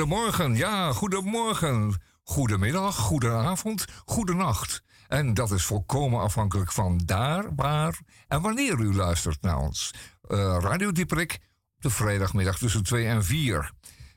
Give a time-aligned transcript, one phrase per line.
[0.00, 1.94] Goedemorgen, ja, goedemorgen.
[2.22, 4.82] Goedemiddag, goedenavond, goedenacht.
[5.08, 9.94] En dat is volkomen afhankelijk van daar, waar en wanneer u luistert naar ons.
[10.28, 11.38] Uh, Radio Dieperik,
[11.78, 13.72] de vrijdagmiddag tussen 2 en 4.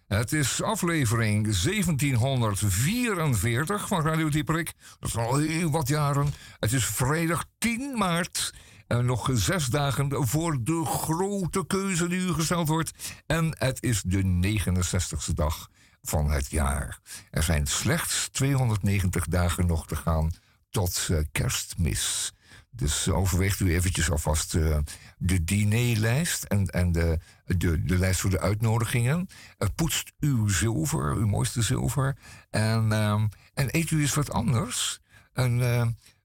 [0.08, 4.74] Het is aflevering 1744 van Radio Dieperik.
[5.00, 6.34] Dat is al heel wat jaren.
[6.60, 8.54] Het is vrijdag 10 maart.
[8.94, 12.92] En nog zes dagen voor de grote keuze die u gesteld wordt.
[13.26, 15.70] En het is de 69ste dag
[16.02, 17.00] van het jaar.
[17.32, 20.32] Er zijn slechts 290 dagen nog te gaan
[20.70, 22.34] tot uh, kerstmis.
[22.70, 24.78] Dus overweegt u eventjes alvast uh,
[25.18, 29.28] de dinerlijst en, en de, de, lijst voor de uitnodigingen.
[29.76, 32.18] Poetst uw zilver, uw mooiste zilver.
[32.50, 33.22] En, uh,
[33.54, 35.00] en eet u eens wat anders.
[35.34, 35.60] En,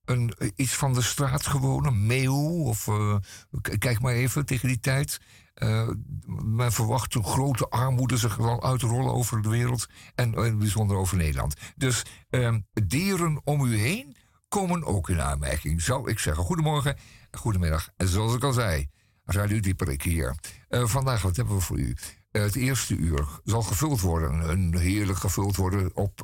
[0.08, 2.64] een, iets van de straat gewoon, een meeuw.
[2.64, 2.88] Of
[3.78, 5.18] kijk maar even tegen die tijd.
[5.62, 5.88] Uh,
[6.44, 11.16] men verwacht een grote armoede zich wel uitrollen over de wereld en in bijzonder over
[11.16, 11.54] Nederland.
[11.76, 12.54] Dus uh,
[12.86, 14.16] dieren om u heen
[14.48, 16.44] komen ook in aanmerking, zou ik zeggen.
[16.44, 16.96] Goedemorgen,
[17.30, 17.88] goedemiddag.
[17.96, 18.88] En zoals ik al zei,
[19.24, 20.34] Radio Dieperik hier.
[20.68, 21.96] Uh, vandaag, wat hebben we voor u?
[22.42, 24.50] Het eerste uur zal gevuld worden.
[24.50, 26.22] Een heerlijk gevuld worden op,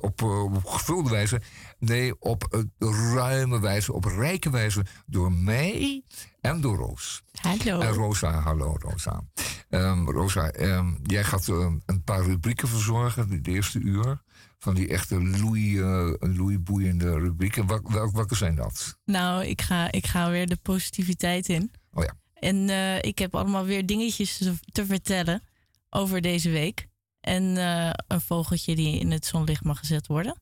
[0.00, 1.40] op, op gevulde wijze.
[1.78, 2.66] Nee, op
[3.14, 4.84] ruime wijze, op rijke wijze.
[5.06, 6.02] Door mij
[6.40, 7.22] en door Roos.
[7.32, 7.80] Hallo.
[7.80, 9.22] En Rosa, hallo Rosa.
[9.68, 14.22] Um, Rosa, um, jij gaat um, een paar rubrieken verzorgen, de eerste uur.
[14.58, 17.66] Van die echte loei, uh, loeiboeiende rubrieken.
[17.66, 18.98] Wel, wel, welke zijn dat?
[19.04, 21.70] Nou, ik ga, ik ga weer de positiviteit in.
[21.92, 22.14] Oh ja.
[22.40, 25.42] En uh, ik heb allemaal weer dingetjes te, te vertellen
[25.90, 26.86] over deze week.
[27.20, 30.40] En uh, een vogeltje die in het zonlicht mag gezet worden.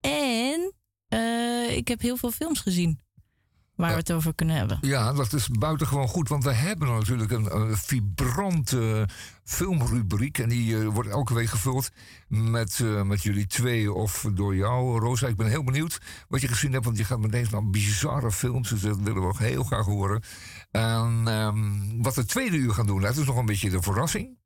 [0.00, 0.72] En
[1.70, 3.00] ik heb heel veel films gezien
[3.78, 4.78] waar we het over kunnen hebben.
[4.80, 6.28] Ja, dat is buitengewoon goed.
[6.28, 9.08] Want we hebben natuurlijk een, vibrante
[9.44, 10.38] filmrubriek.
[10.38, 11.90] En die uh, wordt elke week gevuld
[12.28, 15.26] met, uh, met jullie twee of door jou, Rosa.
[15.26, 16.84] Ik ben heel benieuwd wat je gezien hebt.
[16.84, 18.68] Want je gaat meteen naar bizarre films.
[18.68, 20.22] Dus dat willen we ook heel graag horen.
[20.70, 24.36] En um, wat we tweede uur gaan doen, dat is nog een beetje de verrassing.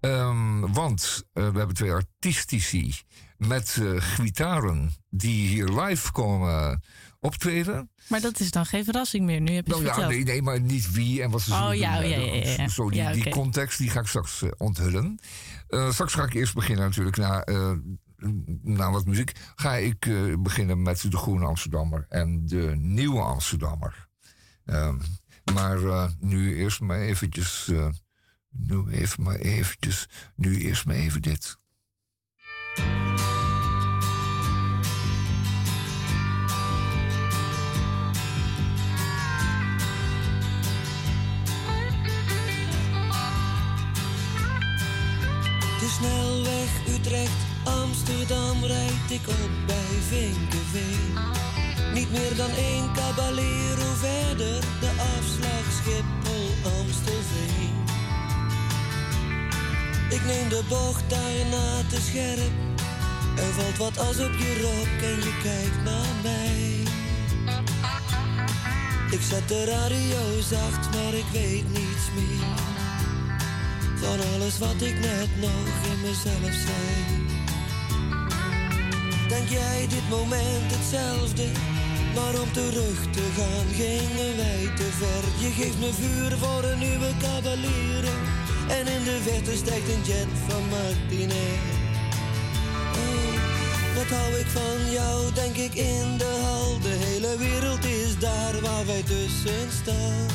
[0.00, 2.94] Um, want uh, we hebben twee artistici
[3.36, 6.82] met gitaren die hier live komen
[7.20, 7.90] optreden.
[8.08, 9.40] Maar dat is dan geen verrassing meer.
[9.40, 11.78] Nu heb je nou, ja, nee, nee, maar niet wie en wat ze oh, zullen
[11.78, 12.08] ja, doen.
[12.08, 15.18] Ja, ja, ja, Zo, die, ja, die context die ga ik straks uh, onthullen.
[15.68, 17.72] Uh, straks ga ik eerst beginnen natuurlijk na, uh,
[18.62, 19.32] na wat muziek.
[19.54, 19.98] Ga ik
[20.38, 24.08] beginnen met de Groene Amsterdammer en de Nieuwe Amsterdammer.
[24.64, 25.00] Um,
[25.54, 27.70] maar nu eerst maar eventjes...
[28.50, 30.08] nu even maar eventjes...
[30.36, 31.58] Nu eerst maar even dit.
[45.96, 51.14] Snelweg Utrecht, Amsterdam rijd ik op bij Vinkenveen.
[51.94, 56.48] Niet meer dan één caballero verder, de afslag Schiphol,
[56.78, 57.74] Amstelveen.
[60.10, 62.54] Ik neem de bocht daarna te scherp.
[63.36, 66.82] Er valt wat as op je rok en je kijkt naar mij.
[69.10, 72.59] Ik zet de radio zacht, maar ik weet niets meer
[74.02, 76.88] van alles wat ik net nog in mezelf zei.
[79.28, 81.46] Denk jij dit moment hetzelfde?
[82.14, 85.24] Maar om terug te gaan gingen wij te ver.
[85.44, 88.04] Je geeft me vuur voor een nieuwe cavalier.
[88.68, 91.64] En in de verte stijgt een jet van Martinez.
[93.02, 93.32] Oh,
[93.96, 96.80] wat hou ik van jou, denk ik in de hal.
[96.80, 100.26] De hele wereld is daar waar wij tussen staan.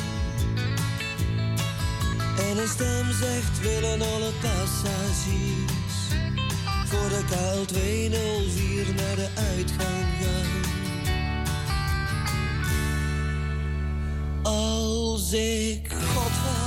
[2.50, 5.96] Een stem zegt willen alle passagiers
[6.86, 10.62] voor de KL 204 naar de uitgang gaan.
[14.42, 16.65] Als ik God.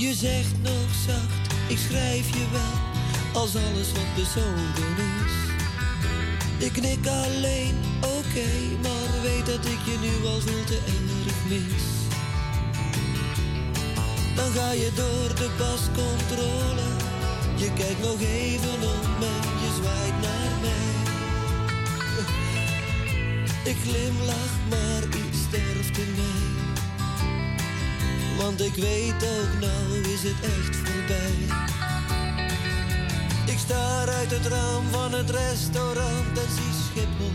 [0.00, 5.32] Je zegt nog zacht, ik schrijf je wel, als alles wat bezonken is.
[6.64, 8.48] Ik knik alleen, oké,
[8.82, 11.99] maar weet dat ik je nu al veel te erg mis.
[14.40, 16.88] Dan ga je door de pascontrole,
[17.56, 20.92] je kijkt nog even om en je zwaait naar mij.
[23.70, 26.48] Ik glimlach, maar iets sterft in mij.
[28.38, 31.38] Want ik weet ook nou is het echt voorbij.
[33.46, 37.32] Ik sta uit het raam van het restaurant en zie Schiphol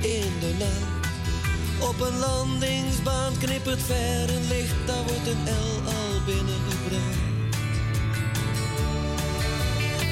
[0.00, 0.94] in de nacht.
[1.88, 5.93] Op een landingsbaan knippert ver een licht, daar wordt een L
[6.24, 7.32] binnengebracht.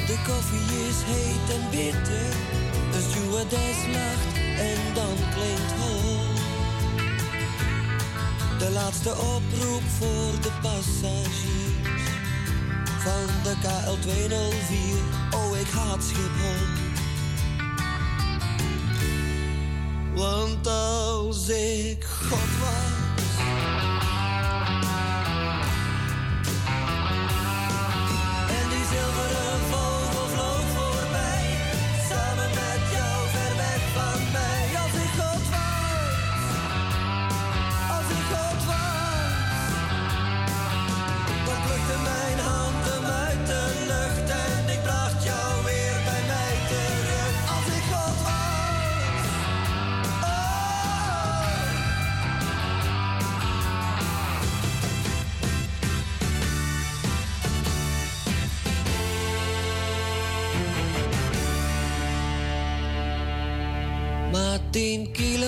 [0.07, 2.33] De koffie is heet en bitter,
[2.95, 6.21] een stewardess lacht en dan klinkt hol.
[8.59, 12.11] De laatste oproep voor de passagiers
[12.99, 14.79] van de KL 204.
[15.35, 16.67] Oh, ik haat Schiphol.
[20.15, 23.02] Want als ik God was.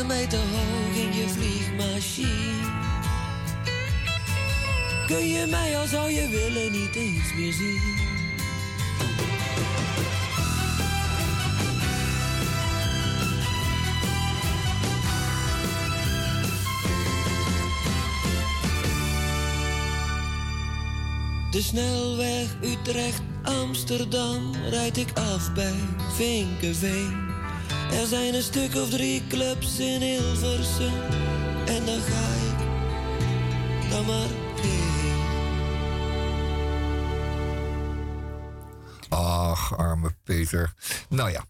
[0.07, 2.73] Kilometer hoog in je vliegmachine.
[5.07, 8.03] Kun je mij al zou je willen niet eens meer zien?
[21.51, 25.75] De snelweg Utrecht-Amsterdam rijd ik af bij
[26.17, 27.24] Vinkenveen.
[28.01, 30.93] Er zijn een stuk of drie clubs in Hilversum
[31.67, 32.59] en dan ga ik
[33.91, 34.27] dan maar
[34.61, 35.13] heen.
[39.09, 40.73] Ach, arme Peter.
[41.09, 41.45] Nou ja,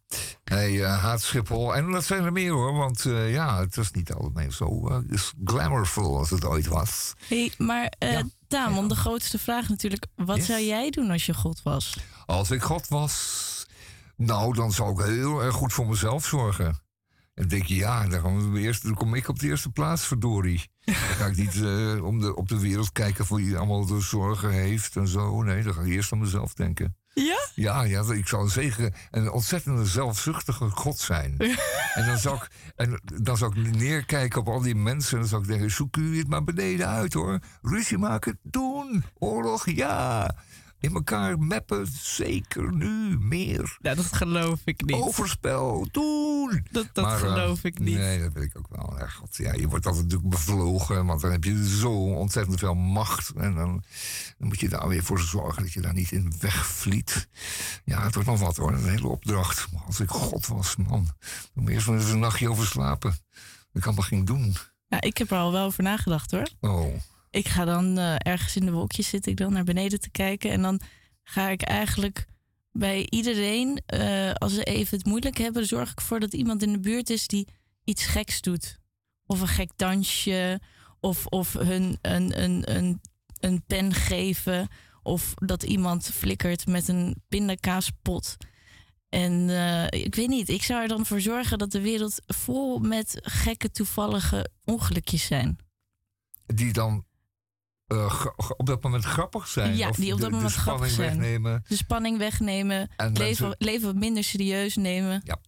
[0.45, 1.75] hij eh, haat Schiphol.
[1.75, 4.97] En dat zijn er meer hoor, want eh, ja, het is niet altijd zo eh,
[5.09, 7.13] is glamourful als het ooit was.
[7.29, 8.23] Hey, maar eh Ja.
[8.49, 10.07] Tamon, de grootste vraag natuurlijk.
[10.17, 10.47] Wat Yes.
[10.47, 11.97] zou jij doen als je God was?
[12.27, 13.13] Als ik God was,
[14.17, 16.83] nou, dan zou ik heel erg goed voor mezelf zorgen.
[17.35, 20.07] En denk je, ja, dan, gaan we eerst, dan kom ik op de eerste plaats,
[20.07, 20.71] verdorie.
[20.85, 24.01] Dan ga ik niet eh, om de, op de wereld kijken voor wie allemaal de
[24.01, 25.43] zorgen heeft en zo.
[25.43, 26.97] Nee, dan ga ik eerst aan mezelf denken.
[27.15, 27.39] Ja?
[27.55, 31.39] Ja, ja, ik zou zeker een ontzettende zelfzuchtige God zijn.
[31.95, 35.13] en, dan zou ik, en dan zou ik neerkijken op al die mensen.
[35.13, 37.39] En dan zou ik denken, zoek u het maar beneden uit hoor.
[37.63, 39.05] Ruzie maken, doen.
[39.19, 40.35] Oorlog, ja.
[40.85, 43.77] In elkaar meppen, zeker nu, meer.
[43.81, 44.97] Nou, dat geloof ik niet.
[44.97, 46.67] Overspel, doen.
[46.71, 47.97] dat dat Maar, eh, geloof ik niet.
[47.97, 48.99] Nee, dat weet ik ook wel.
[48.99, 52.75] Ja, God, ja, je wordt altijd natuurlijk bevlogen, want dan heb je zo ontzettend veel
[52.75, 53.33] macht.
[53.37, 53.83] En dan,
[54.39, 57.29] dan moet je daar weer voor zorgen dat je daar niet in wegvliet.
[57.85, 59.73] Ja, het wordt nog wat hoor, een hele opdracht.
[59.73, 61.15] Maar als ik God was, man, dan
[61.55, 63.17] moet je eerst eens een nachtje over slapen.
[63.73, 64.57] Ik kan maar geen doen.
[64.89, 66.49] Ja, ik heb er al wel over nagedacht hoor.
[66.61, 66.95] Oh,
[67.35, 70.51] Ik ga dan eh, ergens in de wolkjes zit ik dan naar beneden te kijken.
[70.51, 70.81] En dan
[71.23, 72.27] ga ik eigenlijk
[72.73, 76.73] bij iedereen, eh, als ze even het moeilijk hebben, zorg ik ervoor dat iemand in
[76.73, 77.49] de buurt is die
[77.85, 78.79] iets geks doet.
[79.27, 80.61] Of een gek dansje,
[81.01, 83.01] of, of hun een, een, een,
[83.41, 84.69] een pen geven.
[85.03, 88.37] Of dat iemand flikkert met een pindakaaspot.
[89.09, 92.79] En eh, ik weet niet, ik zou er dan voor zorgen dat de wereld vol
[92.79, 95.59] met gekke toevallige ongelukjes zijn.
[96.47, 97.05] die dan
[97.95, 99.77] eh, op dat moment grappig zijn.
[99.77, 101.19] Ja, of die op dat de, moment de spanning grappig zijn.
[101.21, 101.65] wegnemen.
[101.69, 105.21] de spanning wegnemen, En leven, mensen- leven wat minder serieus nemen.
[105.25, 105.39] Ja.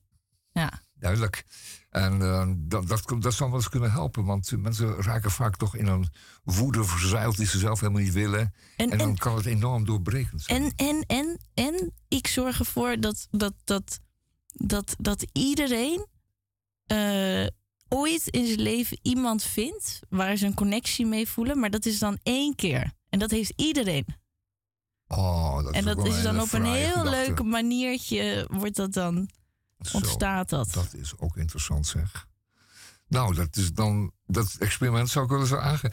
[0.53, 1.45] Ja, Duidelijk.
[1.91, 5.77] En eh, dat, dat, dat zou wel eens kunnen helpen, want mensen raken vaak toch
[5.77, 6.09] in een
[6.45, 8.55] woede verzeild die ze zelf helemaal niet willen.
[8.77, 10.73] En, En dan en, kan het enorm doorbrekend zijn.
[10.77, 14.01] en, en, en, en ik zorg ervoor dat, dat, dat,
[14.53, 16.07] dat, dat iedereen
[16.87, 17.47] eh,
[17.89, 21.99] ooit in zijn leven iemand vindt waar ze een connectie mee voelen, maar dat is
[21.99, 22.93] dan één keer.
[23.09, 24.07] En dat heeft iedereen.
[25.09, 27.11] Oh, dat en is dat is dan op een heel gedachte.
[27.11, 29.31] leuk maniertje wordt dat dan
[29.81, 30.73] Zo, ontstaat dat.
[30.73, 32.27] Dat is ook interessant, zeg.
[33.09, 34.13] Nou, dat is dan.
[34.27, 35.93] Dat experiment zou ik wel eens aange.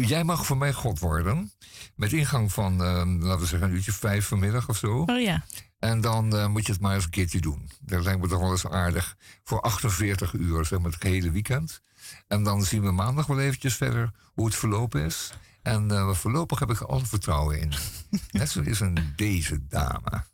[0.00, 1.52] Jij mag voor mij God worden.
[1.96, 4.98] Met ingang van, eh, laten we zeggen, een uurtje vijf vanmiddag of zo.
[5.06, 5.44] Oh ja.
[5.78, 7.70] En dan eh, moet je het maar eens een keertje doen.
[7.80, 9.16] Dat lijkt me toch wel eens aardig.
[9.44, 11.80] Voor 48 uur, zeg maar het hele weekend.
[12.28, 15.32] En dan zien we maandag wel eventjes verder hoe het verlopen is.
[15.62, 17.72] En eh, voorlopig heb ik er alle vertrouwen in.
[18.30, 20.24] Net zo is een deze dame.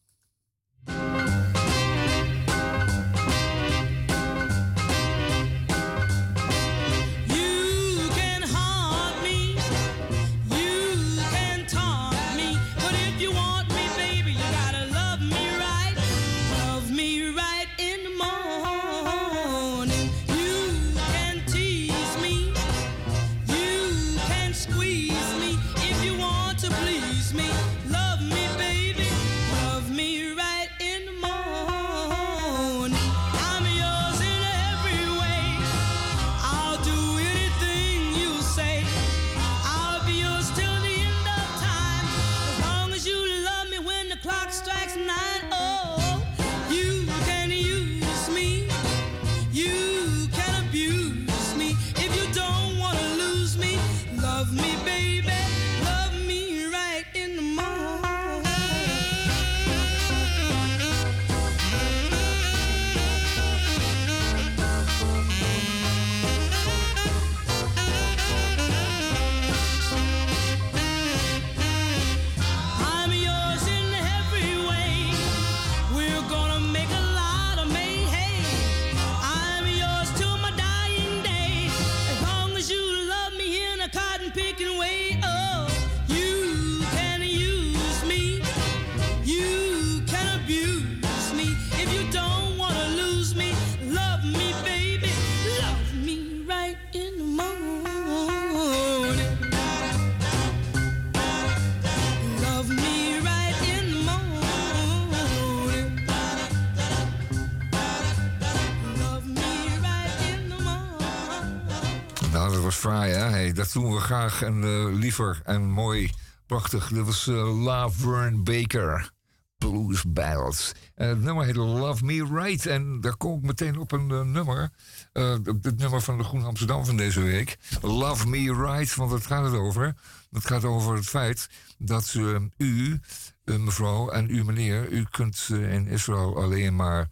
[112.79, 113.19] Fraai, hè?
[113.31, 116.11] Hey, dat doen we graag en eh, liever en mooi,
[116.47, 116.89] prachtig.
[116.89, 119.11] Dat was eh Laverne Baker,
[119.59, 120.73] Blues Ballads.
[120.95, 122.67] En het nummer heet Love Me Right.
[122.67, 124.71] En daar kom ik meteen op een eh, nummer.
[125.13, 127.59] eh, het nummer van de Groen Amsterdam van deze week.
[127.81, 129.95] Love Me Right, want dat gaat het over.
[130.31, 133.01] Het gaat over het feit dat eh, u,
[133.45, 134.89] eh, mevrouw, en u, meneer...
[134.91, 137.09] u kunt eh, in Israël alleen maar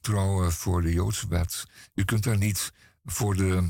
[0.00, 1.64] trouwen voor de Joodse wet.
[1.94, 2.72] U kunt daar niet
[3.04, 3.64] voor de, eh, eh,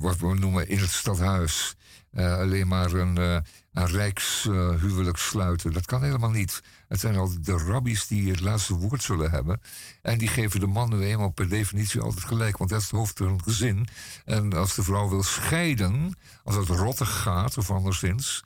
[0.00, 1.74] wat we noemen in het stadhuis,
[2.10, 3.36] eh, alleen maar een, eh
[3.72, 5.72] een rijkshuwelijk sluiten.
[5.72, 6.62] Dat kan helemaal niet.
[6.88, 9.60] Het zijn altijd de rabbies die het laatste woord zullen hebben.
[10.02, 12.96] En die geven de man nu eenmaal per definitie altijd gelijk, want dat is het
[12.96, 13.88] hoofd van een gezin.
[14.24, 18.44] En als de vrouw wil scheiden, als het rottig gaat of anderszins,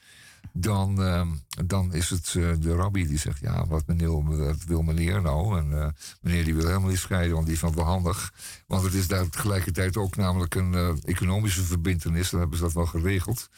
[0.52, 1.28] dan, ehm,
[1.66, 5.58] dan is het eh, de rabbi die zegt: Ja, wat, meneer, wat wil meneer nou?
[5.58, 5.88] En eh,
[6.20, 8.32] meneer die wil helemaal niet scheiden, want die vindt het wel handig.
[8.66, 12.30] Want het is daar tegelijkertijd ook namelijk een eh, economische verbindenis.
[12.30, 13.48] Dan hebben ze dat wel geregeld.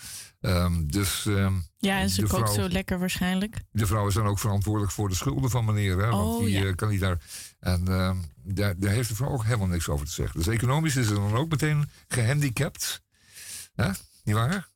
[0.40, 3.60] Ehm, dus ehm, Ja, en ze kookt zo lekker waarschijnlijk.
[3.70, 5.98] de vrouw is dan ook verantwoordelijk voor de schulden van meneer.
[5.98, 6.08] Hè?
[6.10, 6.72] Want Oh, die ja.
[6.74, 7.20] kan niet daar.
[7.60, 7.84] En
[8.42, 10.38] daar, daar heeft de vrouw ook helemaal niks over te zeggen.
[10.38, 13.02] Dus economisch is ze dan ook meteen gehandicapt.
[13.74, 13.90] Hè?
[14.24, 14.68] Niet waar?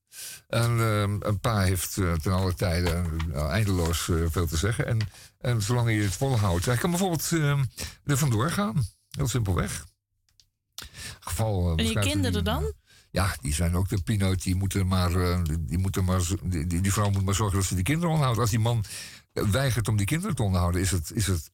[0.49, 4.87] En ehm, een pa heeft eh, ten alle tijden eh, eindeloos eh, veel te zeggen.
[4.87, 4.99] En,
[5.39, 6.65] en zolang je het volhoudt.
[6.65, 7.65] Hij kan bijvoorbeeld ehm,
[8.05, 8.87] er vandoor gaan.
[9.11, 9.85] Heel simpelweg.
[11.21, 12.73] Geval, En je kinderen dan?
[13.11, 14.43] ja, die zijn ook de pineut.
[14.43, 15.13] Die moeten maar,
[15.45, 18.41] die, moeten maar, die, die vrouw moet maar zorgen dat ze die kinderen onderhoudt.
[18.41, 18.85] Als die man
[19.33, 21.51] weigert om die kinderen te onderhouden, is het, is het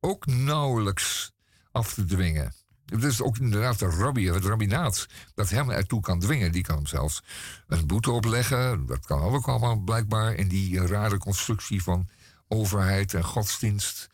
[0.00, 1.32] ook nauwelijks
[1.70, 2.52] af te dwingen.
[2.86, 6.52] Het is ook inderdaad de rabbi, het rabbinaat, dat hem ertoe kan dwingen.
[6.52, 7.22] Die kan hem zelfs
[7.66, 8.86] een boete opleggen.
[8.86, 12.08] Dat kan ook allemaal blijkbaar in die rare constructie van
[12.48, 14.08] overheid en godsdienst.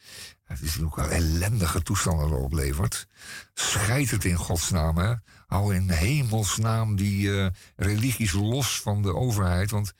[0.45, 3.07] Het is ook wel ellendige toestanden dat oplevert.
[3.55, 5.15] Scheid het in godsnaam, hè.
[5.47, 9.71] Hou in hemelsnaam die eh, religies los van de overheid.
[9.71, 9.93] Want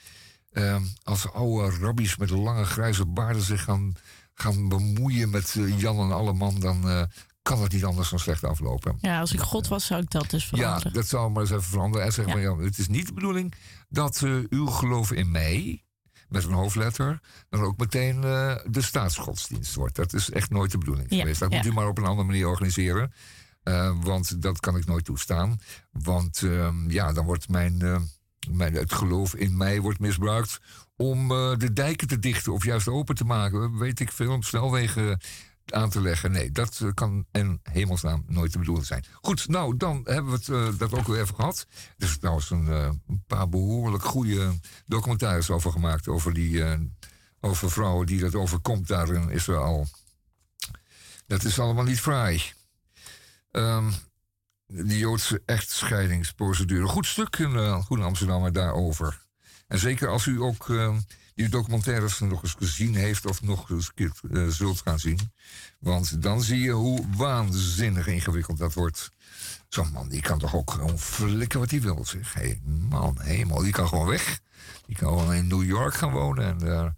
[0.51, 3.95] eh, als oude rabbies met lange grijze baarden zich gaan,
[4.35, 6.61] gaan bemoeien met eh, Jan en Alleman...
[6.61, 7.03] dan eh,
[7.49, 8.99] kan het niet anders dan slecht aflopen.
[9.01, 10.91] Ja, als ik God was, zou ik dat dus veranderen.
[10.93, 12.07] Ja, dat zou maar eens even veranderen.
[12.07, 12.49] En zeggen Ja.
[12.49, 13.55] van, ja, het is niet de bedoeling
[13.89, 15.85] dat eh, uw geloof in mij,
[16.29, 19.97] met een hoofdletter, dan ook meteen eh, de staatsgodsdienst wordt.
[19.97, 21.41] Dat is echt nooit de bedoeling Ja, geweest.
[21.41, 21.57] Dat ja.
[21.57, 23.13] moet u maar op een andere manier organiseren.
[23.63, 25.61] Eh, want dat kan ik nooit toestaan.
[25.93, 28.09] Want ehm, ja, dan wordt mijn,
[28.51, 30.59] mijn, het geloof in mij wordt misbruikt
[30.97, 33.79] om de dijken te dichten of juist open te maken.
[33.79, 35.21] Weet ik veel, snelwegen
[35.73, 36.31] aan te leggen.
[36.31, 39.05] Nee, dat eh, kan in hemelsnaam nooit de bedoeling zijn.
[39.21, 41.67] Goed, nou, dan hebben we het, eh, dat ook weer even gehad.
[41.99, 42.91] Er is trouwens een, eh,
[43.27, 46.09] paar behoorlijk goede documentaires over gemaakt.
[46.09, 46.65] Over, die,
[47.41, 49.87] over vrouwen die dat overkomt daar in Israël.
[51.27, 52.43] Dat is allemaal niet fraai.
[53.51, 53.91] Ehm,
[54.67, 56.87] de Joodse echtscheidingsprocedure.
[56.87, 59.21] Goed stuk in Goede Amsterdammer daarover.
[59.67, 60.67] En zeker als u ook
[61.39, 65.33] die documentaires nog eens gezien heeft of nog eens eh, zult gaan zien.
[65.79, 69.11] Want dan zie je hoe waanzinnig ingewikkeld dat wordt.
[69.69, 72.05] Zo'n man die kan toch ook gewoon flikken wat hij wil.
[72.05, 72.35] Zeg.
[72.35, 74.41] Hey, man, hemel, die kan gewoon weg.
[74.87, 76.45] Die kan gewoon in New York gaan wonen.
[76.45, 76.89] En, eh,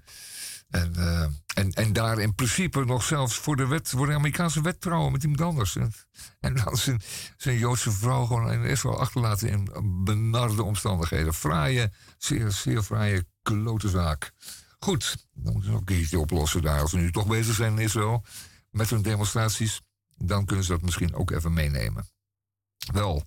[0.71, 4.62] en, eh, en, en daar in principe nog zelfs voor de, wet, voor de Amerikaanse
[4.62, 5.77] wet trouwen met iemand anders.
[5.77, 5.93] En,
[6.41, 9.71] en dan zijn, Joodse vrouw gewoon in Israël achterlaten in
[10.05, 11.35] benarde omstandigheden.
[11.35, 14.33] Fraaie, zeer, zeer fraaie klote zaak.
[14.79, 16.81] Goed, dan moeten ze ook iets oplossen daar.
[16.81, 18.25] Als ze nu toch bezig zijn in Israël
[18.71, 19.81] met hun demonstraties,
[20.17, 22.09] dan kunnen ze dat misschien ook even meenemen.
[22.93, 23.25] Wel,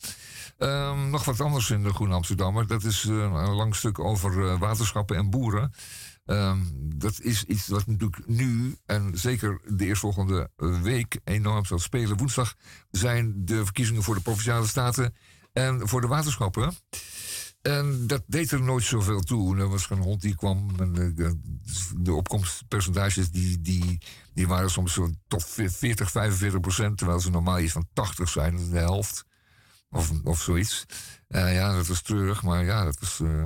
[0.58, 2.68] ehm, nog wat anders in de Groene Amsterdammer.
[2.68, 5.74] Dat is eh, een lang stuk over eh, waterschappen en boeren.
[6.26, 10.50] Ehm, dat is iets wat natuurlijk nu en zeker de eerstvolgende
[10.82, 12.18] week enorm zal spelen.
[12.18, 12.56] Woensdag
[12.92, 15.16] zijn de verkiezingen voor de provinciale staten
[15.54, 16.74] en voor de waterschappen.
[17.64, 19.58] En dat deed er nooit zoveel toe.
[19.58, 20.70] Er was een hond die kwam.
[20.80, 21.14] En
[21.96, 23.98] de, opkomstpercentages die, die,
[24.34, 26.98] die waren soms zo tot 40, 45 procent.
[26.98, 28.70] Terwijl ze normaal iets van 80 zijn.
[28.70, 29.26] De helft.
[29.90, 30.86] Of, of zoiets.
[31.28, 32.44] Eh, ja, dat was treurig.
[32.44, 33.46] Maar ja, dat was eh,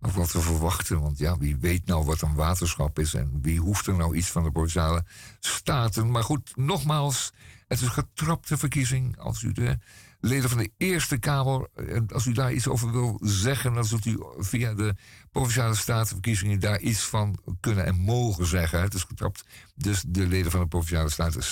[0.00, 1.00] ook wat te verwachten.
[1.00, 3.14] Want ja, wie weet nou wat een waterschap is.
[3.14, 5.04] En wie hoeft er nou iets van de provinciale
[5.40, 6.10] staten.
[6.10, 7.32] Maar goed, nogmaals.
[7.68, 9.18] Het is een getrapte verkiezing.
[9.18, 9.78] Als u de
[10.20, 14.04] leden van de Eerste Kamer, eh, als u daar iets over wil zeggen, dan zult
[14.04, 14.94] u via de
[15.30, 18.80] provinciale statenverkiezingen daar iets van kunnen en mogen zeggen.
[18.80, 19.44] Het is getrapt.
[19.74, 21.42] Dus de leden van de provinciale staten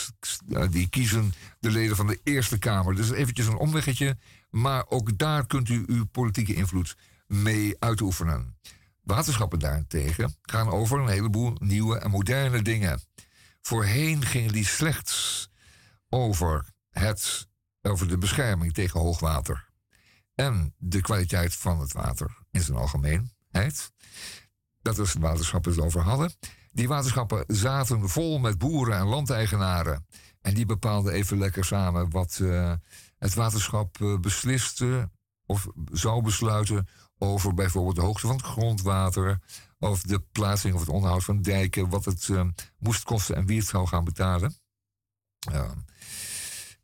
[0.48, 2.94] eh, die kiezen de leden van de Eerste Kamer.
[2.94, 4.16] Dus eventjes een omweggetje,
[4.50, 6.96] maar ook daar kunt u uw politieke invloed
[7.26, 8.58] mee uitoefenen.
[9.02, 13.00] Waterschappen daarentegen gaan over een heleboel nieuwe en moderne dingen.
[13.60, 15.48] Voorheen gingen die slechts
[16.08, 17.48] over het
[17.82, 19.68] over de bescherming tegen hoogwater.
[20.34, 23.92] En de kwaliteit van het water in zijn algemeenheid.
[24.82, 26.32] Dat is de waterschappen het over hadden.
[26.72, 30.06] Die waterschappen zaten vol met boeren en landeigenaren.
[30.40, 32.72] En die bepaalden even lekker samen wat uh,
[33.18, 35.10] het waterschap uh, besliste
[35.46, 36.88] of zou besluiten
[37.24, 39.40] over bijvoorbeeld de hoogte van het grondwater,
[39.78, 42.44] of de plaatsing of het onderhoud van dijken, wat het uh,
[42.78, 44.56] moest kosten en wie het zou gaan betalen.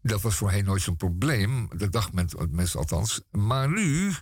[0.03, 3.21] Dat was voorheen nooit zo'n probleem, dat dacht men, mensen althans.
[3.31, 4.15] Maar nu,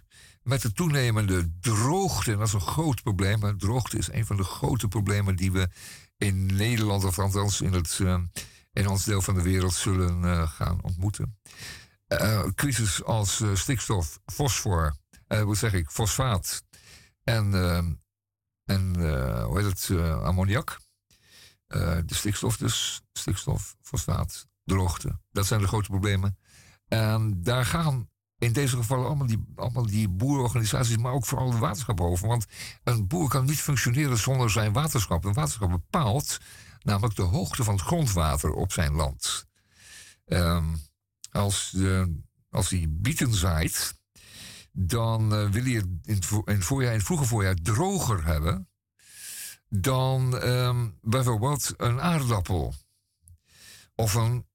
[0.42, 3.42] met de toenemende droogte, en dat is een groot probleem.
[3.42, 5.68] Hè, droogte is een van de grote problemen die we
[6.16, 8.18] in Nederland, of althans in, het, uh,
[8.72, 11.38] in ons deel van de wereld, zullen uh, gaan ontmoeten.
[12.08, 14.96] Uh, crisis als stikstof, fosfor,
[15.28, 16.64] hoe zeg ik, fosfaat
[17.24, 17.54] en,
[18.64, 19.00] en
[19.42, 20.78] hoe heet het, ammoniak.
[21.66, 25.20] de stikstof dus, stikstof, fosfaat, droogte.
[25.30, 26.38] Dat zijn de grote problemen.
[26.88, 31.58] En daar gaan in deze gevallen allemaal die, allemaal die boerenorganisaties, maar ook vooral de
[31.58, 32.28] waterschap over.
[32.28, 32.46] Want
[32.84, 35.24] een boer kan niet functioneren zonder zijn waterschap.
[35.24, 36.38] Een waterschap bepaalt
[36.82, 39.46] namelijk de hoogte van het grondwater op zijn land.
[40.24, 40.78] Um,
[41.30, 43.97] als, de, als hij bieten zaait,
[44.80, 48.68] dan uh, wil je het in het, voorjaar, vroege voorjaar droger hebben
[49.68, 52.74] dan um, bijvoorbeeld een aardappel.
[53.94, 54.46] Of een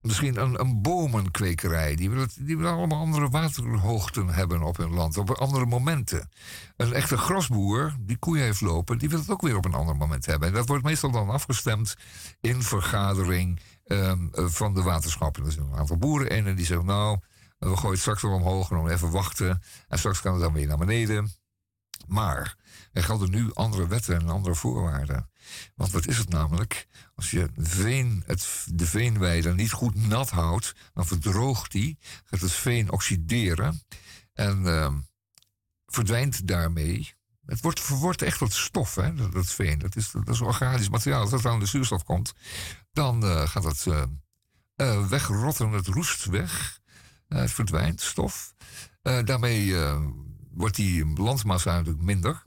[0.00, 1.94] misschien een, een bomenkwekerij.
[1.94, 6.30] Die willen, die willen allemaal andere waterhoogten hebben op hun land, op andere momenten.
[6.76, 9.96] Een echte grasboer die koeien heeft lopen, die wil het ook weer op een ander
[9.96, 10.48] moment hebben.
[10.48, 11.96] En dat wordt meestal dan afgestemd
[12.40, 15.44] in vergadering um, van de waterschappen.
[15.44, 17.18] Er zijn een aantal boeren en die zeggen, nou,
[17.58, 19.62] we gooien straks wel omhoog en dan even wachten.
[19.88, 21.32] En straks kan het dan weer naar beneden.
[22.06, 22.56] Maar
[22.92, 25.30] er gelden nu andere wetten en andere voorwaarden.
[25.74, 26.86] Want wat is het namelijk?
[27.14, 32.52] Als je veen, het, de veenweide niet goed nat houdt, dan verdroogt die, gaat het
[32.52, 33.82] veen oxideren
[34.34, 34.94] en uh,
[35.86, 37.16] verdwijnt daarmee.
[37.46, 39.78] Het wordt, echt tot stof, hè, dat, veen.
[39.78, 41.20] Dat is, dat is organisch materiaal.
[41.20, 42.32] Als dat aan de zuurstof komt,
[42.92, 44.02] dan uh, gaat het uh,
[44.76, 46.80] uh, wegrotten, het roest weg.
[47.28, 48.54] Het verdwijnt, stof.
[49.02, 49.74] daarmee
[50.50, 52.46] wordt die landmassa natuurlijk minder.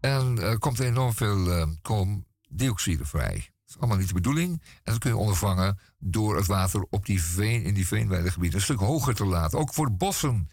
[0.00, 3.50] En er komt enorm veel koolmonoxide vrij.
[3.66, 4.62] is allemaal niet de bedoeling.
[4.62, 8.64] En dat kun je ondervangen door het water op die veen, in die veenweidegebieden een
[8.64, 9.58] stuk hoger te laten.
[9.58, 10.48] Ook voor bossen.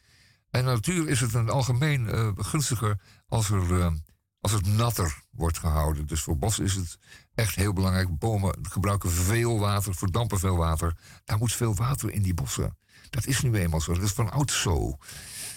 [0.49, 2.07] En natuur is het het algemeen
[2.38, 3.93] gunstiger als, er,
[4.39, 6.07] als het natter wordt gehouden.
[6.07, 6.97] Dus voor bossen is het
[7.35, 8.17] echt heel belangrijk.
[8.17, 10.97] Bomen gebruiken veel water, verdampen veel water.
[11.25, 12.77] Daar moet veel water in die bossen.
[13.09, 13.93] Dat is nu eenmaal zo.
[13.93, 14.97] Dat is van oud zo.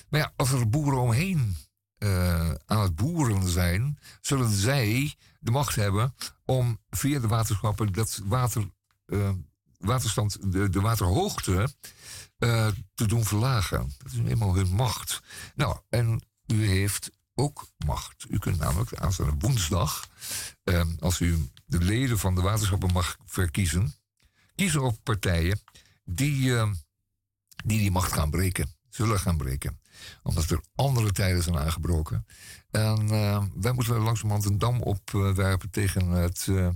[0.09, 1.57] Maar ja, als er boeren omheen
[1.99, 8.21] uh, aan het boeren zijn, zullen zij de macht hebben om via de waterschappen dat
[8.25, 8.71] water,
[9.07, 9.31] uh,
[9.79, 11.75] waterstand, de, de waterhoogte
[12.39, 13.93] uh, te doen verlagen.
[13.99, 15.23] Dat is nu eenmaal hun macht.
[15.55, 18.27] Nou, en u heeft ook macht.
[18.29, 20.09] U kunt namelijk aanstaande woensdag,
[20.99, 23.95] als u de leden van de waterschappen mag verkiezen,
[24.55, 25.61] kiezen op partijen
[26.05, 26.55] die
[27.65, 29.81] die, die macht gaan breken, zullen gaan breken
[30.23, 32.27] omdat er andere tijden zijn aangebroken.
[32.71, 36.69] En uh, wij moeten langzamerhand een dam opwerpen tegen het, uh,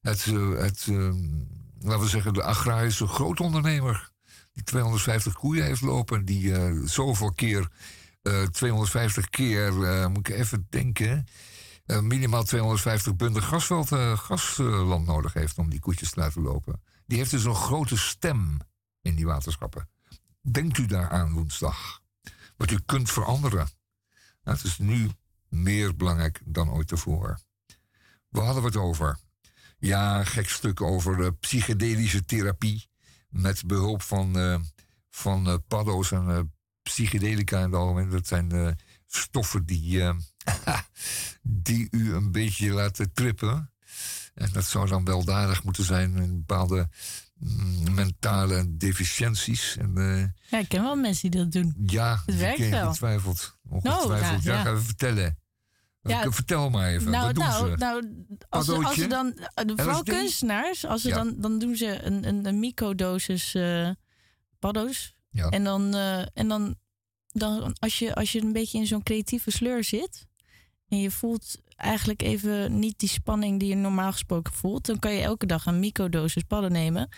[0.00, 0.86] het, uh, het
[1.80, 4.14] laten we zeggen, de agrarische grootondernemer.
[4.52, 6.54] Die 250 koeien heeft lopen, die
[6.88, 7.68] zoveel keer,
[8.50, 9.72] 250 keer,
[10.10, 11.26] moet ik even denken,
[11.86, 16.82] minimaal 250 bunden grasveld, grasland nodig heeft om die koetjes te laten lopen.
[17.06, 18.58] Die heeft dus een grote stem
[19.02, 19.88] in die waterschappen.
[20.50, 22.04] Denkt u daaraan woensdag?
[22.56, 23.68] wat u kunt veranderen.
[24.42, 25.10] Nou, het is nu
[25.48, 27.40] meer belangrijk dan ooit tevoren.
[28.28, 29.18] We hadden het over?
[29.78, 32.88] Ja, gek stuk over de psychedelische therapie.
[33.28, 34.58] Met behulp van, uh,
[35.10, 38.10] van uh, paddo's en psychedelica in het algemeen.
[38.10, 40.02] Dat zijn stoffen die,
[41.42, 43.72] die u een beetje laten trippen.
[44.34, 46.88] En dat zou dan weldadig moeten zijn in bepaalde
[47.94, 49.76] mentale deficiënties.
[49.76, 51.74] En, uh, ja, ik ken wel mensen die dat doen.
[51.86, 52.86] Ja, het werkt wel.
[52.86, 53.58] Ongetwijfeld.
[53.68, 54.42] ongetwijfeld.
[54.42, 54.62] ja, ja.
[54.62, 55.38] ga even vertellen.
[56.02, 57.10] Ja, Vertel maar even.
[57.10, 57.76] Nou, Wat doen nou, ze?
[57.76, 59.38] nou als, ze, als ze dan,
[59.76, 63.90] vooral kunstenaars, als ze dan, dan doen ze een, een, een microdosis uh,
[64.58, 65.14] paddo's.
[65.30, 65.48] Ja.
[65.48, 66.74] En dan, uh, en dan,
[67.26, 70.26] dan als, je, als je een beetje in zo'n creatieve sleur zit
[70.88, 75.12] en je voelt eigenlijk even niet die spanning die je normaal gesproken voelt, dan kan
[75.12, 77.08] je elke dag een microdosis padden nemen.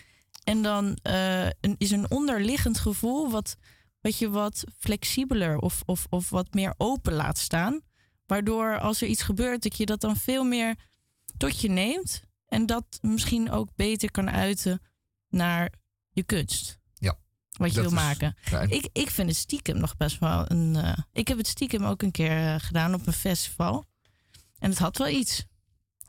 [0.49, 3.57] En dan uh, een, is een onderliggend gevoel wat,
[4.01, 7.81] wat je wat flexibeler of, of, of wat meer open laat staan.
[8.25, 10.75] Waardoor als er iets gebeurt, dat je dat dan veel meer
[11.37, 12.21] tot je neemt.
[12.45, 14.81] En dat misschien ook beter kan uiten
[15.27, 15.73] naar
[16.09, 16.79] je kunst.
[16.93, 17.17] Ja.
[17.51, 18.35] Wat je wil maken.
[18.67, 20.75] ik, ik vind het stiekem nog best wel een.
[20.75, 23.85] Uh, ik heb het stiekem ook een keer uh, gedaan op een festival.
[24.59, 25.45] En het had wel iets.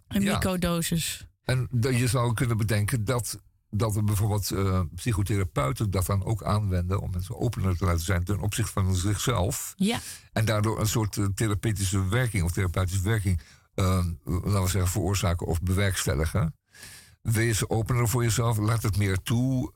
[0.08, 0.32] Een ja.
[0.32, 1.26] microdosis.
[1.44, 3.38] En je zou kunnen bedenken dat
[3.70, 8.24] dat er bijvoorbeeld uh, psychotherapeuten dat dan ook aanwenden om mensen opener te laten zijn
[8.24, 9.74] ten opzichte van zichzelf.
[9.76, 9.98] Ja.
[10.32, 13.40] En daardoor een soort uh, therapeutische werking of therapeutische werking,
[13.74, 16.54] uh, laten we zeggen, veroorzaken of bewerkstelligen.
[17.22, 19.72] Wees opener voor jezelf, laat het meer toe,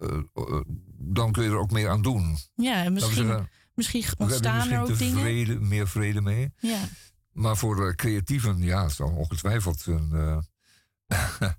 [0.99, 2.37] dan kun je er ook meer aan doen.
[2.55, 5.21] Ja, en misschien, zeggen, misschien ontstaan er ook dingen.
[5.21, 6.53] Vrede, meer vrede mee.
[6.59, 6.81] Ja.
[7.33, 10.43] Maar voor creatieven, ja, zal ongetwijfeld een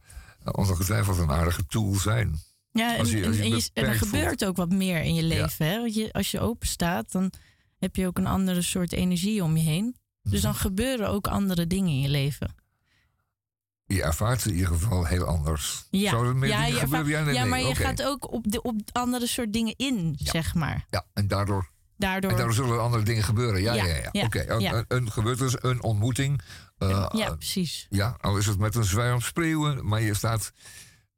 [0.51, 2.39] ongetwijfeld een aardige tool zijn.
[2.71, 5.65] Ja, en, je, en, er gebeurt ook wat meer in je leven.
[5.65, 5.79] Hè?
[5.79, 7.31] Want je, als je open staat, dan
[7.77, 9.95] heb je ook een andere soort energie om je heen.
[10.21, 10.59] Dus dan mhm.
[10.59, 12.55] gebeuren ook andere dingen in je leven.
[13.85, 15.85] Je ervaart het in ieder geval heel anders.
[15.89, 16.65] Ja, Zou er meer ja?
[16.65, 20.53] Ja, nee, ja, maar je gaat ook op, de, op andere soort dingen in, zeg
[20.53, 20.85] maar.
[20.89, 22.31] Ja, en daardoor Daardoor...
[22.31, 23.61] En daardoor zullen andere dingen gebeuren.
[23.61, 24.09] Ja, ja, ja.
[24.11, 24.25] ja.
[24.25, 26.41] Oké, een, een, gebeurt dus een ontmoeting.
[26.79, 27.87] Uh, ja, precies.
[27.89, 30.51] Ja, al is het met een zwerm spreeuwen, maar je staat.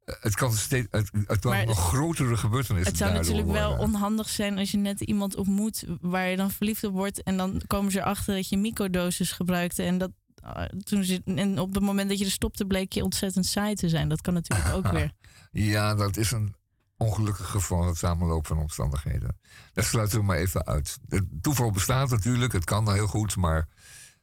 [0.04, 0.86] Eh, het kan steeds.
[0.90, 2.90] Het, het kan nog grotere gebeurtenissen.
[2.90, 6.84] Het zou natuurlijk wel onhandig zijn als je net iemand ontmoet waar je dan verliefd
[6.84, 7.22] op wordt.
[7.22, 9.82] En dan komen ze erachter dat je microdoses gebruikte.
[9.82, 10.10] En dat
[10.44, 13.74] uh, toen ze, en op het moment dat je er stopte, bleek je ontzettend saai
[13.74, 14.08] te zijn.
[14.08, 15.12] Dat kan natuurlijk ook weer.
[15.50, 16.54] Ja, dat is een
[16.96, 19.38] ongelukkig geval, het samenloop van omstandigheden.
[19.72, 20.98] Dat sluiten we maar even uit.
[21.08, 23.68] Het toeval bestaat natuurlijk, het kan heel goed, maar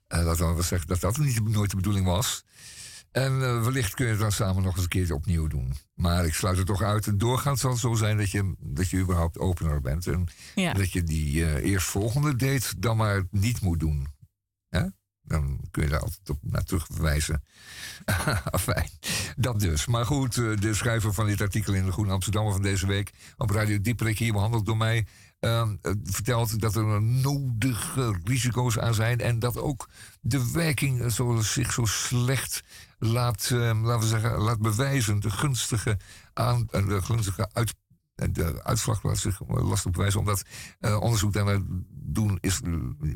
[0.08, 2.44] dat we zeggen dat dat niet, nooit de bedoeling was.
[3.12, 5.74] En uh, wellicht kun je het dan samen nog eens een keertje opnieuw doen.
[5.94, 7.20] Maar ik sluit het toch uit.
[7.20, 10.08] Doorgaans zal het zo zijn dat je, dat je überhaupt opener bent.
[10.08, 14.08] En dat je die uh, eerstvolgende date dan maar niet moet doen.
[14.70, 14.92] Ja?
[15.22, 17.44] Dan kun je daar altijd op naar terugverwijzen.
[18.60, 18.90] Fijn,
[19.36, 19.86] dat dus.
[19.86, 23.12] Maar goed, eh, de schrijver van dit artikel in de Groene Amsterdammer van deze week...
[23.38, 25.08] op Radio Dieperik, hier behandeld door mij...
[25.46, 25.68] Uh,
[26.04, 29.20] vertelt dat er nodige risico's aan zijn...
[29.20, 29.90] en dat ook
[30.22, 32.64] de werking zo, zich zo slecht
[32.98, 35.20] laat, uh, laten we zeggen, laat bewijzen.
[35.20, 35.98] De gunstige,
[36.34, 37.74] aan, de gunstige uit,
[38.16, 40.20] de uitslag laat zich lastig bewijzen.
[40.20, 40.44] Omdat
[40.80, 42.62] eh, onderzoek daarnaar doen is,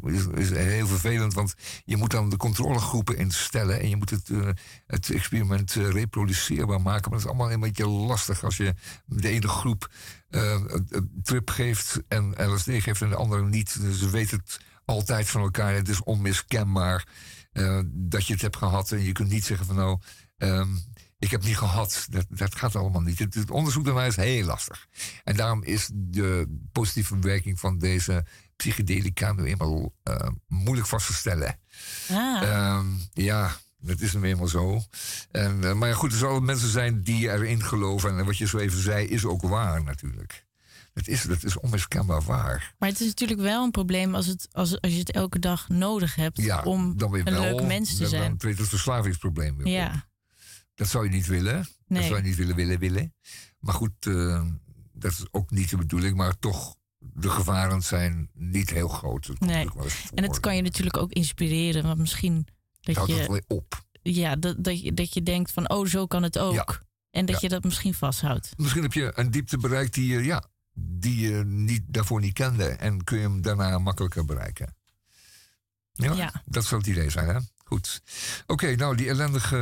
[0.03, 1.33] is, is heel vervelend.
[1.33, 1.53] Want
[1.85, 3.79] je moet dan de controlegroepen instellen.
[3.79, 4.49] En je moet het, eh,
[4.88, 7.09] het experiment eh, reproduceerbaar maken.
[7.09, 8.73] Maar dat is allemaal een beetje lastig als je
[9.05, 9.89] de ene groep
[10.29, 10.62] eh,
[11.23, 13.81] trip geeft en LSD geeft en de andere niet.
[13.81, 15.73] Dus ze weten het altijd van elkaar.
[15.73, 17.07] Het is onmiskenbaar
[17.51, 18.91] eh, dat je het hebt gehad.
[18.91, 19.99] En je kunt niet zeggen van nou,
[20.38, 20.67] ehm,
[21.19, 22.08] ik heb niet gehad.
[22.10, 23.19] Dat, dat gaat allemaal niet.
[23.19, 24.88] Het, het onderzoek daarna is heel lastig.
[25.23, 31.13] En daarom is de positieve werking van deze psychedelica nu eenmaal eh, moeilijk vast te
[31.13, 31.60] stellen.
[32.12, 34.82] Ah, Ehm, ja, dat is nu eenmaal zo.
[35.32, 38.17] En, eh, maar ja, goed, er zullen mensen zijn die erin geloven.
[38.17, 40.47] En wat je zo even zei, is ook waar natuurlijk.
[40.93, 42.73] Dat is, dat is onmiskenbaar waar.
[42.79, 45.69] maar het is natuurlijk wel een probleem als, het, als, als je het elke dag
[45.69, 48.21] nodig hebt Ja, om dan weer een leuk mens te dan- zijn.
[48.29, 50.08] Dan treedt het verslavingsprobleem weer op.
[50.79, 51.55] Dat zou je niet willen.
[51.57, 52.03] Dat Nee.
[52.03, 53.13] zou je niet willen, willen, willen.
[53.59, 54.45] Maar goed, eh,
[54.93, 56.15] dat is ook niet de bedoeling.
[56.17, 59.27] Maar toch, de gevaren zijn niet heel groot.
[59.27, 59.67] Dat Nee.
[60.13, 61.83] en het kan je natuurlijk ook inspireren.
[61.83, 62.47] Want misschien
[62.81, 63.85] dat Houdt het je, wel op.
[64.01, 66.53] ja, dat, dat, je, dat je denkt van, oh, zo kan het ook.
[66.53, 66.67] Ja.
[67.11, 67.41] En dat Ja.
[67.41, 68.53] je dat misschien vasthoudt.
[68.57, 72.65] Misschien heb je een diepte bereikt die je, ja, die je niet, daarvoor niet kende.
[72.67, 74.75] En kun je hem daarna makkelijker bereiken.
[75.93, 76.43] Ja, Ja.
[76.45, 77.39] dat zou het idee zijn, hè?
[77.69, 78.01] Goed.
[78.47, 79.58] Oké, nou, die ellendige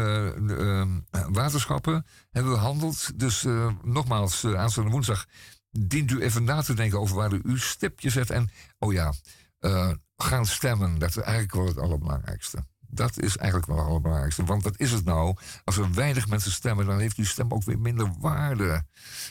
[0.47, 0.87] eh, eh,
[1.29, 3.19] waterschappen hebben we behandeld.
[3.19, 5.25] Dus eh, nogmaals, eh, aanstaande woensdag
[5.71, 8.29] dient u even na te denken over waar u uw stipje zet.
[8.29, 9.13] En, oh ja,
[9.59, 10.99] eh, gaan stemmen.
[10.99, 12.65] Dat is eigenlijk wel het allerbelangrijkste.
[12.89, 14.43] Dat is eigenlijk wel het allerbelangrijkste.
[14.43, 15.35] Want wat is het nou?
[15.63, 18.83] Als er weinig mensen stemmen, dan heeft uw stem ook weer minder waarde.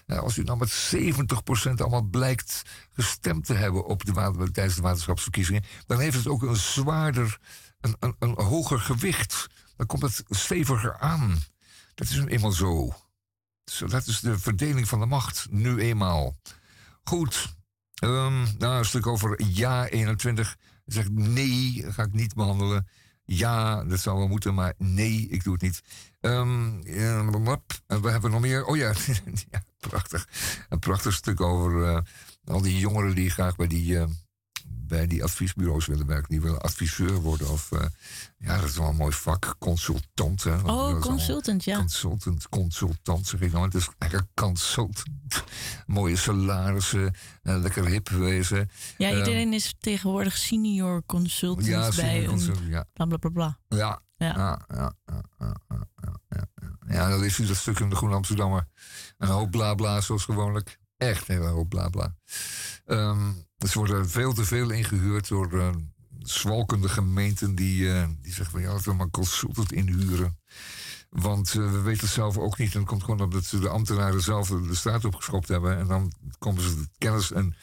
[0.07, 2.63] Als u nou met 70% allemaal blijkt
[2.93, 7.39] gestemd te hebben op tijdens de waterschapsverkiezingen, dan heeft het ook een zwaarder,
[8.01, 9.47] een, een, hoger gewicht.
[9.77, 11.39] Dan komt het steviger aan.
[11.95, 12.95] Dat is eenmaal zo.
[13.65, 13.87] zo.
[13.87, 16.37] Dat is de verdeling van de macht, nu eenmaal.
[17.05, 17.55] Goed.
[17.95, 20.57] Ehm, nou, een stuk over ja 21.
[20.85, 22.89] Zegt nee, ga ik niet behandelen.
[23.25, 25.83] Ja, dat zou wel moeten, maar nee, ik doe het niet.
[26.21, 27.19] Ehm, ja.
[27.87, 28.65] En we hebben nog meer.
[28.65, 28.93] Oh ja,
[29.51, 30.29] ja prachtig.
[30.69, 32.01] Een prachtig stuk over eh,
[32.45, 34.07] al die jongeren die graag bij die, eh,
[34.87, 36.29] bij die adviesbureaus willen werken.
[36.29, 37.51] Die willen adviseur worden.
[37.51, 37.85] Of eh,
[38.39, 39.55] ja, dat is wel een mooi vak.
[39.59, 40.43] Consultant.
[40.45, 41.77] Hè, dat Oh, consultant, ja.
[41.79, 43.65] Consultant, consultant zeg ik nou.
[43.65, 45.45] Het is eigenlijk consultant.
[45.87, 48.71] Mooie salarissen, eh, lekker hip wezen.
[48.99, 52.85] Ja, Ehm, iedereen is tegenwoordig senior consultant Ja, bij senior een consultant, ja.
[52.93, 53.59] bla bla bla bla.
[53.69, 54.27] Ja, Ja.
[54.37, 54.93] ja, ja,
[55.39, 55.55] ja,
[56.29, 56.45] ja,
[56.89, 58.69] ja, dan is dat stuk in de Groene Amsterdammer.
[59.19, 60.79] Een hoop blabla, zoals gewoonlijk.
[60.97, 62.15] Echt een hele hoop blabla.
[63.59, 65.69] Ehm ze worden veel te veel ingehuurd door eh,
[66.19, 70.39] zwalkende gemeenten die, eh, die zeggen van ja, laten we maar consultant inhuren.
[71.11, 72.73] Want eh, we weten het zelf ook niet.
[72.73, 75.79] En het komt gewoon omdat ze de ambtenaren zelf de straat opgeschopt hebben.
[75.79, 77.57] En dan komen ze de kennis en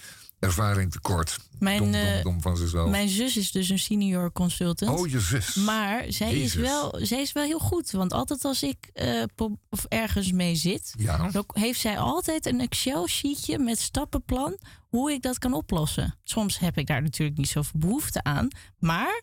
[0.43, 1.38] ervaring tekort.
[1.60, 2.89] Mijn, dom, dom, eh, dom van zichzelf.
[2.89, 4.99] Mijn zus is dus een senior consultant.
[4.99, 5.56] oh, je zus.
[5.56, 7.91] Maar zij is, wel, zij is wel heel goed.
[7.91, 9.23] Want altijd als ik eh,
[9.69, 14.58] of ergens mee zit, Ja, dan heeft zij altijd een Excel-sheetje met stappenplan
[14.89, 16.19] hoe ik dat kan oplossen.
[16.23, 18.47] Soms heb ik daar natuurlijk niet zoveel behoefte aan.
[18.79, 19.21] Maar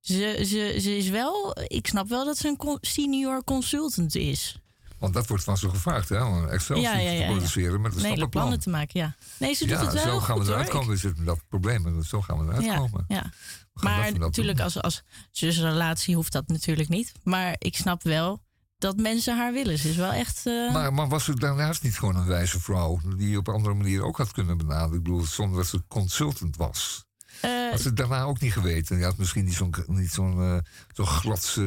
[0.00, 4.61] ze, ze, ze is wel, ik snap wel dat ze een senior consultant is.
[5.02, 6.24] Want dat wordt van ze gevraagd, hè?
[6.24, 8.30] Om een excel Ja, ja, ja, te produceren met een Nee, stappenplan.
[8.30, 9.14] plannen te maken, ja.
[9.38, 10.88] Nee, ze doet het wel zo gaan goed we eruit komen.
[10.88, 11.86] We zitten met dat probleem.
[11.86, 13.04] en Zo gaan we eruit komen.
[13.08, 13.32] ja.
[13.72, 14.64] Maar natuurlijk, doen.
[14.66, 17.12] als, als zusrelatie hoeft dat natuurlijk niet.
[17.22, 18.42] Maar ik snap wel
[18.78, 19.78] dat mensen haar willen.
[19.78, 20.46] Ze is wel echt.
[20.46, 23.00] eh, Maar, maar was ze daarnaast niet gewoon een wijze vrouw...
[23.16, 24.96] die je op andere manier ook had kunnen benaderen?
[24.98, 27.04] Ik bedoel, zonder dat ze consultant was.
[27.40, 28.98] eh, Had ze het daarna ook niet geweten?
[28.98, 30.58] Je had misschien niet zo'n niet zo'n eh,
[30.92, 31.64] zo'n glad eh,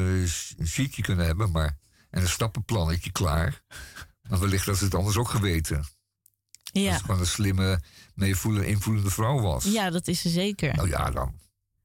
[0.66, 1.50] sheetje kunnen hebben...
[1.50, 1.76] maar
[2.16, 3.60] en een stappenplannetje klaar.
[4.28, 5.76] Maar wellicht dat ze het anders ook geweten.
[5.76, 6.96] Dat ja.
[6.96, 7.80] ze gewoon een slimme,
[8.14, 9.64] meevoelende, invoelende vrouw was.
[9.64, 10.74] ja, dat is ze zeker.
[10.74, 11.34] Nou ja, dan.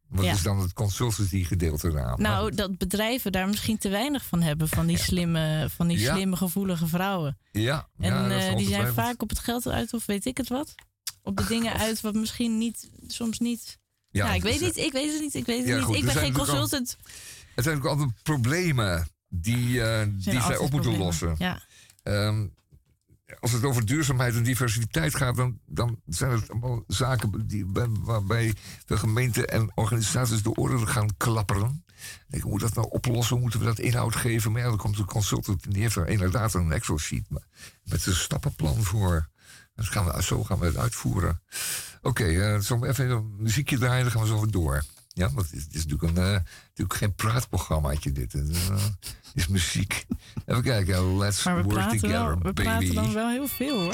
[0.08, 0.32] Wat Ja.
[0.34, 2.22] is dan het consultancy gedeelte eraan?
[2.22, 4.68] Nou, dat bedrijven daar misschien te weinig van hebben.
[4.68, 6.14] Van die slimme, van die Ja.
[6.16, 7.38] slimme gevoelige vrouwen.
[7.52, 10.38] ja, En ja, dat eh, die zijn vaak op het geld uit of weet ik
[10.38, 10.76] het wat.
[11.24, 13.80] Op de dingen uit wat misschien niet, soms niet.
[14.10, 15.84] Ja, ik het weet niet, ik weet het niet, ik weet het niet.
[15.84, 16.98] goed, ik ben geen al- consultant.
[17.56, 21.36] Het zijn ook altijd problemen die, eh, die zij op moeten lossen.
[21.38, 21.62] Ja.
[22.04, 22.48] Ehm,
[23.40, 27.88] als het over duurzaamheid en diversiteit gaat, dan, dan zijn het allemaal zaken die, bij-
[27.90, 28.54] waarbij
[28.86, 31.84] de gemeenten en organisaties de oren gaan klapperen.
[32.30, 33.32] Ik hoe dat nou oplossen?
[33.34, 34.52] Hoe moeten we dat inhoud geven?
[34.52, 37.48] Maar ja, dan komt een consultant en die heeft er inderdaad een Excel-sheet maar-
[37.84, 39.30] met een stappenplan voor.
[39.76, 41.42] Dus gaan we, zo gaan we het uitvoeren.
[42.02, 44.84] Oké, eh zullen we even een muziekje draaien, dan gaan we zo weer door.
[45.08, 48.34] Ja, want het is, het is natuurlijk, een, eh, natuurlijk geen praatprogrammaatje dit.
[48.34, 48.50] Het
[49.36, 50.06] is, muziek.
[50.46, 52.62] Even kijken, let's Maar we work together, wel, we baby.
[52.62, 53.94] praten dan wel heel veel hoor.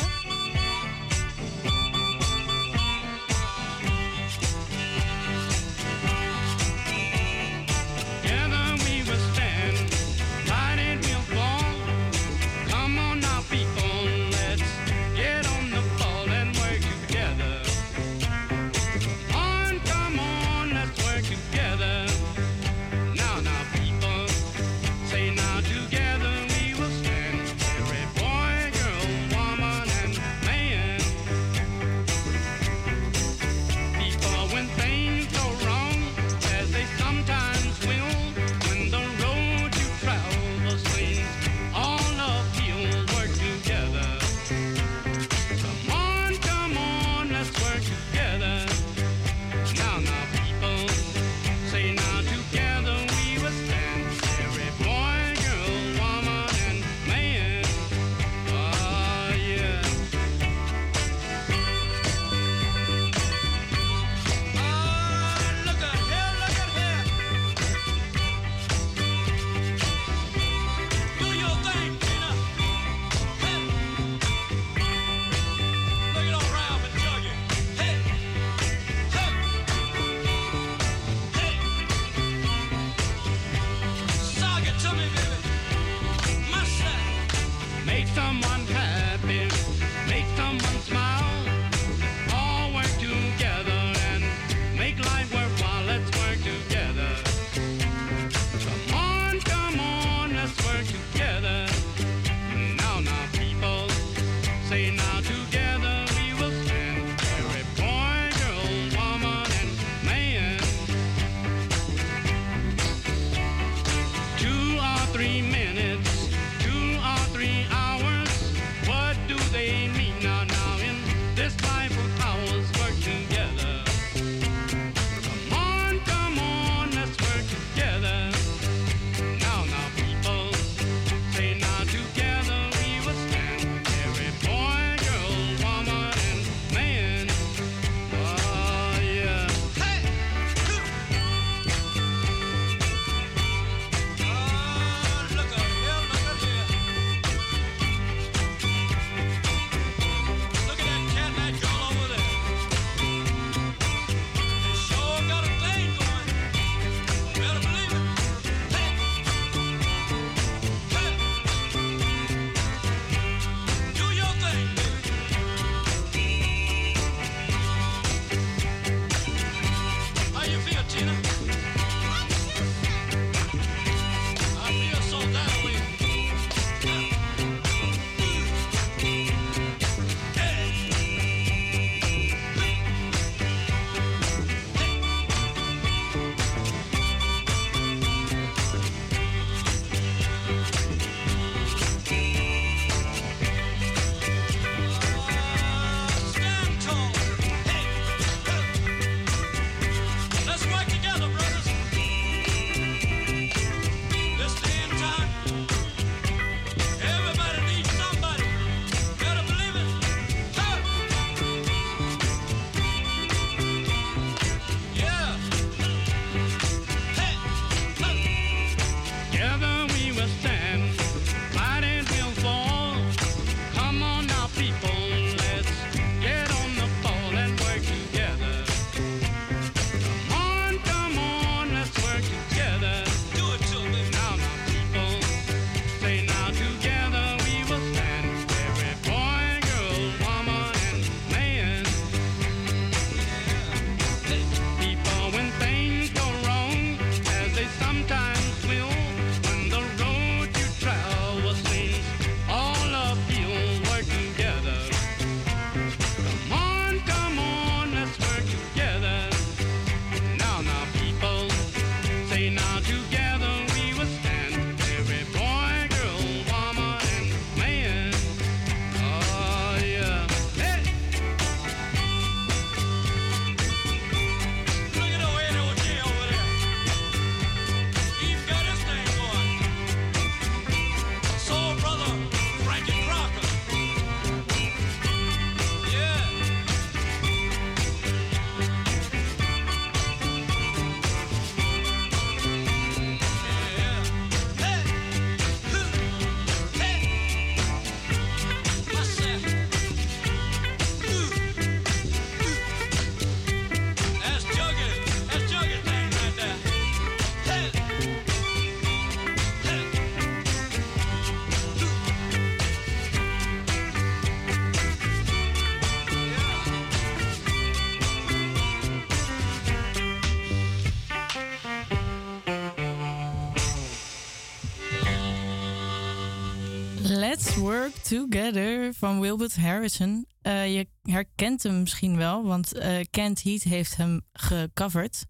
[327.57, 330.25] Work Together van Wilbert Harrison.
[330.41, 335.25] Eh, je herkent hem misschien wel, want uh, Kent Heat heeft hem gecoverd.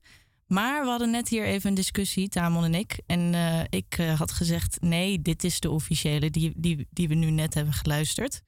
[0.48, 3.00] Maar we hadden net hier even een discussie, Tamon en ik.
[3.06, 7.30] En uh, ik had gezegd: nee, dit is de officiële die, die, die we nu
[7.30, 8.42] net hebben geluisterd.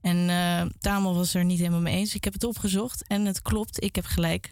[0.00, 0.28] En
[0.78, 2.14] Tamon was er niet helemaal mee eens.
[2.14, 4.50] Ik heb het opgezocht en het klopt, ik heb gelijk.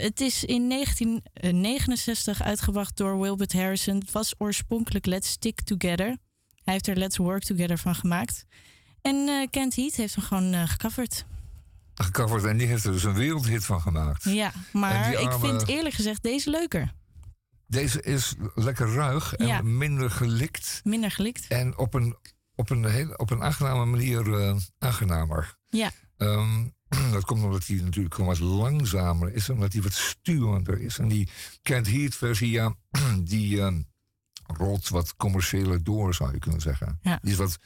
[0.00, 3.98] het is in 1969 uitgebracht door Wilbert Harrison.
[3.98, 6.16] Het was oorspronkelijk Let's Stick Together.
[6.68, 8.46] Hij heeft er Let's Work Together van gemaakt.
[9.02, 11.26] En uh, Kent Heat heeft hem gewoon uh, gecoverd.
[11.94, 14.24] Gecoverd en die heeft er dus een wereldhit van gemaakt.
[14.24, 16.92] Ja, maar ik vind eerlijk gezegd deze leuker.
[17.66, 19.62] Deze is lekker ruig en ja.
[19.62, 20.80] minder gelikt.
[20.84, 21.46] Minder gelikt.
[21.46, 22.16] En op een,
[22.54, 25.56] op een, heel, op een aangename manier uh, aangenamer.
[25.68, 25.90] Ja.
[26.16, 26.74] Um,
[27.12, 30.98] dat komt omdat hij natuurlijk gewoon wat langzamer is, omdat hij wat sturender is.
[30.98, 31.28] En die
[31.62, 32.74] Kent Heat versie, ja,
[33.22, 33.56] die...
[33.56, 33.68] Uh,
[34.56, 36.98] rolt wat commerciëler door, zou je kunnen zeggen.
[37.02, 37.20] Ja.
[37.36, 37.58] Wat,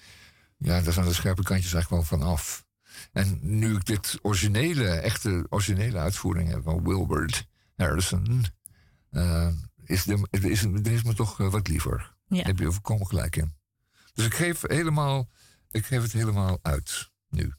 [0.56, 2.64] ja, daar zijn de scherpe kantjes eigenlijk wel van af.
[3.12, 8.44] En nu ik dit originele, echte originele uitvoering heb van Wilbert Harrison,
[9.10, 9.48] uh,
[9.84, 12.14] is, de, is, is me toch wat liever.
[12.26, 12.42] Ja.
[12.42, 13.54] Heb je volkomen gelijk in.
[14.14, 15.28] Dus ik geef, helemaal,
[15.70, 17.52] ik geef het helemaal uit nu.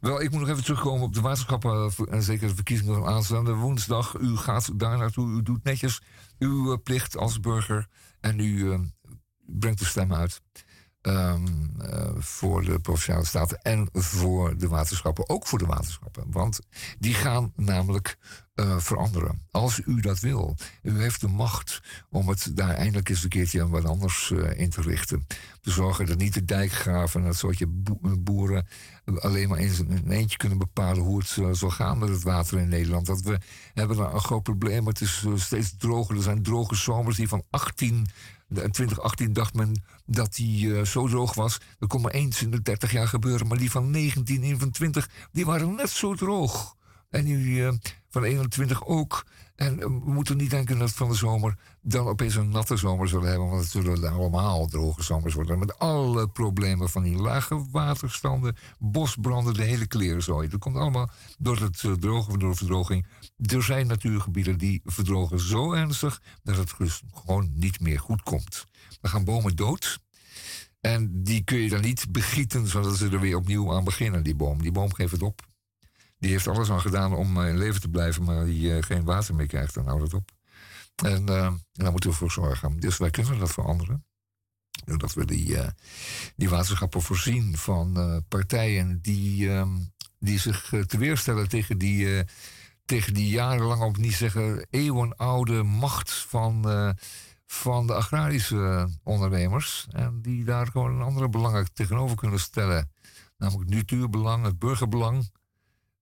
[0.00, 3.52] Wel, ik moet nog even terugkomen op de waterschappen en zeker de verkiezingen van aanstaande
[3.52, 4.18] woensdag.
[4.18, 6.02] U gaat daar naartoe, u doet netjes
[6.38, 7.88] uw plicht als burger.
[8.20, 8.78] En u uh,
[9.46, 10.42] brengt de stem uit
[11.02, 15.28] um, uh, voor de provinciale staten en voor de waterschappen.
[15.28, 16.24] Ook voor de waterschappen.
[16.30, 16.60] Want
[16.98, 18.16] die gaan namelijk
[18.60, 19.42] uh, veranderen.
[19.50, 20.56] Als u dat wil.
[20.82, 24.80] U heeft de macht om het daar eindelijk eens een keertje wat anders in te
[24.80, 25.26] richten.
[25.60, 27.66] Te zorgen dat niet de dijkgraven en dat soortje
[28.18, 28.66] boeren
[29.18, 32.68] alleen maar in een eentje kunnen bepalen hoe het zal gaan met het water in
[32.68, 33.06] Nederland.
[33.06, 33.38] Dat we
[33.74, 34.86] hebben een groot probleem.
[34.86, 36.16] Het is steeds droger.
[36.16, 38.06] Er zijn droge zomers die van 18
[38.50, 41.60] in 2018 dacht men dat die uh, zo droog was.
[41.78, 43.46] Dat kon maar eens in de 30 jaar gebeuren.
[43.46, 46.76] Maar die van 19 en van 20, die waren net zo droog.
[47.10, 47.72] En uh,
[48.10, 49.24] van 21 ook.
[49.54, 53.08] En uh, we moeten niet denken dat van de zomer dan opeens een natte zomer
[53.08, 53.48] zullen hebben.
[53.48, 55.58] Want het zullen allemaal droge zomers worden.
[55.58, 60.48] Met alle problemen van die lage waterstanden, bosbranden, de hele klerenzooi.
[60.48, 63.06] Dat komt allemaal door het uh, drogen, door de verdroging.
[63.36, 68.66] Er zijn natuurgebieden die verdrogen zo ernstig dat het dus gewoon niet meer goed komt.
[69.00, 70.00] Dan gaan bomen dood.
[70.80, 74.34] En die kun je dan niet begieten zodat ze er weer opnieuw aan beginnen, die
[74.34, 74.62] boom.
[74.62, 75.49] Die boom geeft het op.
[76.20, 79.34] Die heeft alles aan gedaan om in leven te blijven, maar die uh, geen water
[79.34, 80.30] meer krijgt, dan houdt het op.
[81.04, 82.80] En uh, daar moeten we voor zorgen.
[82.80, 84.04] Dus wij kunnen dat veranderen.
[84.84, 85.56] Doordat we die,
[86.36, 92.24] die waterschappen voorzien van partijen die, um, die zich te weerstellen tegen die,
[92.84, 96.64] tegen die jarenlang, om niet zeggen eeuwenoude macht van,
[97.46, 99.86] van de agrarische ondernemers.
[99.90, 102.90] En die daar gewoon een andere belangen tegenover kunnen stellen.
[103.36, 105.30] Namelijk het natuurbelang, het burgerbelang.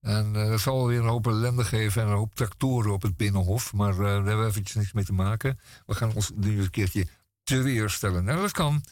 [0.01, 3.17] En uh, dat zal weer een hoop ellende geven en een hoop tractoren op het
[3.17, 3.73] Binnenhof.
[3.73, 5.59] Maar uh, daar hebben we eventjes niks mee te maken.
[5.85, 7.07] We gaan ons nu een keertje
[7.43, 8.23] te weerstellen.
[8.23, 8.83] Nou, dat kan.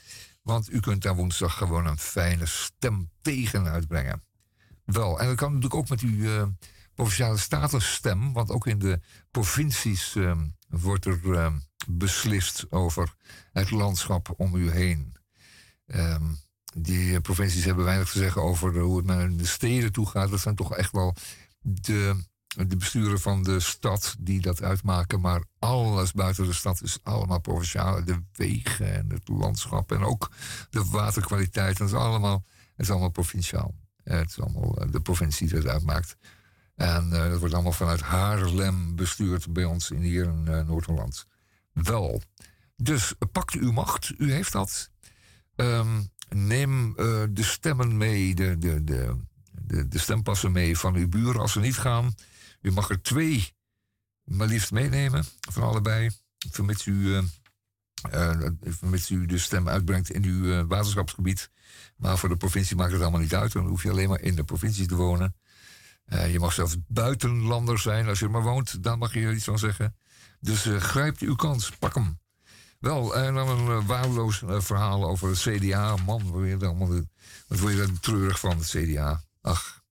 [0.41, 4.23] Want u kunt daar woensdag gewoon een fijne stem tegen uitbrengen.
[4.85, 6.43] Wel, en dat kan natuurlijk ook met uw uh,
[6.95, 8.33] provinciale statusstem.
[8.33, 8.99] Want ook in de
[9.31, 10.17] provincies
[10.69, 11.51] wordt er
[11.87, 13.15] beslist over
[13.51, 15.15] het landschap om u heen.
[15.85, 16.37] Um,
[16.79, 20.29] die provincies hebben weinig te zeggen over hoe het naar de steden toe gaat.
[20.29, 21.15] Dat zijn toch echt wel
[21.61, 22.23] de,
[22.67, 25.21] de besturen van de stad die dat uitmaken.
[25.21, 28.05] Maar alles buiten de stad is allemaal provinciaal.
[28.05, 30.31] De wegen en het landschap en ook
[30.69, 31.77] de waterkwaliteit.
[31.77, 33.75] Dat is allemaal, het is allemaal provinciaal.
[34.03, 36.17] Het is allemaal de provincie die dat uitmaakt.
[36.75, 41.25] En dat wordt allemaal vanuit Haarlem bestuurd bij ons in hier in Noord-Holland.
[41.73, 42.21] Wel.
[42.75, 44.89] Dus pakt uw macht, u heeft dat.
[45.55, 46.95] Um, neem uh,
[47.29, 51.77] de stemmen mee, de, de, de, de, stempassen mee van uw buren als ze niet
[51.77, 52.15] gaan.
[52.61, 53.55] U mag er twee
[54.23, 56.09] maar liefst meenemen, van allebei.
[56.51, 57.23] Vermits u, uh,
[58.61, 61.49] vermits u de stem uitbrengt in uw waterschapsgebied.
[61.95, 63.51] Maar voor de provincie maakt het allemaal niet uit.
[63.51, 65.35] Dan hoef je alleen maar in de provincie te wonen.
[66.05, 68.07] je mag zelfs buitenlander zijn.
[68.07, 69.95] Als je er maar woont, dan mag je iets van zeggen.
[70.39, 72.19] Dus grijp uw kans, pak hem.
[72.87, 75.95] Wel, en dan een uh, waardeloos uh, verhaal over het CDA.
[75.95, 76.87] Man, wat allemaal,
[77.47, 79.23] word je daar treurig van, het CDA?
[79.41, 79.83] Ach,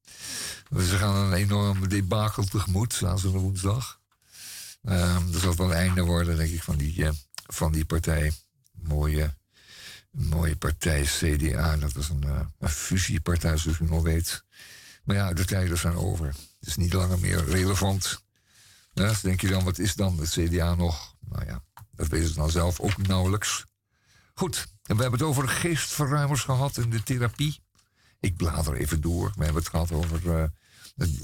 [0.71, 4.01] ze gaan een enorm debakel tegemoet, aanstaande woensdag.
[4.83, 7.11] Dat zal wel einde worden, denk ik, van die, uh,
[7.47, 8.33] van die partij.
[8.73, 9.35] Mooie,
[10.11, 11.77] mooie partij, CDA.
[11.77, 14.45] Dat was een, fusiepartij, zoals u nog weet.
[15.05, 16.27] Maar ja, de tijden zijn over.
[16.27, 18.23] Het is niet langer meer relevant.
[18.93, 21.15] Dus denk je dan, wat is dan het CDA nog?
[21.29, 21.63] Nou ja,
[21.97, 23.65] dat weten ze dan zelf ook nauwelijks.
[24.35, 27.61] Goed, En we hebben het over geestverruimers gehad in de therapie.
[28.21, 29.33] Ik blader even door.
[29.37, 30.49] We hebben het gehad over eh,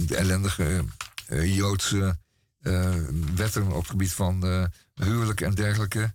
[0.07, 0.85] de ellendige
[1.27, 2.19] eh, Joodse
[2.61, 2.95] eh,
[3.35, 6.15] wetten op het gebied van huwelijk en dergelijke.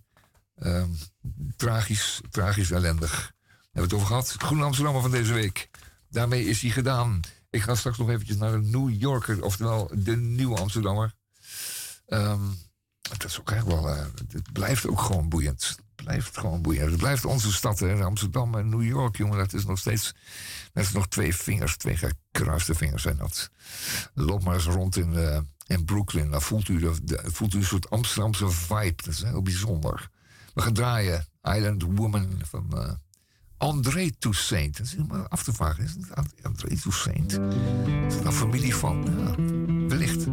[0.54, 0.90] Ehm,
[1.56, 3.10] tragisch, tragisch ellendig.
[3.10, 4.34] Daar hebben we het over gehad.
[4.38, 5.70] Groene Amsterdammer van deze week.
[6.08, 7.20] Daarmee is hij gedaan.
[7.50, 11.14] Ik ga straks nog eventjes naar een New Yorker, oftewel de nieuwe Amsterdammer.
[12.06, 12.40] Ehm,
[13.08, 13.88] dat is ook echt wel.
[13.88, 15.62] eh, het blijft ook gewoon boeiend.
[15.96, 16.90] Het blijft gewoon boeiend.
[16.90, 18.02] Het blijft onze stad, hè.
[18.04, 19.38] Amsterdam en New York, jongen.
[19.38, 20.14] Dat is nog steeds.
[20.72, 23.50] Dat is nog twee vingers, twee gekruiste vingers zijn dat.
[24.14, 26.30] Loop maar eens rond in, eh, in Brooklyn.
[26.30, 29.02] Dan voelt u, de, voelt u een soort Amsterdamse vibe.
[29.02, 30.08] Dat is heel bijzonder.
[30.54, 31.26] We gaan draaien.
[31.42, 32.92] Island Woman van eh,
[33.56, 34.76] André Toussaint.
[34.76, 35.84] Dat is helemaal af te vragen.
[35.84, 37.32] Is het And- André Toussaint?
[38.06, 39.04] Is het een familie van?
[39.18, 39.34] Ja,
[39.88, 40.26] wellicht.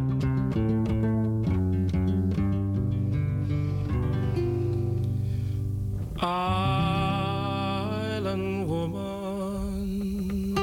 [6.27, 8.17] Island
[8.67, 10.57] woman.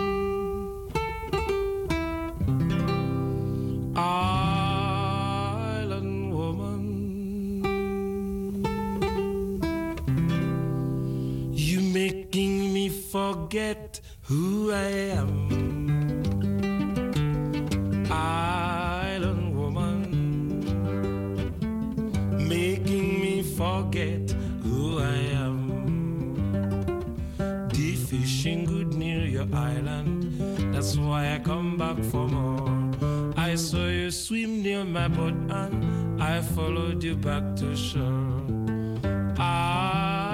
[3.95, 5.55] Island
[6.35, 6.85] woman.
[11.55, 15.42] You making me forget who I am.
[31.53, 33.35] Come back for more.
[33.37, 38.41] I saw you swim near my boat and I followed you back to shore.
[39.37, 40.32] Island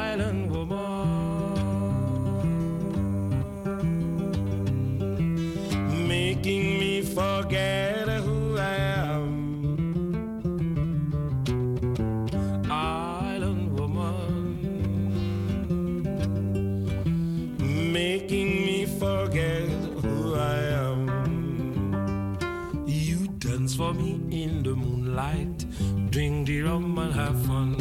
[23.89, 25.64] for me in the moonlight,
[26.11, 27.74] drink the rum and have fun.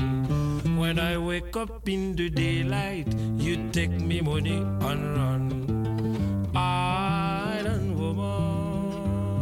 [0.77, 5.43] When I wake up in the daylight, you take me money and run.
[6.55, 9.33] Island woman,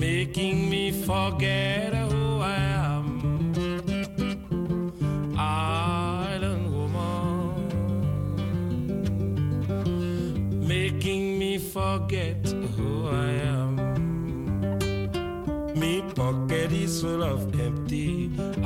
[0.00, 1.93] making me forget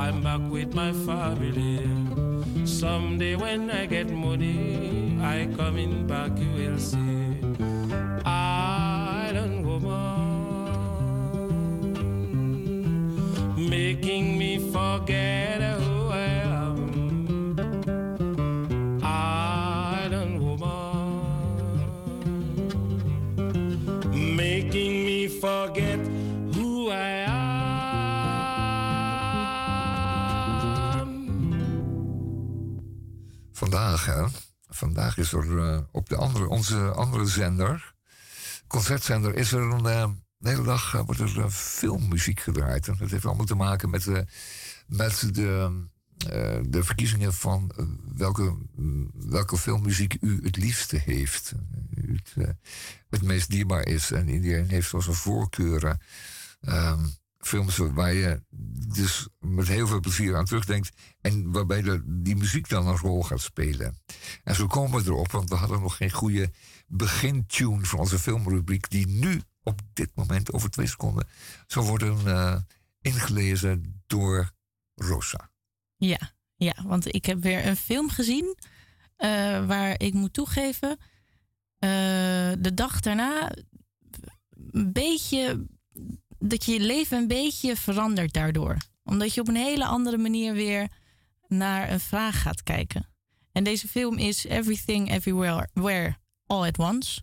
[0.08, 1.84] I'm back with my family.
[2.64, 7.27] Someday when I get money, I coming back, you will see.
[34.68, 37.94] Vandaag is er eh, op de andere, onze andere zender,
[38.66, 42.88] concertzender, is er een, eh, de hele dag eh, wordt er filmmuziek gedraaid.
[42.88, 44.06] En dat heeft allemaal te maken met,
[44.86, 45.82] met de,
[46.68, 47.72] de verkiezingen van
[48.14, 51.54] welke, mm, welke filmmuziek u het liefste heeft.
[51.94, 52.20] U
[53.08, 54.10] het, meest dierbaar is.
[54.10, 56.00] En iedereen heeft zo zijn voorkeuren.
[56.60, 57.04] Ehm,
[57.38, 58.42] films waar je
[58.88, 60.90] dus met heel veel plezier aan terugdenkt.
[61.20, 63.98] En waarbij de, die muziek dan een rol gaat spelen.
[64.44, 66.50] En zo komen we erop, want we hadden nog geen goede
[66.86, 68.90] begintune van onze filmrubriek.
[68.90, 71.28] Die nu op dit moment over twee seconden
[71.66, 72.56] zal worden eh,
[73.00, 74.52] ingelezen door
[74.94, 75.50] Rosa.
[75.96, 78.56] Ja, ja, want ik heb weer een film gezien
[79.16, 80.98] eh, waar ik moet toegeven,
[81.78, 81.90] eh,
[82.58, 83.52] de dag daarna
[84.70, 85.66] een beetje,
[86.38, 88.76] dat je je leven een beetje verandert daardoor.
[89.04, 90.88] Omdat je op een hele andere manier weer
[91.48, 93.06] naar een vraag gaat kijken.
[93.52, 96.16] En deze film is Everything Everywhere Where,
[96.46, 97.20] All at Once.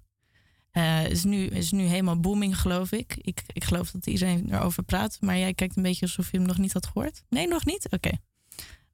[0.71, 3.15] Eh, is, nu, is nu helemaal booming, geloof ik.
[3.21, 3.43] ik.
[3.47, 5.17] Ik geloof dat iedereen erover praat.
[5.21, 7.23] Maar jij kijkt een beetje alsof je hem nog niet had gehoord.
[7.29, 7.87] Nee, nog niet?
[7.89, 8.11] Oké.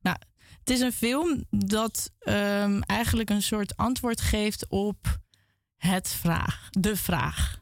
[0.01, 0.17] Nou,
[0.59, 5.19] het is een film dat ehm, eigenlijk een soort antwoord geeft op
[5.77, 6.67] het vraag.
[6.69, 7.59] De vraag.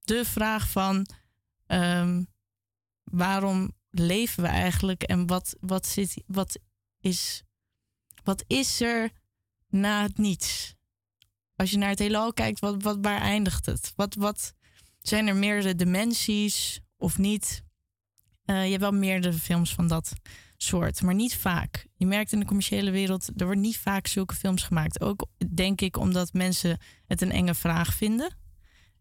[0.00, 1.06] De vraag van
[1.68, 2.22] ehm,
[3.04, 6.58] waarom leven we eigenlijk en wat, wat, zit, wat,
[7.00, 7.42] is,
[8.24, 9.10] wat is er
[9.68, 10.76] na het niets?
[11.56, 13.92] Als je naar het heelal kijkt, wat, wat, waar eindigt het?
[13.96, 14.54] Wat, wat
[15.00, 17.62] zijn er meerdere dimensies of niet?
[18.44, 20.12] Eh, je hebt wel meerdere films van dat
[20.56, 21.86] soort, maar niet vaak.
[21.94, 25.00] Je merkt in de commerciële wereld, er worden niet vaak zulke films gemaakt.
[25.00, 28.36] Ook denk ik omdat mensen het een enge vraag vinden.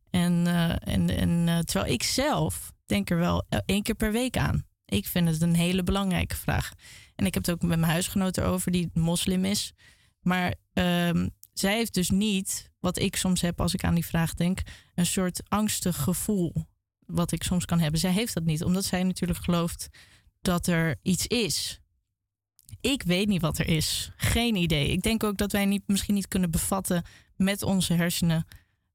[0.09, 4.11] En, eh, en, en eh, terwijl ik zelf denk er wel eh, één keer per
[4.11, 4.65] week aan.
[4.85, 6.71] Ik vind het een hele belangrijke vraag.
[7.15, 9.73] En ik heb het ook met mijn huisgenoot erover, die moslim is.
[10.21, 14.33] Maar ehm, zij heeft dus niet, wat ik soms heb als ik aan die vraag
[14.33, 14.61] denk,
[14.95, 16.53] een soort angstig gevoel.
[17.05, 17.99] Wat ik soms kan hebben.
[17.99, 19.87] Zij heeft dat niet, omdat zij natuurlijk gelooft
[20.41, 21.79] dat er iets is.
[22.81, 24.11] Ik weet niet wat er is.
[24.15, 24.87] Geen idee.
[24.87, 27.03] Ik denk ook dat wij niet, misschien niet kunnen bevatten
[27.35, 28.47] met onze hersenen,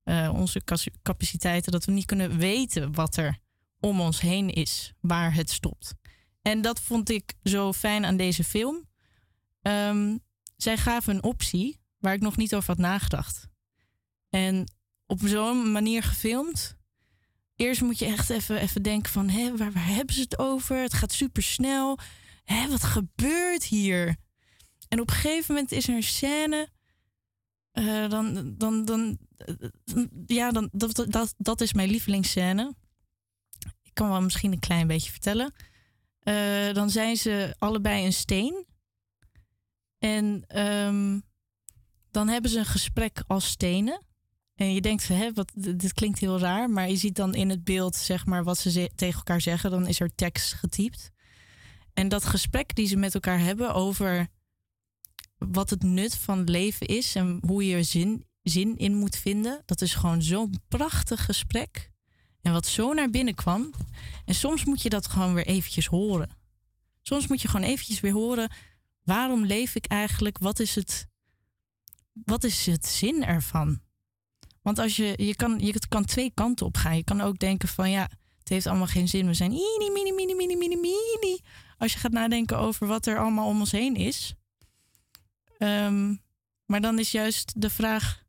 [0.02, 0.62] eh, onze
[1.02, 3.38] capaciteiten, dat we niet kunnen weten wat er
[3.80, 5.94] om ons heen is, waar het stopt.
[6.42, 8.88] En dat vond ik zo fijn aan deze film.
[9.62, 10.16] Ehm,
[10.56, 13.48] zij gaven een optie waar ik nog niet over had nagedacht.
[14.30, 14.72] En
[15.06, 16.76] op zo'n manier gefilmd.
[17.56, 20.76] Eerst moet je echt even, even denken van, hé, waar, waar hebben ze het over?
[20.76, 21.98] Het gaat super snel.
[22.44, 24.16] Hé, wat gebeurt hier?
[24.88, 26.68] En op een gegeven moment is er een scène.
[27.72, 32.74] Eh, dan, dan, dan, eh, ja, dan, dat, dat, dat is mijn lievelingsscène.
[33.82, 35.52] Ik kan wel misschien een klein beetje vertellen.
[36.18, 38.66] Eh, dan zijn ze allebei een steen.
[39.98, 41.20] En ehm,
[42.10, 44.02] dan hebben ze een gesprek als stenen.
[44.54, 46.70] En je denkt hè, wat, dit klinkt heel raar.
[46.70, 49.70] Maar je ziet dan in het beeld, zeg maar, wat ze- tegen elkaar zeggen.
[49.70, 51.10] Dan is er tekst getypt.
[51.94, 54.28] En dat gesprek die ze met elkaar hebben over
[55.52, 59.62] wat het nut van leven is en hoe je er zin, zin in moet vinden.
[59.64, 61.90] Dat is gewoon zo'n prachtig gesprek.
[62.42, 63.70] En wat zo naar binnen kwam.
[64.24, 66.30] En soms moet je dat gewoon weer eventjes horen.
[67.02, 68.50] Soms moet je gewoon eventjes weer horen.
[69.04, 70.38] Waarom leef ik eigenlijk?
[70.38, 71.06] Wat is het,
[72.12, 73.80] wat is het zin ervan?
[74.62, 76.96] Want als je, je, kan, je kan twee kanten op gaan.
[76.96, 79.26] Je kan ook denken van ja, het heeft allemaal geen zin.
[79.26, 81.38] We zijn mini, mini, mini, mini, mini, mini.
[81.78, 84.34] Als je gaat nadenken over wat er allemaal om ons heen is.
[85.62, 86.14] Ehm,
[86.66, 88.24] maar dan is juist de vraag,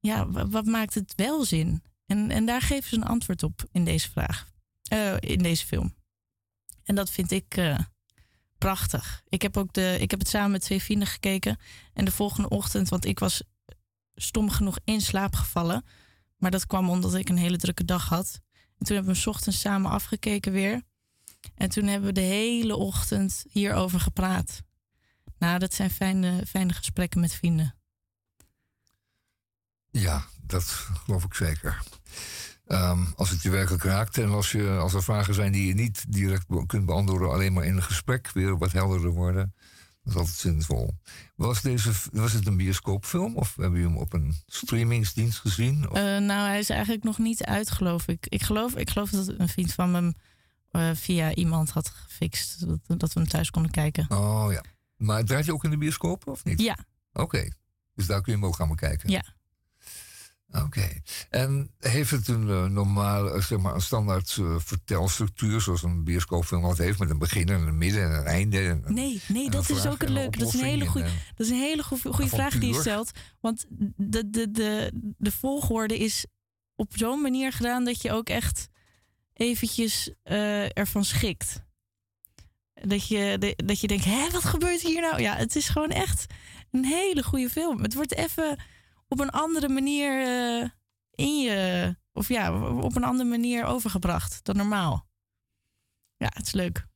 [0.00, 1.82] ja, wa- wat maakt het wel zin?
[2.06, 4.54] En, en daar geven ze een antwoord op in deze vraag,
[4.88, 5.94] Eh, in deze film.
[6.84, 7.78] En dat vind ik eh,
[8.58, 9.22] prachtig.
[9.28, 11.58] Ik heb, ook de, ik heb het samen met twee vrienden gekeken.
[11.92, 13.42] En de volgende ochtend, want ik was
[14.14, 15.84] stom genoeg in slaap gevallen.
[16.36, 18.40] Maar dat kwam omdat ik een hele drukke dag had.
[18.78, 20.82] En toen hebben we 's ochtends samen afgekeken weer.
[21.54, 24.62] En toen hebben we de hele ochtend hierover gepraat.
[25.38, 27.74] Nou, dat zijn fijne, fijne gesprekken met vrienden.
[29.90, 30.64] Ja, dat
[31.04, 31.82] geloof ik zeker.
[32.66, 35.74] Ehm, als het je werkelijk raakt en als, je, als er vragen zijn die je
[35.74, 39.54] niet direct be- kunt beantwoorden, alleen maar in een gesprek weer wat helderder worden,
[40.02, 40.98] dat is altijd zinvol.
[41.36, 45.90] Was, deze, was het een bioscoopfilm of hebben jullie hem op een streamingsdienst gezien?
[45.90, 48.26] Of- Eh, nou, hij is eigenlijk nog niet uit, geloof ik.
[48.28, 50.14] Ik geloof, ik geloof dat een vriend van me hem
[50.70, 52.66] eh, via iemand had gefixt.
[52.66, 54.10] Dat, dat we hem thuis konden kijken.
[54.10, 54.62] Oh ja.
[54.96, 56.60] Maar draait je ook in de bioscoop of niet?
[56.60, 56.76] Ja,
[57.12, 57.48] Oké.
[57.94, 59.10] Dus daar kun je hem ook gaan bekijken?
[59.10, 59.24] ja.
[60.64, 60.88] Oké.
[61.30, 66.62] En heeft het een uh, normale, zeg maar, een standaard uh, vertelstructuur, zoals een bioscoopfilm
[66.62, 68.58] wat heeft, met een begin en een midden en een einde?
[68.68, 70.38] En Nee, nee, en dat is ook en een leuke.
[70.38, 71.06] Dat is een hele goede.
[71.06, 73.10] eh, Dat is een hele goede, goede vraag die je stelt.
[73.40, 73.66] Want
[73.96, 76.26] de, de, de, de volgorde is
[76.74, 78.68] op zo'n manier gedaan dat je ook echt
[79.32, 81.64] eventjes eh, ervan schikt.
[82.82, 85.20] Dat je, de- dat je denkt, hè, wat gebeurt hier nou?
[85.20, 86.26] Ja, het is gewoon echt
[86.70, 87.82] een hele goede film.
[87.82, 88.58] Het wordt even
[89.08, 90.68] op een andere manier eh,
[91.10, 91.96] in je...
[92.12, 95.06] Of ja, op een andere manier overgebracht dan normaal.
[96.16, 96.86] Ja, het is leuk.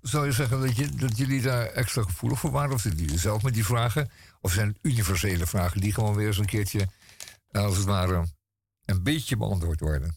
[0.00, 2.74] Zou je zeggen dat, je, dat jullie daar extra gevoelig voor waren?
[2.74, 4.10] Of zitten jullie zelf met die vragen?
[4.40, 6.88] Of zijn het universele vragen die gewoon weer eens een keertje,
[7.50, 8.26] eh, als het ware,
[8.84, 10.14] een beetje beantwoord worden?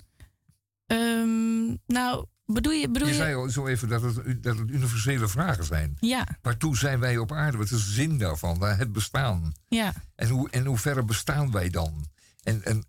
[0.85, 2.89] Ehm, nou, bedoel je...
[2.89, 5.97] Bedoel Je zei al zo even dat het, dat het universele vragen zijn.
[5.99, 7.57] Ja, Waartoe zijn wij op aarde?
[7.57, 8.63] Wat is de zin daarvan?
[8.63, 9.51] Het bestaan.
[9.67, 9.93] ja.
[10.15, 12.05] En hoe, in hoeverre bestaan wij dan?
[12.43, 12.83] En, en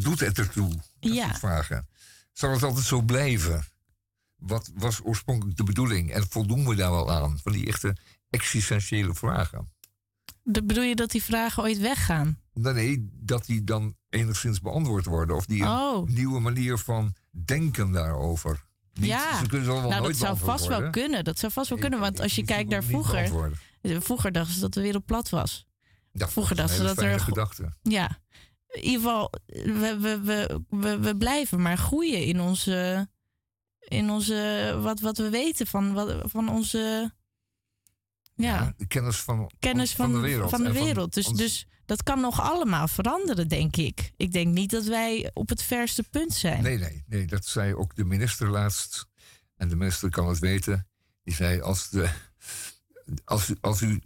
[0.00, 0.68] doet het ertoe?
[1.00, 1.34] Dat Ja.
[1.34, 1.88] vragen.
[2.32, 3.64] Zal het altijd zo blijven?
[4.36, 6.12] Wat was oorspronkelijk de bedoeling?
[6.12, 7.38] En voldoen we daar wel aan?
[7.42, 7.96] Van die echte
[8.30, 9.72] existentiële vragen.
[10.42, 12.38] De, bedoel je dat die vragen ooit weggaan?
[12.52, 15.36] Nee, nee, dat die dan enigszins beantwoord worden.
[15.36, 16.08] Of die een Oh.
[16.08, 18.64] nieuwe manier van denken daarover.
[18.92, 19.38] Niet, Ja.
[19.38, 21.24] Ze kunnen ze wel Nou, dat nooit zou beantwoord vast wel kunnen.
[21.24, 23.52] Dat zou vast wel kunnen, want als je kijkt naar vroeger...
[23.82, 25.66] Vroeger dachten ze dat de wereld plat was.
[26.12, 27.72] Ja, vroeger dat dachten ze dat er gedachte.
[27.82, 28.18] Ja,
[28.68, 33.08] in ieder geval, we, we, we, we, we blijven maar groeien in onze...
[33.78, 37.12] In onze wat, wat we weten van, wat, van onze...
[38.34, 40.50] Ja, kennis van, kennis van, de wereld.
[40.50, 41.14] Van de wereld.
[41.14, 44.12] Dus, ons- dus dat kan nog allemaal veranderen, denk ik.
[44.16, 46.62] Ik denk niet dat wij op het verste punt zijn.
[46.62, 49.06] Nee, nee, nee, dat zei ook de minister laatst.
[49.56, 50.86] En de minister kan het weten.
[51.24, 52.10] Die zei, als, de,
[53.24, 54.00] als, u, als u,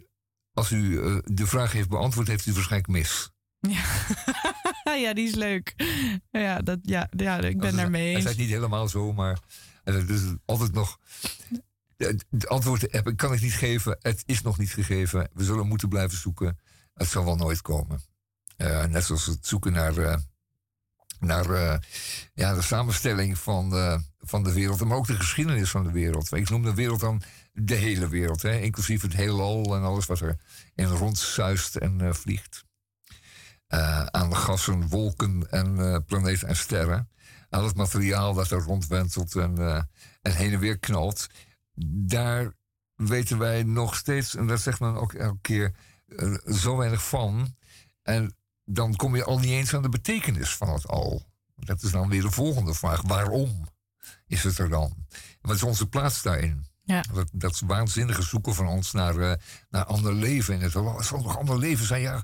[0.53, 3.29] als u eh, de vraag heeft beantwoord, heeft u waarschijnlijk mis.
[5.03, 5.73] ja, die is leuk.
[6.31, 8.23] Ja, dat, ja, ja ik ben Dat daar is- mee Hij eens.
[8.23, 9.39] zei niet helemaal zo, maar
[9.83, 10.99] het is altijd nog...
[11.97, 13.97] Het antwoord heb, kan ik niet geven.
[14.01, 15.29] Het is nog niet gegeven.
[15.33, 16.57] We zullen moeten blijven zoeken.
[16.95, 18.01] Het zal wel nooit komen.
[18.57, 20.17] Eh, net zoals het zoeken naar, eh,
[21.19, 21.77] naar eh,
[22.33, 23.71] ja, de samenstelling van,
[24.19, 24.83] van de wereld.
[24.83, 26.31] Maar ook de geschiedenis van de wereld.
[26.31, 27.21] Ik noem de wereld dan
[27.53, 28.41] de hele wereld.
[28.41, 28.59] Hè?
[28.59, 30.39] Inclusief het heelal en alles wat er
[30.75, 32.63] in rondzuist en vliegt.
[34.11, 37.09] Aan de gassen, wolken en planeten en sterren.
[37.49, 39.57] Aan het materiaal dat er rondwentelt en,
[40.21, 41.27] en heen en weer knalt.
[41.87, 42.53] Daar
[42.95, 45.75] weten wij nog steeds, en dat zegt men ook elke keer,
[46.53, 47.55] zo weinig van.
[48.01, 51.25] En dan kom je al niet eens aan de betekenis van het al.
[51.55, 53.01] Dat is dan weer de volgende vraag.
[53.01, 53.67] Waarom
[54.27, 55.05] is het er dan?
[55.41, 56.65] Wat is onze plaats daarin?
[56.85, 57.03] Ja.
[57.13, 59.33] Dat, dat waanzinnige zoeken van ons naar, eh,
[59.69, 62.01] naar ander leven in het zal nog ander leven zijn?
[62.01, 62.23] Ja,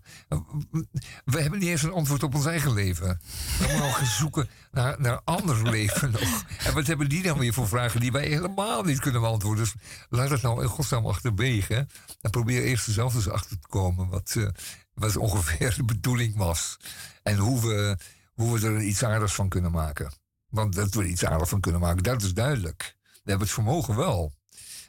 [1.26, 3.08] we hebben niet eens een antwoord op ons eigen leven.
[3.08, 6.44] We moeten nog gaan zoeken naar, naar ander leven nog.
[6.58, 9.64] En wat hebben die dan weer voor vragen die wij helemaal niet kunnen beantwoorden?
[9.64, 9.74] Dus
[10.10, 11.88] laat het nou in godsnaam achterwege.
[12.22, 14.48] En probeer eerst er zelf eens achter te komen wat, eh,
[14.94, 16.78] wat ongeveer de bedoeling was.
[17.24, 17.98] En hoe we,
[18.34, 20.12] hoe we er iets aardigs van kunnen maken.
[20.48, 22.96] Want dat we er iets aardigs van kunnen maken, dat is duidelijk.
[23.02, 24.40] We hebben het vermogen wel.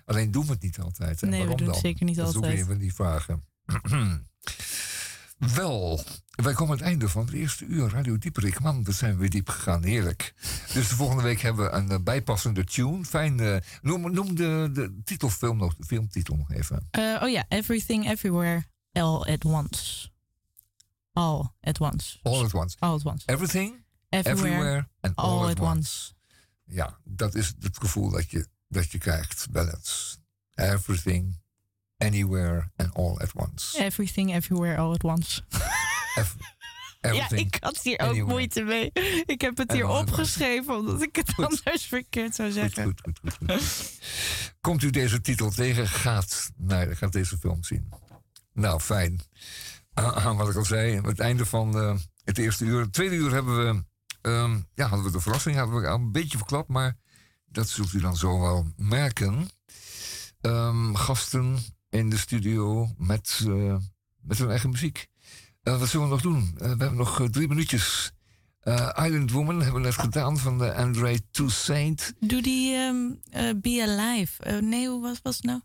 [0.04, 1.22] Alleen doen we het niet altijd.
[1.22, 1.90] En Nee, we waarom doen het dan?
[1.90, 2.60] zeker niet dat is ook altijd.
[2.60, 3.44] een van die vragen.
[5.54, 8.60] Wel, wij komen aan het einde van het eerste uur Radio Dieperik.
[8.60, 10.34] Man, we zijn weer diep gegaan, heerlijk.
[10.72, 13.04] Dus de volgende week hebben we een eh, bijpassende tune.
[13.04, 16.88] Fijn, eh, noem, noem de, de titelfilm nog, de filmtitel nog even.
[16.90, 20.10] Eh, oh ja, Everything Everywhere All at Once.
[21.12, 22.18] All at once.
[22.22, 22.76] All at once.
[22.78, 23.26] All at once.
[23.26, 26.12] Everything, Everywhere, everywhere and all, at once.
[26.64, 29.50] Ja, dat is het gevoel dat je, dat je krijgt.
[29.50, 30.16] Balance.
[30.54, 31.40] Everything,
[31.98, 33.78] anywhere and all at once.
[33.78, 35.42] Everything Everywhere All at Once.
[37.10, 38.30] Ja, ik had hier ook anywhere.
[38.30, 38.90] moeite mee.
[39.26, 41.44] Ik heb het hier opgeschreven omdat ik het Goed.
[41.44, 42.84] anders verkeerd zou zeggen.
[42.84, 43.90] goed, goed, goed, goed.
[44.60, 47.92] Komt u deze titel tegen, gaat, naar, gaat deze film zien.
[48.52, 49.20] Nou, fijn.
[49.94, 52.80] Ah, wat ik al zei, het einde van eh, het eerste uur.
[52.80, 53.84] Het tweede uur hebben we,
[54.20, 56.96] ehm, ja, hadden we de verrassing, hadden we al een beetje verklapt, maar
[57.52, 59.48] dat zult u dan zo wel merken.
[60.40, 61.58] Ehm, gasten
[61.90, 63.76] in de studio met, eh,
[64.20, 65.08] met hun eigen muziek.
[65.62, 66.54] Eh, wat zullen we nog doen?
[66.54, 68.12] Eh, we hebben nog drie minuutjes.
[69.04, 72.12] Island Woman hebben we net gedaan van de André Toussaint.
[72.20, 72.96] Doe die ehm,
[73.30, 74.60] eh, Be Alive.
[74.60, 75.60] Nee, hoe was, was het nou?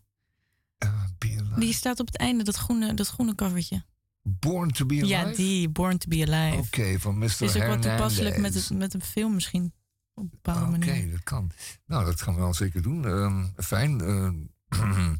[1.18, 1.60] Be Alive.
[1.60, 3.84] Die staat op het einde, dat groene, dat groene covertje.
[4.22, 5.08] Born to be Alive?
[5.08, 6.58] Ja, die, Born to Be Alive.
[6.58, 7.24] Oké, van Mr.
[7.24, 8.68] is ook wat toepasselijk met, Hernandez.
[8.68, 9.72] het, met een film misschien.
[10.18, 11.10] Op een bepaalde Oké, manier.
[11.10, 11.50] dat kan.
[11.86, 13.04] Nou, dat gaan we wel zeker doen.
[13.06, 14.00] Ehm, fijn.
[14.00, 14.34] ehm,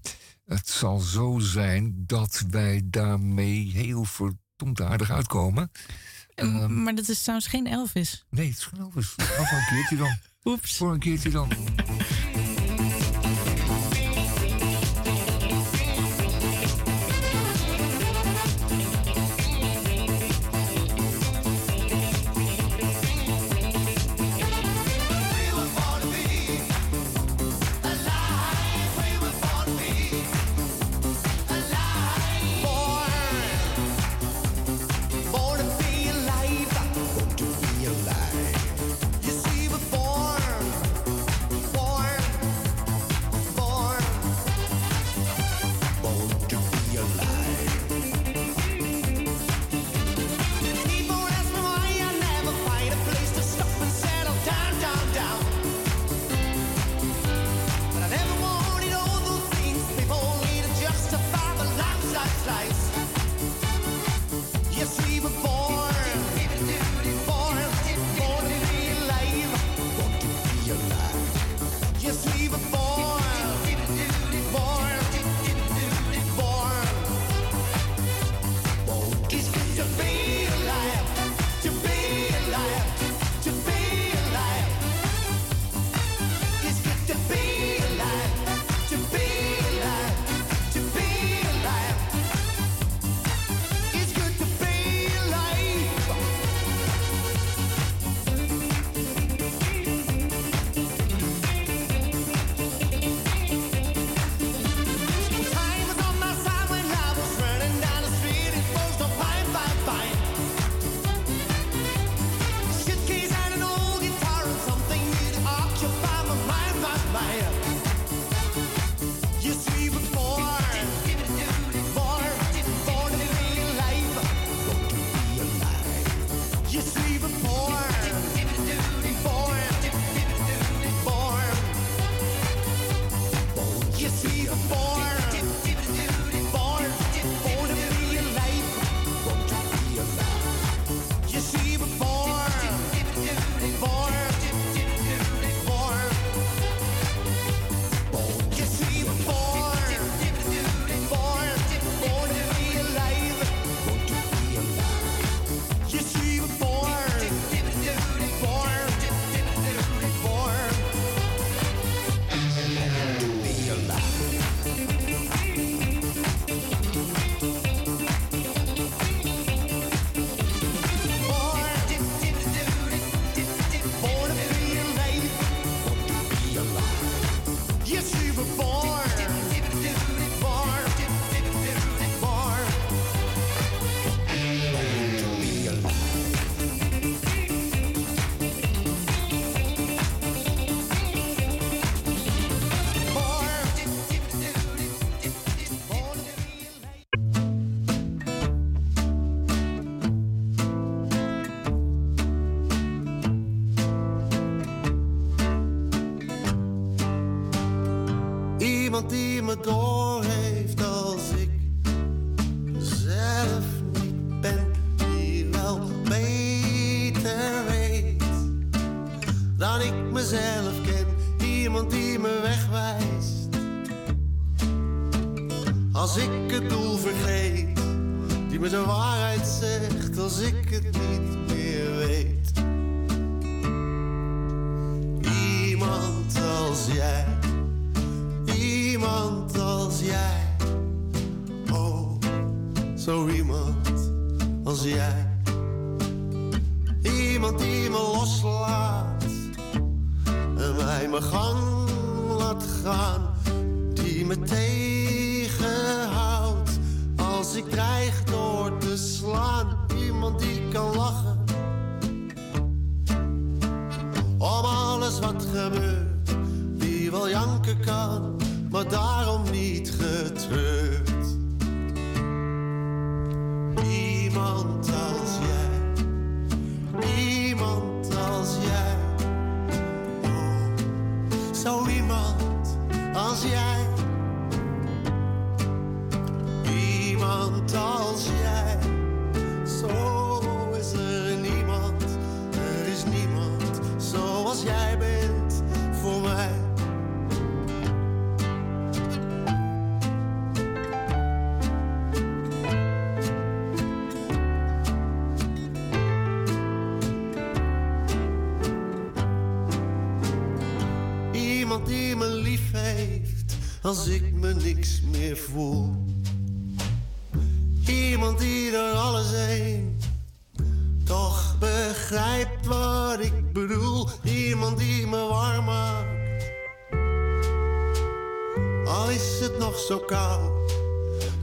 [0.55, 5.71] het zal zo zijn dat wij daarmee heel verdomd aardig uitkomen.
[6.35, 8.27] Ehm, Ehm, maar dat is trouwens geen Elvis.
[8.31, 9.15] nee, het is geen Elvis.
[9.17, 10.17] Af een keertje dan.
[10.53, 10.77] Oeps.
[10.77, 11.49] Voor een keertje dan.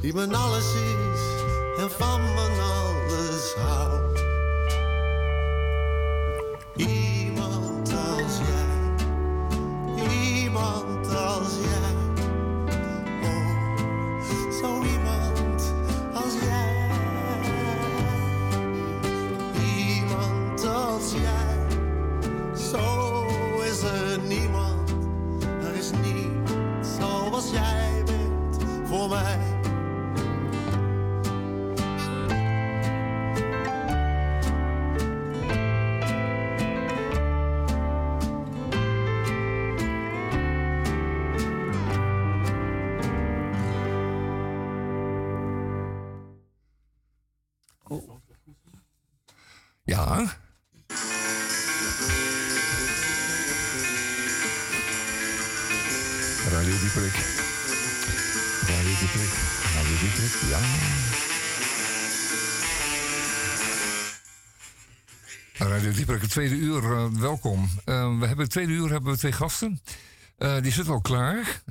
[0.05, 1.04] Die mijn alles is
[66.25, 67.69] het tweede uur, eh, welkom.
[67.83, 69.81] Eh, we hebben het tweede uur hebben we twee gasten.
[70.37, 71.63] Eh, die zitten al klaar.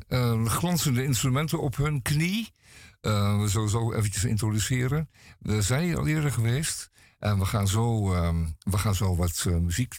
[0.44, 2.52] Glanzende instrumenten op hun knie.
[3.00, 5.10] We zullen zo eventjes introduceren.
[5.38, 6.90] We zijn hier al eerder geweest.
[7.18, 9.98] En we gaan zo, ehm, we gaan zo wat muziek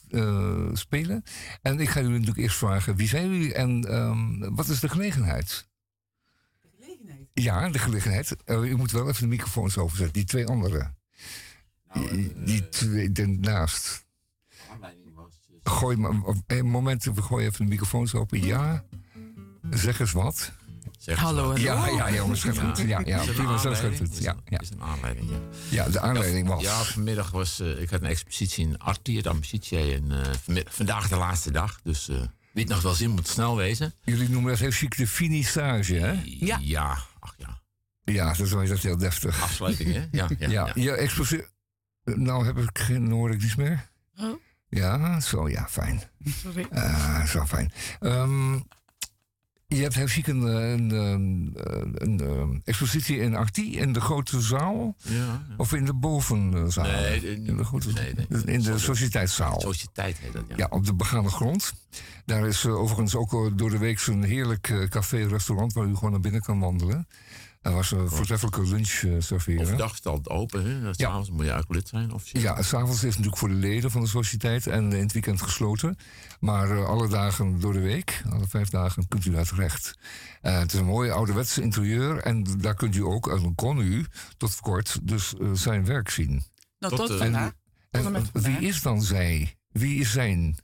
[0.73, 1.23] spelen.
[1.61, 4.89] En ik ga jullie natuurlijk eerst vragen, wie zijn jullie en ehm, wat is de
[4.89, 5.67] gelegenheid?
[6.61, 7.27] De gelegenheid?
[7.33, 8.35] Ja, de gelegenheid.
[8.45, 10.97] U moet wel even de microfoons overzetten, die twee anderen.
[11.93, 14.04] die, die twee ernaast.
[15.69, 16.11] Gooi maar,
[16.47, 18.45] een moment, we gooien even de microfoons open.
[18.45, 18.83] Ja,
[19.69, 20.51] zeg eens wat.
[21.05, 21.57] Hallo, hallo.
[21.57, 22.77] Ja, ja, jongens, gaat goed.
[22.77, 24.11] Ja, ja, Is prima, zo gaat goed.
[24.11, 24.59] Is Ja, ja.
[24.59, 25.37] Is een aanleiding, ja.
[25.69, 26.61] ja, de aanleiding was.
[26.61, 27.59] Ja, vanmiddag was...
[27.59, 29.93] eh, ik had een expositie in Artie, het Amicitie.
[29.93, 31.81] En eh, vandaag de laatste dag.
[31.81, 32.15] Dus eh,
[32.51, 33.93] wie het nog wel zin moet snel wezen.
[34.03, 36.21] Jullie noemen dat heel chic de finissage, hè?
[36.23, 36.57] Ja.
[36.61, 37.61] Ja, ach ja.
[38.03, 39.41] Ja, dat is wel dat heel deftig.
[39.41, 40.05] Afsluiting, hè?
[40.11, 41.05] Ja, ja, Ja, ja.
[42.03, 43.89] Nou heb ik geen, hoor ik niets meer.
[44.19, 44.33] Oh.
[44.75, 46.01] Ja, zo, ja, fijn.
[46.25, 46.65] Sorry.
[46.71, 47.71] Ah, zo fijn.
[47.99, 48.53] Ehm,
[49.67, 51.55] je hebt heel chic een, eh, een, een,
[51.93, 54.95] een, een expositie in Artie in de grote zaal.
[54.97, 55.41] Ja, ja.
[55.57, 56.83] Of in de bovenzaal?
[56.85, 58.43] Nee, in- in de, grote, nee, nee.
[58.45, 58.79] in de Sorry.
[58.79, 59.61] sociëteitszaal.
[59.61, 60.53] Sociëteit heet dat, ja.
[60.57, 61.73] Ja, op de begane grond.
[62.25, 65.95] Daar is eh, overigens ook eh, door de week zo'n heerlijk eh, café-restaurant waar u
[65.95, 67.07] gewoon naar binnen kan wandelen.
[67.65, 69.67] Er was een voortreffelijke lunch eh, serveren.
[69.67, 70.93] Het altijd open, hè?
[70.93, 72.13] S'avonds moet je eigenlijk lid zijn.
[72.13, 72.41] Officieel.
[72.41, 75.41] Ja, s'avonds is het natuurlijk voor de leden van de sociëteit en in het weekend
[75.41, 75.97] gesloten.
[76.39, 79.93] Maar eh, alle dagen door de week, alle vijf dagen, kunt u daar terecht.
[80.41, 83.79] Eh, het is een mooi ouderwetse interieur en daar kunt u ook, en dan kon
[83.79, 84.05] u
[84.37, 86.43] tot kort, dus eh, zijn werk zien.
[86.79, 87.51] Nou, Tot, tot, eh, vandaag.
[87.91, 89.55] En wie is dan zij?
[89.71, 90.57] Wie is zijn?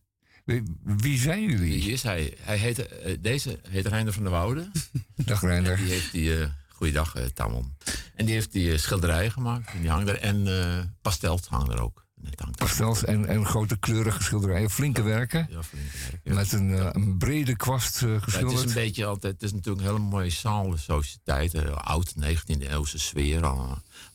[0.45, 1.81] Wie, wie zijn jullie?
[1.81, 2.33] Wie is hij?
[2.41, 4.71] hij heet, eh, deze heet Reinder van der Woude.
[5.15, 5.77] Dag Reinder.
[5.77, 6.49] Die heeft die, eh
[6.81, 7.73] goeiedag eh, Tamon.
[8.15, 9.73] En die heeft die eh, schilderijen gemaakt.
[9.73, 10.19] En die hangen er.
[10.19, 12.05] En eh pastels hangen er ook.
[12.35, 12.57] Hangt.
[12.57, 14.69] Pastels en, en grote kleurige schilderijen.
[14.69, 15.47] Flinke werken.
[15.49, 16.33] Ja, flinke werk, ja.
[16.33, 18.59] Met een, een brede kwast eh, Ja, het geschilderd.
[18.59, 22.69] is een beetje altijd, het is natuurlijk een hele mooie zaal, de sociëteit, oud 19e
[22.69, 23.39] eeuwse sfeer,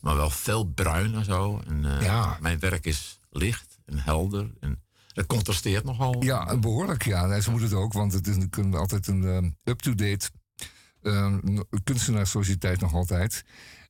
[0.01, 1.61] maar wel veel bruin en zo.
[1.67, 2.37] En, Ja.
[2.41, 4.81] Mijn werk is licht en helder en
[5.13, 6.23] dat contrasteert nogal.
[6.23, 7.25] Ja, behoorlijk ja.
[7.25, 10.29] Nee, ze moet het ook, want het is natuurlijk altijd een up-to-date
[11.01, 11.37] eh,
[11.83, 13.43] kunstenaarssociëteit nog altijd.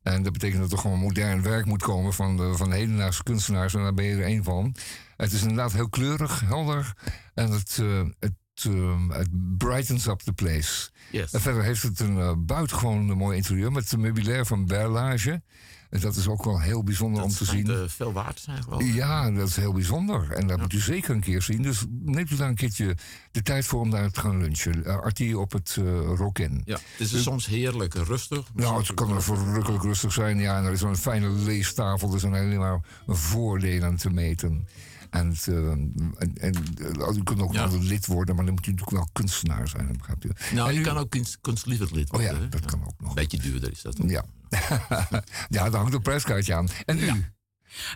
[0.04, 3.24] En dat betekent dat er gewoon modern werk moet komen van de, van de hedendaagse
[3.24, 3.74] kunstenaars.
[3.74, 4.76] En daar ben je er één van.
[5.18, 6.94] Het is inderdaad heel kleurig, helder.
[7.34, 10.90] En het, eh, het, eh, het brightens up the place.
[11.12, 11.34] Yes.
[11.34, 15.42] En verder heeft het een eh, buitengewoon mooi interieur met een meubilair van Berlage.
[15.90, 17.70] En dat is ook wel heel bijzonder om Dat te zien.
[17.70, 18.94] eh, veel waard zijn, geloof ik.
[18.94, 20.32] Ja, dat is heel bijzonder.
[20.32, 21.62] En dat moet u zeker een keer zien.
[21.62, 22.96] Dus neemt u daar een keertje
[23.32, 24.78] de tijd voor om daar te gaan lunchen.
[24.80, 25.86] Uh, Artie op het uh,
[26.16, 26.62] Rokin.
[26.66, 28.50] Ja, het is soms heerlijk rustig.
[28.54, 30.38] Nou, het kan er verrukkelijk rustig zijn.
[30.40, 32.14] Ja, en er is zo'n fijne leestafel.
[32.14, 34.68] Er zijn alleen maar voordelen te meten.
[35.10, 35.94] En, het, eh, en,
[36.38, 37.70] en eh, u kunt ook Ja.
[37.70, 39.88] wel een lid worden, maar dan moet u natuurlijk wel kunstenaar zijn.
[39.88, 40.30] dat Begrijpt u?
[40.56, 41.10] Nou, En je u- kan ook
[41.42, 42.42] kunst, lid Oh ja, worden.
[42.42, 42.50] hè?
[42.50, 43.14] dat kan ook nog.
[43.14, 44.02] Beetje duurder is dat.
[44.02, 44.10] ook.
[44.10, 44.24] Ja.
[45.56, 46.68] ja, daar hangt een prijskaartje aan.
[46.86, 47.26] En u?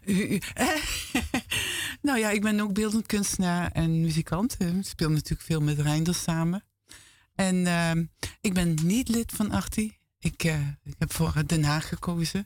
[0.05, 0.39] U- u-
[2.07, 4.55] nou ja, ik ben ook beeldend kunstenaar en muzikant.
[4.59, 6.63] Ik speel natuurlijk veel met Reinders samen.
[7.35, 8.05] En ehm,
[8.41, 9.97] ik ben niet lid van Arti.
[10.19, 12.45] Ik, eh, ik heb voor Den Haag gekozen.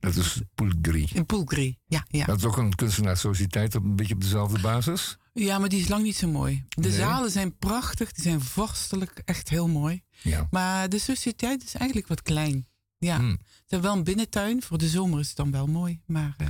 [0.00, 1.08] Dat is Poelgri.
[1.12, 2.24] In Poelgri, ja, ja.
[2.24, 5.16] Dat is ook een kunstenaarssociëteit, op- een beetje op dezelfde basis.
[5.32, 6.64] Ja, maar die is lang niet zo mooi.
[6.68, 6.96] De Nee?
[6.98, 10.02] zalen zijn prachtig, die zijn vorstelijk, echt heel mooi.
[10.22, 10.46] Ja.
[10.50, 12.66] Maar de sociëteit is eigenlijk wat klein.
[13.00, 13.38] Ja, Hmm.
[13.40, 14.62] ze hebben wel een binnentuin.
[14.62, 16.00] Voor de zomer is het dan wel mooi.
[16.06, 16.46] Maar eh,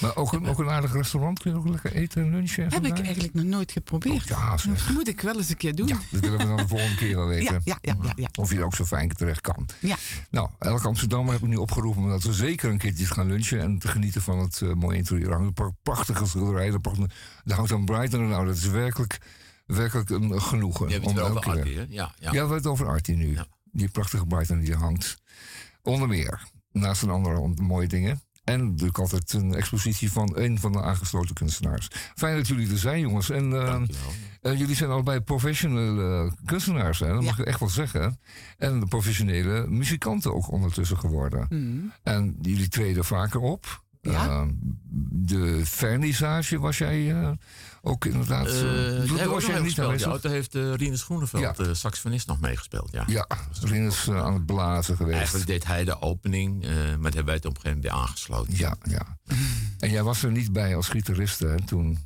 [0.00, 2.64] Maar ook een, ook een aardig restaurant, kun je ook lekker eten en lunchen?
[2.64, 4.22] en heb ik eigenlijk nog nooit geprobeerd.
[4.22, 4.84] Oh, ja, zeg.
[4.86, 5.88] Dat moet ik wel eens een keer doen.
[5.88, 7.54] Ja, dat willen we dan de volgende keer wel weten.
[7.54, 8.28] ja, ja, ja, ja, ja.
[8.38, 9.68] Of je er ook zo fijn terecht kan.
[9.80, 9.96] Ja.
[10.30, 13.60] Nou, elke Amsterdammer heb ik nu opgeroepen om dat we zeker een keertje gaan lunchen
[13.60, 15.26] en te genieten van het eh, mooie interieur.
[15.26, 17.10] Er hangt een pra- prachtige er prachtige-
[17.44, 18.28] er hangt een Brighton.
[18.28, 19.18] Nou, dat is werkelijk,
[19.66, 20.86] werkelijk een genoegen.
[20.86, 21.84] Je hebt het om wel over elke keer- Artie, hè?
[21.88, 22.12] Ja, ja.
[22.18, 23.34] Ja, we hebben het over Artie nu.
[23.34, 23.46] Ja.
[23.72, 25.16] Die prachtige Brighton die er hangt.
[25.86, 28.20] Onder meer, naast een andere mooie dingen.
[28.44, 31.88] En natuurlijk altijd een expositie van een van de aangesloten kunstenaars.
[32.14, 33.30] Fijn dat jullie er zijn, jongens.
[33.30, 33.82] En eh,
[34.42, 37.06] eh, jullie zijn allebei professionele kunstenaars, hè?
[37.06, 37.24] dat Ja.
[37.30, 38.20] mag ik echt wel zeggen.
[38.58, 41.46] En de professionele muzikanten ook ondertussen geworden.
[41.48, 41.92] Hmm.
[42.02, 43.84] En jullie treden vaker op.
[44.00, 44.26] Ja.
[44.26, 44.42] Eh,
[45.10, 47.30] de vernissage was jij eh,
[47.86, 48.46] ook inderdaad.
[48.46, 49.86] Eh, eh, daar ook was jij mee gespeeld.
[49.86, 50.12] aanwezig?
[50.12, 51.52] Ja, daar heeft uh, Rinus Groeneveld, Ja.
[51.52, 52.88] de saxofonist, nog meegespeeld.
[52.92, 53.04] Ja.
[53.06, 53.26] Ja,
[53.62, 55.16] Rin is eh, aan het blazen geweest.
[55.16, 57.82] Eigenlijk deed hij de opening, eh, maar daar hebben wij het op een gegeven moment
[57.82, 58.56] weer aangesloten.
[58.56, 59.16] Ja, ja.
[59.78, 61.98] En jij was er niet bij als gitariste hè, toen?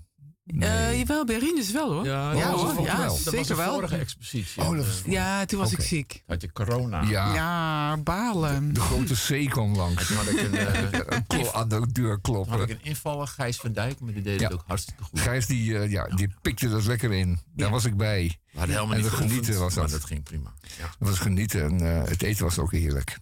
[0.58, 2.04] Eh, jawel, bij Rinus wel hoor.
[2.04, 2.84] Ja, ja, dat was hoor.
[2.86, 3.18] Ja, wel.
[3.24, 3.72] Dat was de wel.
[3.74, 4.62] vorige expositie.
[4.62, 6.22] Oh, dat Ja, toen was ik ziek.
[6.26, 7.02] Had je corona.
[7.02, 8.74] Ja, Ja, balen.
[8.74, 9.14] de grote
[9.46, 10.06] C kwam langs.
[10.06, 10.54] Toen had ik een,
[11.16, 12.70] Een klo- aan de deur toen had ik kloppen.
[12.70, 14.44] een invaller, Gijs van Dijk, maar die deed Ja.
[14.48, 15.20] het ook hartstikke goed.
[15.20, 17.38] Gijs die, eh, ja, die pikte dat lekker in.
[17.54, 17.72] Daar Ja.
[17.72, 18.38] was ik bij.
[18.52, 19.92] We hadden helemaal En niet genieten was maar dat.
[19.92, 20.52] dat ging prima.
[20.78, 20.90] Ja.
[20.98, 21.78] Dat was genieten en
[22.08, 23.18] het eten was ook heerlijk.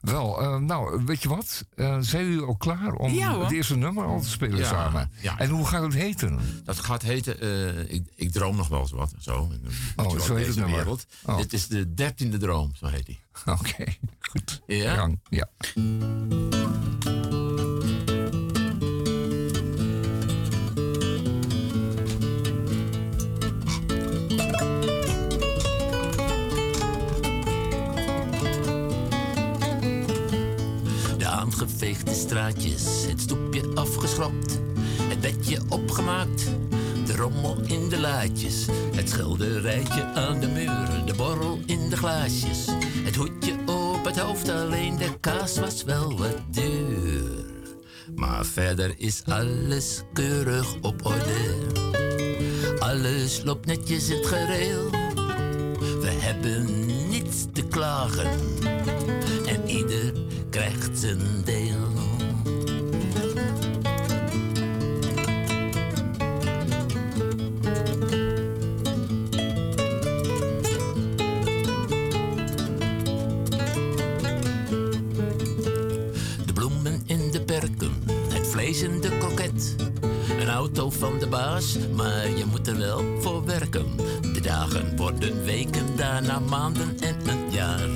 [0.00, 1.64] Wel, eh, nou, weet je wat?
[1.74, 5.10] Eh, zijn jullie al klaar om Ja, het eerste nummer al te spelen Ja, samen?
[5.20, 5.38] ja.
[5.38, 6.38] En hoe gaat het heten?
[6.64, 9.12] Dat gaat heten, eh, ik, ik droom nog wel eens wat.
[9.18, 9.50] Zo,
[9.96, 10.76] Oh, zo heet het nummer.
[10.76, 11.06] wereld.
[11.24, 11.36] Oh.
[11.36, 13.18] Dit is de dertiende droom, zo heet hij.
[13.58, 13.84] Oké,
[14.20, 14.62] goed.
[14.66, 15.10] Ja?
[15.28, 15.48] Ja.
[31.88, 34.58] Aangeveegde straatjes, het stoepje afgeschrapt,
[35.02, 36.44] het bedje opgemaakt,
[37.06, 42.66] de rommel in de laadjes, het schilderijtje aan de muren, de borrel in de glaasjes,
[43.04, 47.46] het hoedje op het hoofd, alleen de kaas was wel wat duur.
[48.14, 51.54] Maar verder is alles keurig op orde,
[52.78, 54.90] alles loopt netjes het gereel.
[56.00, 58.30] We hebben niets te klagen
[60.58, 61.76] krijgt zijn deel.
[76.46, 77.92] De bloemen in de perken,
[78.28, 79.76] het vlees in de kroket.
[80.40, 83.86] Een auto van de baas, maar je moet er wel voor werken.
[84.20, 87.88] De dagen worden weken, daarna maanden en een jaar.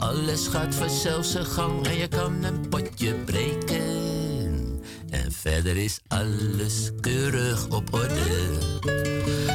[0.00, 4.82] Alles gaat vanzelf zijn gang en je kan een potje breken.
[5.10, 8.58] En verder is alles keurig op orde.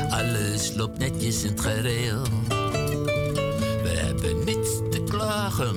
[0.09, 2.21] Alles loopt netjes in het gereel.
[3.83, 5.75] We hebben niets te klagen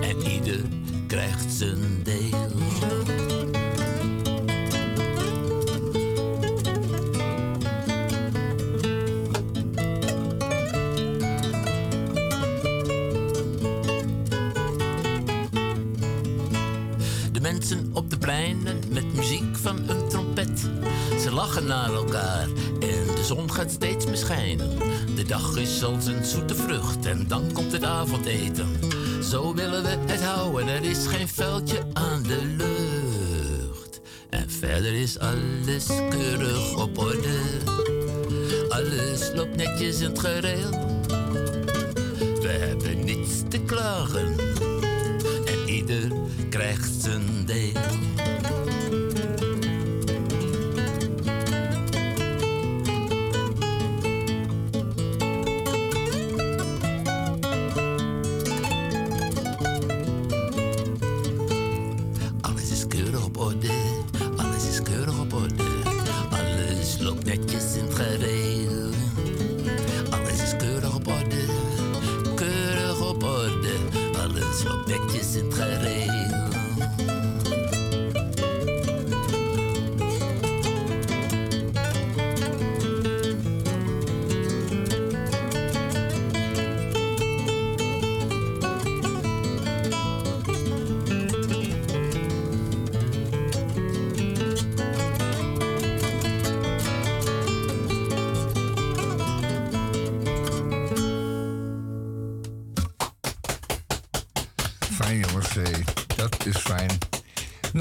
[0.00, 0.60] en ieder
[1.06, 2.02] krijgt zijn
[17.40, 20.60] Mensen op de pleinen met muziek van een trompet.
[21.20, 22.48] Ze lachen naar elkaar
[22.80, 24.78] en de zon gaat steeds meer schijnen.
[25.14, 28.68] De dag is als een zoete vrucht en dan komt het avondeten.
[29.22, 34.00] Zo willen we het houden, er is geen vuiltje aan de lucht.
[34.30, 37.38] En verder is alles keurig op orde.
[38.68, 40.70] Alles loopt netjes in het gereel.
[42.40, 44.49] We hebben niets te klagen
[47.00, 47.39] zijn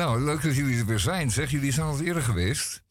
[0.09, 1.31] Nou, leuk dat jullie er weer zijn.
[1.31, 2.81] Zeg, jullie zijn al eerder geweest.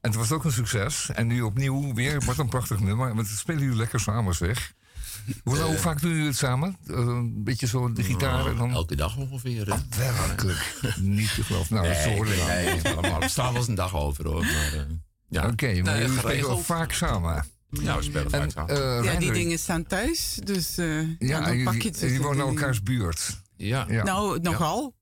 [0.00, 1.10] En het was ook een succes.
[1.14, 3.14] En nu opnieuw weer, wat een prachtig nummer.
[3.14, 4.72] Want het spelen jullie lekker samen, zeg.
[5.44, 5.64] Hoe, Eh.
[5.64, 6.76] hoe vaak doen jullie het samen?
[6.86, 8.70] Eh, een beetje zo de gitaar en dan...
[8.72, 9.66] Elke dag ongeveer.
[9.74, 9.76] hè?
[9.98, 10.74] Werkelijk.
[11.00, 11.74] Niet te geloven.
[11.74, 12.38] Nou, Nee, sorry.
[12.46, 13.22] nee, nee, allemaal.
[13.22, 14.44] Er staat wel eens een dag over hoor.
[14.44, 14.80] Maar, eh,
[15.28, 15.46] ja.
[15.48, 17.44] Oké, maar Nee, jullie spelen vaak samen.
[17.70, 18.98] Ja, we spelen En, vaak samen.
[18.98, 22.00] eh, Ja, die dingen staan thuis, dus eh, ja, dan pak je het.
[22.00, 23.40] jullie wonen die elkaars buurt.
[23.56, 23.86] ja.
[23.88, 24.02] Ja.
[24.02, 24.96] Nou, nogal.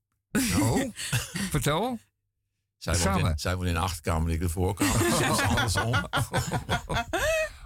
[0.60, 0.80] Oh,
[1.50, 1.98] vertel.
[2.78, 3.30] Zij woont, samen.
[3.30, 5.06] in, zij woont in de achterkamer ik de voorkamer.
[5.30, 5.94] Is andersom.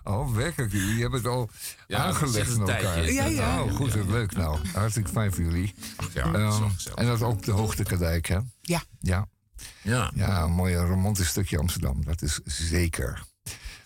[0.04, 0.72] Oh, werkelijk.
[0.72, 1.50] Jullie hebben het al
[1.86, 2.80] Ja, aangelegd met elkaar.
[2.80, 3.12] tijdje.
[3.12, 3.62] Ja, ja.
[3.62, 4.58] Oh, goed, wat leuk nou.
[4.72, 5.74] Hartstikke fijn voor jullie.
[6.14, 6.98] Ja, dat is wel gezellig.
[6.98, 8.38] en dat ook de Hoogtekadijk, hè?
[8.60, 8.82] Ja.
[9.00, 9.26] Ja.
[9.82, 10.10] Ja.
[10.14, 12.04] Ja, een mooi romantisch stukje Amsterdam.
[12.04, 13.22] Dat is zeker.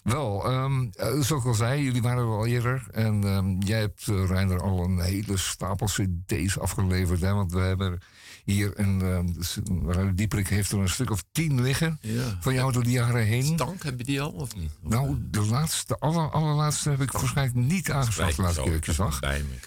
[0.02, 2.86] Wel, ehm, eh, zoals ik al zei, jullie waren er al eerder.
[2.90, 7.20] En ehm, jij hebt, uh, Reiner, al een hele stapel cd's afgeleverd.
[7.20, 7.32] Hè?
[7.32, 7.98] Want we hebben
[8.44, 9.00] hier een...
[9.02, 11.98] ehm Reiner Dieperik heeft er een stuk of tien liggen.
[12.00, 12.38] Ja.
[12.40, 13.44] Van jou door de jaren heen.
[13.44, 14.70] Stank, heb je die al of niet?
[14.82, 18.86] Of, Nou, de laatste, aller, allerlaatste heb ik waarschijnlijk niet aangeschaft de laatste keer ik
[18.86, 19.20] je zag.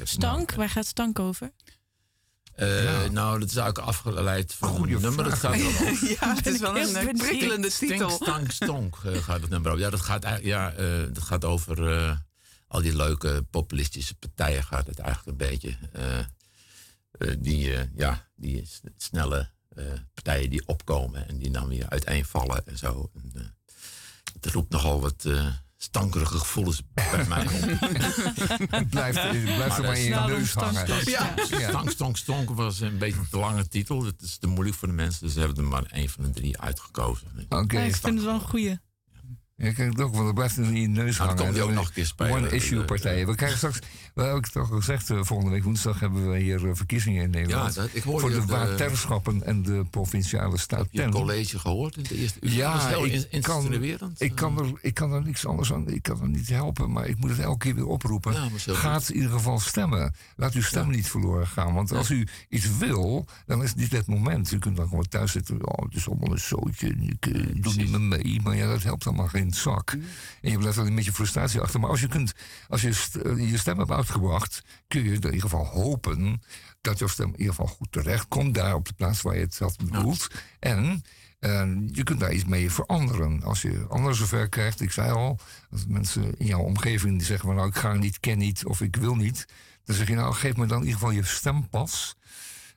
[0.04, 1.52] Stank, waar gaat stank over?
[2.56, 3.12] Eh, Ja.
[3.12, 5.24] Nou, dat is eigenlijk afgeleid van Goeie een nummer.
[5.24, 6.10] Dat gaat wel over.
[6.20, 8.10] Ja, het is wel een eh, prikkelende Stink, titel.
[8.10, 9.84] stank, stonk eh, gaat het nummer over.
[9.84, 12.18] Ja, dat gaat, eigenlijk- ja, eh, dat gaat over eh,
[12.68, 14.64] al die leuke populistische partijen.
[14.64, 15.78] Gaat het eigenlijk een beetje.
[17.20, 18.68] Eh, die, eh, ja, die
[18.98, 23.12] snelle eh, partijen die opkomen en die dan weer uiteenvallen en zo.
[23.16, 23.42] En, eh,
[24.34, 25.26] het roept nogal wat
[25.78, 27.52] stankerige gevoelens bij mij op.
[28.70, 31.02] Het blijft, blijft er Maar maar in je neus stank, hangen.
[31.02, 31.04] stank.
[31.50, 31.58] Ja.
[31.60, 31.70] Ja.
[31.70, 34.06] Stank, stonk, stonk was een beetje een te lange titel.
[34.06, 36.30] Het is te moeilijk voor de mensen, dus ze hebben er maar één van de
[36.30, 37.28] drie uitgekozen.
[37.50, 38.78] Oké, Ja, ik vind het wel een goeie.
[39.60, 41.44] Ja, kijk het ook, want het blijft in je neus Nou, hangen.
[41.44, 42.32] komt die ook nog een keer spelen.
[42.34, 43.28] One-issue Eh, partijen.
[43.28, 43.80] We krijgen straks,
[44.14, 47.32] we hebben het al gezegd, eh, volgende week woensdag hebben we hier eh, verkiezingen in
[47.32, 47.76] Ja, Nederland.
[47.76, 52.04] dat, ik voor de op waterschappen en de provinciale Heb je een college gehoord in
[52.04, 52.52] de eerste uur?
[52.52, 53.74] Ja, dat ik in- kan-.
[54.18, 57.08] Ik kan, er, ik kan er niks anders aan, ik kan er niet helpen, maar
[57.08, 58.34] ik moet het elke keer weer oproepen.
[58.34, 60.14] Ja, Gaat in ieder geval stemmen.
[60.36, 61.74] Laat uw stem niet verloren gaan.
[61.74, 64.52] Want als u iets wil, dan is dit het moment.
[64.52, 65.68] U kunt dan gewoon thuis zitten.
[65.68, 66.88] Oh, het is allemaal een zootje.
[66.88, 68.40] Ik eh, doe niet meer mee.
[68.44, 69.92] Maar ja, dat helpt allemaal geen zak.
[70.42, 71.80] En je blijft alleen met je frustratie achter.
[71.80, 72.34] Maar als je, kunt,
[72.68, 76.42] als je st- eh, je stem hebt uitgebracht, kun je in ieder geval hopen
[76.82, 78.54] dat jouw stem in ieder geval goed terecht komt.
[78.56, 80.28] Daar op de plaats waar je het had bedoeld.
[80.60, 81.04] En
[81.40, 83.44] eh, je kunt daar iets mee veranderen.
[83.44, 85.40] Als je anderen zover krijgt, ik zei al,
[85.72, 88.82] als mensen in jouw omgeving die zeggen van nou ik ga niet, ken niet of
[88.82, 89.46] ik wil niet.
[89.86, 92.16] Dan zeg je nou geef me dan in ieder geval je stempas.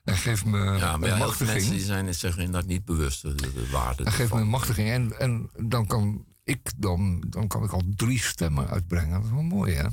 [0.04, 1.52] En geef me Ja, maar een machtiging.
[1.56, 4.88] mensen die zijn zich inderdaad niet bewust de, de waarde En geef me een machtiging.
[4.90, 9.10] En, en dan kan ik dan, dan kan ik al drie stemmen uitbrengen.
[9.12, 9.86] Dat is wel mooi, hè?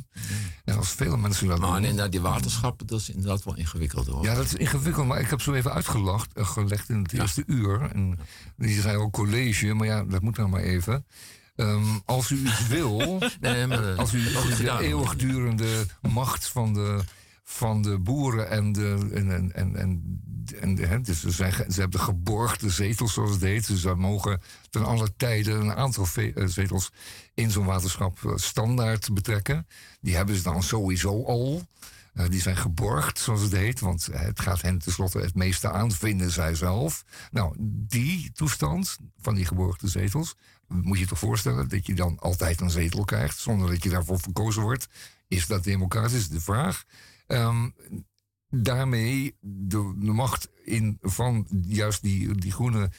[0.66, 4.08] En als veel mensen dat Maar doen- inderdaad, die waterschappen, dat is inderdaad wel ingewikkeld
[4.08, 4.24] hoor.
[4.24, 7.44] ja, dat is ingewikkeld, maar ik heb zo even uitgelegd eh, gelegd in het eerste
[7.46, 7.82] uur.
[7.92, 8.20] En
[8.58, 11.06] die zei al college, maar ja, dat moet nou maar even.
[11.56, 16.74] Ehm, als u iets wil, Nee, maar, als u, als u de eeuwigdurende macht van
[16.74, 17.00] de,
[17.50, 19.10] van de boeren en de.
[19.14, 19.76] En, en, en,
[20.90, 23.68] en, dus ze, zijn, ze hebben de geborgde zetels, zoals het heet.
[23.68, 26.92] Dus ze mogen ten alle tijden een aantal eh, zetels
[27.34, 29.68] in zo'n waterschap eh, standaard betrekken.
[30.02, 31.68] Die hebben ze dan sowieso al.
[32.14, 33.80] Eh, die zijn geborgd, zoals het heet.
[33.80, 37.06] Want het gaat hen tenslotte het meeste aan, vinden zij zelf.
[37.32, 40.36] Nou, die toestand van die geborgde zetels.
[40.68, 43.40] Moet je je toch voorstellen dat je dan altijd een zetel krijgt.
[43.40, 44.88] zonder dat je daarvoor verkozen wordt.
[45.28, 46.30] Is dat democratisch?
[46.30, 46.86] De vraag.
[47.28, 47.70] Ehm,
[48.50, 52.90] daarmee de, de macht in van juist die, die groene.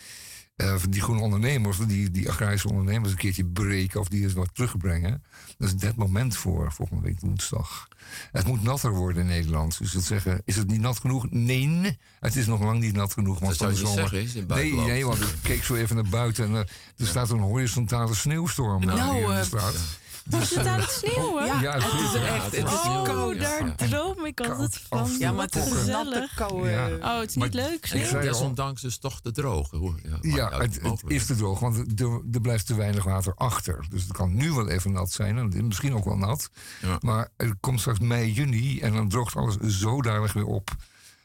[0.56, 4.32] eh, van die groene ondernemers, die, die agrarische ondernemers een keertje breken of die eens
[4.32, 5.22] wat terugbrengen.
[5.58, 7.88] Dat is het moment voor volgende week woensdag.
[8.32, 9.78] Het moet natter worden in Nederland.
[9.78, 11.26] Dus dat zeggen, is het niet nat genoeg?
[11.30, 13.38] Nee, het is nog lang niet nat genoeg.
[13.38, 14.88] Want Dat zou zomer- zeggen, is in het nee, buitenland.
[14.88, 16.54] nee, want ik keek zo even naar buiten en
[16.96, 19.98] er staat een horizontale sneeuwstorm Nou, eh, hier in de eh, straat.
[20.30, 21.46] Is het aan het sneeuwen?
[21.46, 22.26] Ja, Ja, het is zeker.
[22.28, 22.44] er echt.
[22.44, 23.38] Het is Oh, koud.
[23.40, 25.10] daar droom ik altijd van.
[25.18, 26.34] Ja, maar het is Gezellig.
[26.34, 26.68] koude.
[26.70, 26.88] Ja.
[26.88, 28.20] Oh, het is Maar- niet leuk, Ik sneeuw?
[28.20, 29.70] Desondanks is toch te droog.
[29.70, 29.94] hoor.
[30.20, 33.86] Ja, het, het is te droog, want er, er blijft te weinig water achter.
[33.90, 36.50] Dus het kan nu wel even nat zijn, en misschien ook wel nat.
[36.82, 36.96] Ja.
[37.00, 40.70] Maar er komt straks mei, juni en dan droogt alles zodanig weer op...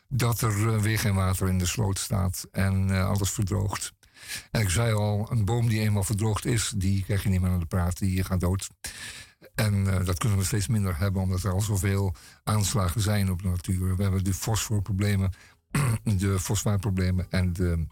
[0.08, 3.94] dat er eh, weer geen water in de sloot staat en eh, alles verdroogt.
[4.52, 6.74] En ik zei al, een boom die eenmaal verdroogd is...
[6.76, 8.70] die krijg je niet meer aan de praat, die gaat dood.
[9.56, 13.42] En eh, dat kunnen we steeds minder hebben, omdat er al zoveel aanslagen zijn op
[13.42, 13.96] de natuur.
[13.96, 15.32] We hebben de fosforproblemen,
[16.04, 17.86] de fosfaatproblemen en de,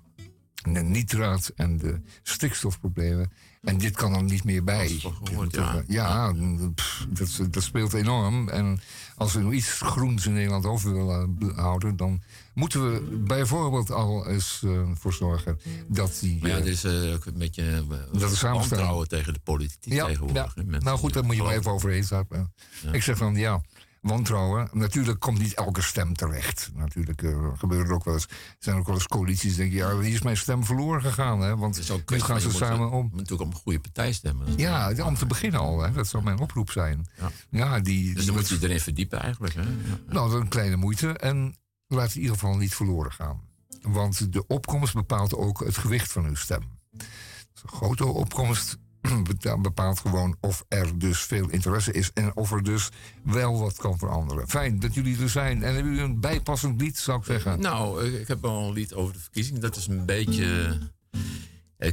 [0.64, 3.32] de nitraat en de stikstofproblemen.
[3.62, 4.88] En dit kan er niet meer bij.
[4.88, 5.84] Gehoord, ja.
[5.88, 6.34] ja,
[6.76, 8.50] pff, dat, dat speelt enorm.
[8.50, 8.80] En
[9.16, 12.22] als we nog iets groens in Nederland over willen houden, dan
[12.54, 16.38] moeten we bijvoorbeeld al eens eh, voor zorgen dat die.
[16.42, 19.94] Maar ja, eh, er is eh, ook een beetje eh, Dat wantrouwen tegen de politiek
[19.94, 20.54] ja, tegenwoordig.
[20.56, 20.78] ja.
[20.80, 22.26] Nou goed, daar moet je maar even overheen staan.
[22.30, 22.50] Ja.
[22.92, 23.62] Ik zeg dan ja,
[24.02, 24.70] wantrouwen.
[24.72, 26.72] Natuurlijk komt niet elke stem terecht.
[26.76, 28.24] Natuurlijk eh, gebeuren er ook wel eens.
[28.28, 31.42] Er zijn ook wel eens coalities die denken, ja, hier is mijn stem verloren gegaan.
[31.42, 33.10] Hè, want nu kwestie gaan ze je moet, samen eh, om.
[33.12, 34.48] Je natuurlijk op een goede partij stemmen.
[34.58, 35.82] Ja, om te beginnen al.
[35.82, 35.92] Hè.
[35.92, 37.08] Dat zou mijn oproep zijn.
[37.52, 37.80] Ja.
[37.80, 39.54] Die, Dus dan moet- moet je erin verdiepen eigenlijk.
[39.54, 39.64] Hè?
[39.64, 41.10] Nou, dat is een kleine moeite.
[41.18, 41.56] En
[41.92, 43.42] laat in ieder geval niet verloren gaan.
[43.82, 46.62] Want de opkomst bepaalt ook het gewicht van uw stem.
[46.92, 48.78] Dus een grote opkomst
[49.62, 52.90] bepaalt gewoon of er dus veel interesse is en of er dus
[53.24, 54.48] wel wat kan veranderen.
[54.48, 55.64] Fijn dat jullie er zijn.
[55.64, 57.60] En hebben jullie een bijpassend lied, zou ik zeggen?
[57.60, 59.62] Nou, ik heb wel een lied over de verkiezingen.
[59.62, 60.78] Dat is een beetje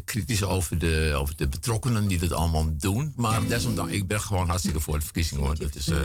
[0.05, 3.13] kritisch over de, over de betrokkenen die dat allemaal doen.
[3.17, 5.59] Maar desondanks, ik ben gewoon hartstikke voor de verkiezingen hoor.
[5.59, 5.99] Dat, is, eh,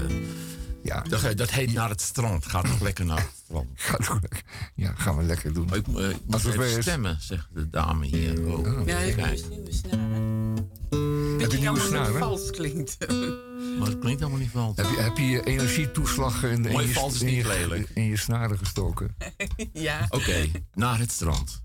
[0.84, 2.46] Ja, dat, dat heet naar het strand.
[2.46, 3.68] Ga toch lekker naar het strand.
[3.74, 4.28] gaat goed.
[4.76, 5.66] Ja, gaan we lekker doen.
[5.70, 6.82] Maar ik, eh, ik moet even is.
[6.82, 8.46] stemmen, zegt de dame hier.
[8.48, 9.40] Oh, Ja, ik kijk.
[9.40, 11.42] heb nieuwe snaren.
[11.42, 12.20] Heb je nieuwe snaren?
[12.20, 12.98] vals klinkt.
[13.80, 14.76] Maar het klinkt allemaal niet vals.
[14.78, 18.58] Heb je, heb je energietoeslag in, in, Mooi je, in, niet je, in je snaren
[18.58, 19.16] gestoken?
[19.74, 20.06] ja.
[20.10, 21.62] Oké, naar het strand.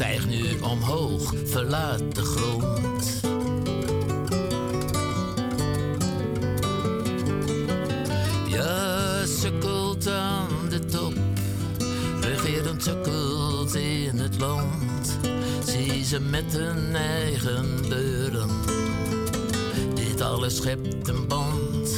[0.00, 3.20] Stijg nu omhoog, verlaat de grond.
[8.48, 11.14] Ja, sukkelt aan de top,
[12.20, 15.18] regerend sukkelt in het land.
[15.64, 18.50] Zie ze met hun eigen beuren,
[19.94, 21.88] dit alles schept een band.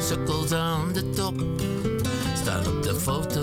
[0.00, 1.42] Sukkelt aan de top,
[2.34, 3.41] staan op de foto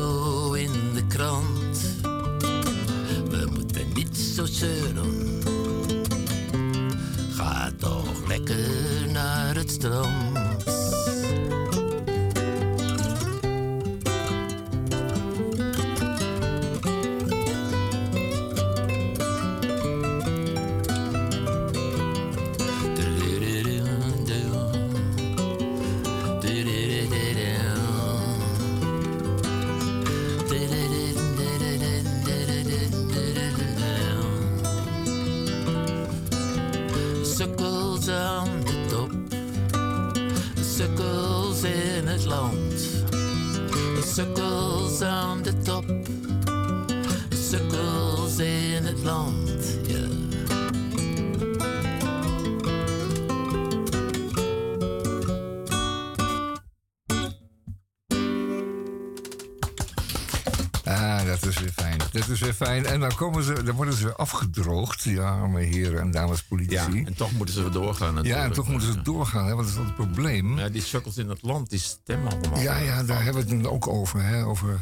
[62.78, 62.92] Dat.
[62.92, 66.94] En dan, komen ze, dan worden ze weer afgedroogd, die arme heren en dames politici.
[67.00, 68.44] Ja, en toch moeten ze weer doorgaan Ja, natuurlijk.
[68.46, 70.58] en toch moeten ze doorgaan, hè, want dat is wel het probleem.
[70.60, 72.60] Ja, die sukkels in het land, die stemmen allemaal.
[72.60, 74.24] Ja, ja, daar hebben we het nu ook over.
[74.24, 74.46] Hè?
[74.46, 74.82] Over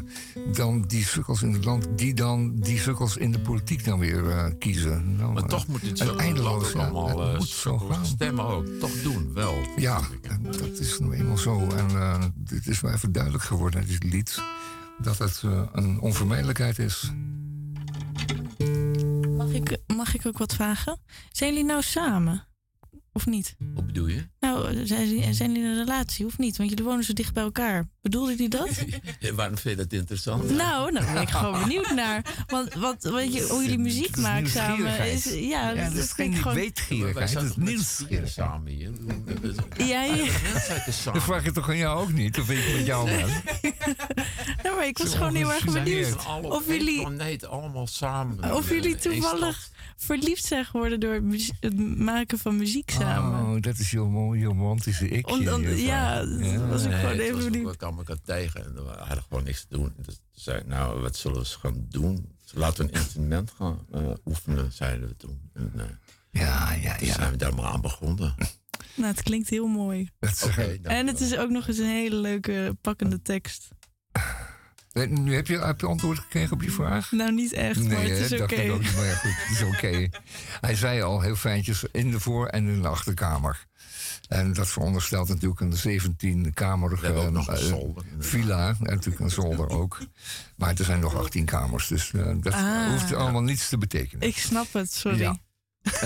[0.52, 4.30] dan die sukkels in het land, die dan die sukkels in de politiek dan weer
[4.30, 5.16] eh, kiezen.
[5.16, 8.06] Nou, Maar eh, toch moet het zo eindeloos, ja, allemaal het eh, moet zo gaan.
[8.06, 8.66] stemmen ook.
[8.80, 9.54] Toch doen, wel.
[9.76, 10.00] Ja,
[10.40, 11.60] dat is nou eenmaal zo.
[11.60, 14.42] En eh dit is wel even duidelijk geworden, dit lied,
[14.98, 15.42] dat het
[15.72, 17.12] een onvermijdelijkheid is.
[19.98, 21.00] Mag ik, ook wat vragen?
[21.30, 22.46] Zijn jullie nou samen?
[23.12, 23.54] Of niet?
[23.74, 24.28] Wat bedoel je?
[24.40, 26.56] Nou, zijn, jullie- zijn jullie in een relatie of niet?
[26.56, 27.88] Want jullie wonen zo dicht bij elkaar.
[28.02, 28.68] Bedoelde jullie dat?
[29.20, 30.50] Ja, waarom vind je dat interessant?
[30.50, 32.44] Nou, nou ben ik gewoon benieuwd naar.
[32.46, 35.24] Want wat, weet je, hoe jullie muziek maken samen is.
[35.24, 36.54] Ja, Ja, dat is vind geen ik gewoon.
[36.54, 38.02] Wij weetgierigheid, zijn het toch is met nieuws.
[38.08, 38.90] vieren samen hier?
[39.76, 40.24] Ja, ja.
[41.12, 42.38] Dat vraag je toch aan jou ook niet?
[42.38, 43.28] Of ik met jou ben?
[44.62, 48.54] Nou, maar ik was gewoon heel erg benieuwd of jullie, planeet allemaal samen.
[48.54, 49.70] of jullie toevallig stad.
[49.98, 51.22] Verliefd zijn geworden door
[51.60, 53.56] het maken van muziek samen.
[53.56, 55.28] Oh, dat is heel mooi, heel romantische ik.
[55.76, 57.70] Ja, dat was ik Nee, gewoon het even benieuwd.
[57.70, 59.92] We kwamen elkaar tegen en we hadden gewoon niks te doen.
[59.96, 62.36] Dus zeiden, nou, wat zullen we eens gaan doen?
[62.52, 65.50] Laten we een instrument gaan eh, oefenen, zeiden we toen.
[65.54, 65.84] En, eh,
[66.30, 67.14] Ja, ja, toen ja.
[67.14, 68.34] zijn we daar maar aan begonnen.
[68.94, 70.10] Nou, het klinkt heel mooi.
[70.44, 73.68] Oké, En het is ook nog eens een hele leuke, pakkende tekst.
[74.92, 77.12] Eh, Nu heb je, heb je antwoord gekregen op je vraag?
[77.12, 78.40] Nou, niet echt, maar Nee, het is oké.
[78.40, 80.08] dacht ik ook niet, maar ja, goed, het is oké.
[80.66, 83.66] Hij zei al heel fijntjes in de voor- en in de achterkamer.
[84.28, 88.26] En dat veronderstelt natuurlijk een 17-kamerige hebben ook nog een eh, zolder, inderdaad.
[88.30, 88.68] villa.
[88.68, 89.98] En natuurlijk een zolder ook.
[90.56, 92.88] Maar er zijn nog 18 kamers, dus eh, dat Ah.
[92.90, 94.26] hoeft allemaal niets te betekenen.
[94.28, 95.18] Ik snap het, sorry.
[95.18, 95.38] Ja.
[95.82, 96.00] Eh,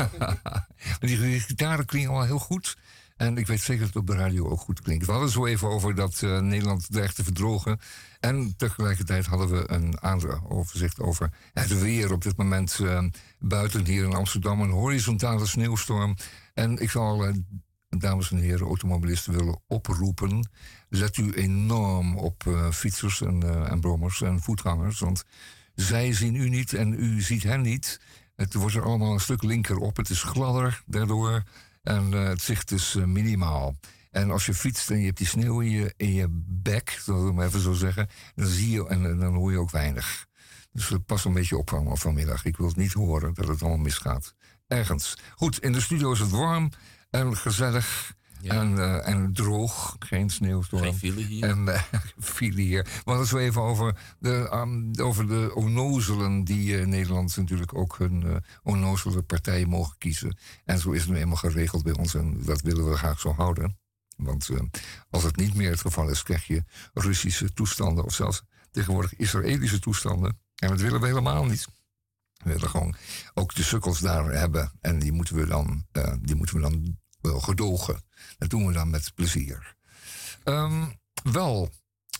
[0.00, 0.66] maar
[1.00, 2.76] die gitaren klinken al heel goed.
[3.16, 5.06] En ik weet zeker dat het op de radio ook goed klinkt.
[5.06, 7.78] We hadden zo even over dat eh, Nederland dreigt te verdrogen.
[8.20, 12.78] En tegelijkertijd hadden we een ander overzicht over het weer op dit moment.
[12.80, 13.04] eh,
[13.38, 16.16] buiten hier in Amsterdam een horizontale sneeuwstorm.
[16.54, 17.34] En ik zal, eh,
[17.88, 20.48] dames en heren, automobilisten willen oproepen.
[20.88, 24.98] Let u enorm op fietsers en, en brommers en voetgangers.
[24.98, 25.24] Want
[25.74, 28.00] zij zien u niet en u ziet hen niet.
[28.36, 29.96] Het wordt er allemaal een stuk linker op.
[29.96, 31.42] Het is gladder daardoor.
[31.84, 33.76] En eh, het zicht is eh, minimaal.
[34.10, 37.28] En als je fietst en je hebt die sneeuw in je, in je bek, zal
[37.28, 40.26] ik maar even zo zeggen, dan zie je en, en dan hoor je ook weinig.
[40.72, 42.44] Dus eh, pas een beetje op van, vanmiddag.
[42.44, 44.34] Ik wil het niet horen dat het allemaal misgaat.
[44.66, 45.14] Ergens.
[45.34, 46.70] Goed, in de studio is het warm
[47.10, 48.14] en gezellig.
[48.52, 50.82] En, eh, en droog, geen sneeuwstorm.
[50.82, 51.44] Geen file hier.
[51.44, 51.82] En eh,
[52.18, 52.82] file hier.
[52.82, 57.98] We hadden zo even over de, um, over de onnozelen die in Nederland natuurlijk ook
[57.98, 60.38] hun onnozele partij mogen kiezen.
[60.64, 63.32] En zo is het nu eenmaal geregeld bij ons en dat willen we graag zo
[63.32, 63.78] houden.
[64.16, 64.48] Want
[65.10, 69.78] als het niet meer het geval is, krijg je Russische toestanden of zelfs tegenwoordig Israëlische
[69.78, 70.38] toestanden.
[70.54, 71.66] En dat willen we helemaal niet.
[72.44, 72.94] We willen gewoon
[73.34, 74.72] ook de sukkels daar hebben.
[74.80, 75.86] En die moeten we dan,
[76.20, 76.98] die moeten we dan
[77.40, 78.02] gedogen.
[78.38, 79.74] Dat doen we dan met plezier.
[80.44, 80.84] Ehm,
[81.22, 81.70] wel,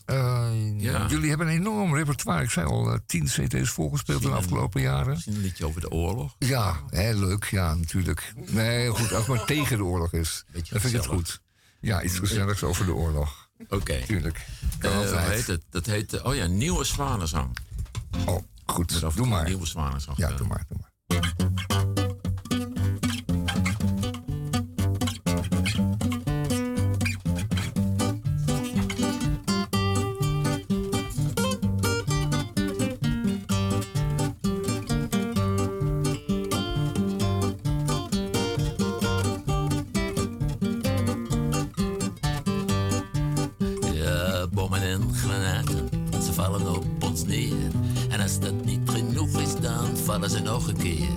[0.05, 1.07] eh, Ja.
[1.07, 2.43] jullie hebben een enorm repertoire.
[2.43, 5.09] Ik zei al, eh, tien CD's volgespeeld in de afgelopen jaren.
[5.13, 6.35] Misschien een liedje over de oorlog.
[6.39, 8.33] Ja, heel leuk, ja, natuurlijk.
[8.49, 10.43] Nee, goed, als het maar tegen de oorlog is.
[10.51, 11.41] Dan vind ik het goed.
[11.79, 13.49] Ja, iets gezelligs over de oorlog.
[13.69, 14.01] Oké.
[14.05, 14.45] Tuurlijk.
[14.81, 15.27] Altijd.
[15.27, 15.63] heet het?
[15.69, 17.57] Dat heet, oh ja, Nieuwe Zwanenzang.
[18.25, 19.15] Oh, goed.
[19.15, 19.43] Doe maar.
[19.43, 20.17] Nieuwe Zwanenzang.
[20.17, 20.93] Ja, doe maar, doe maar.
[50.29, 51.07] Ze nog een keer.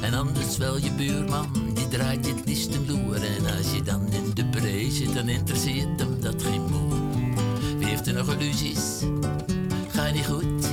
[0.00, 3.14] En anders wel je buurman, die draait het liefst een loer.
[3.14, 6.94] En als je dan in de bree zit, dan interesseert hem dat geen moer.
[7.78, 9.02] Wie heeft er nog illusies?
[9.88, 10.68] Ga niet goed,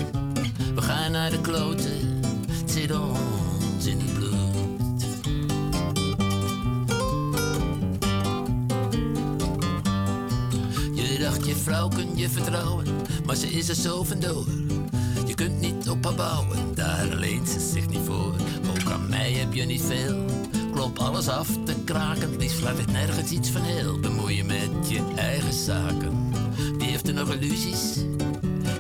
[0.76, 2.22] we gaan naar de kloten.
[2.48, 4.32] Het zit ons in bloed.
[10.94, 12.86] Je dacht je vrouw kun je vertrouwen,
[13.26, 14.46] maar ze is er zo vandoor.
[15.26, 16.73] Je kunt niet op haar bouwen,
[17.10, 18.34] daar leent ze zich niet voor.
[18.70, 20.26] Ook aan mij heb je niet veel,
[20.72, 22.38] klop alles af te kraken.
[22.38, 26.34] Liefst laat nergens iets van heel, bemoei je met je eigen zaken.
[26.78, 27.98] Wie heeft er nog illusies?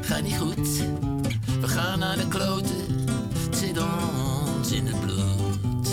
[0.01, 0.67] Ga niet goed,
[1.61, 3.07] we gaan naar de kloten.
[3.51, 5.87] Zit ons in het bloed.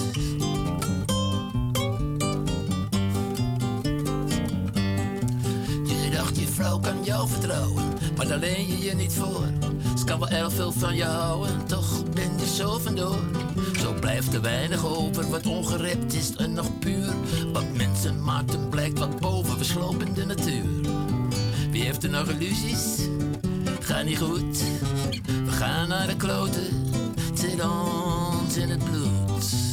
[5.86, 7.84] Je dacht je vrouw kan jou vertrouwen,
[8.16, 9.69] maar daar leen je je niet voor.
[10.10, 13.18] Kan wel erg veel van je houden, toch ben je zo vandoor.
[13.78, 17.12] Zo blijft er weinig over, wat ongerept is en nog puur.
[17.52, 20.92] Wat mensen maakten blijkt wat boven, we slopen de natuur.
[21.70, 23.08] Wie heeft er nog illusies?
[23.80, 24.62] Ga niet goed,
[25.44, 26.92] we gaan naar de kloten.
[27.34, 29.69] Zit ons in het bloed.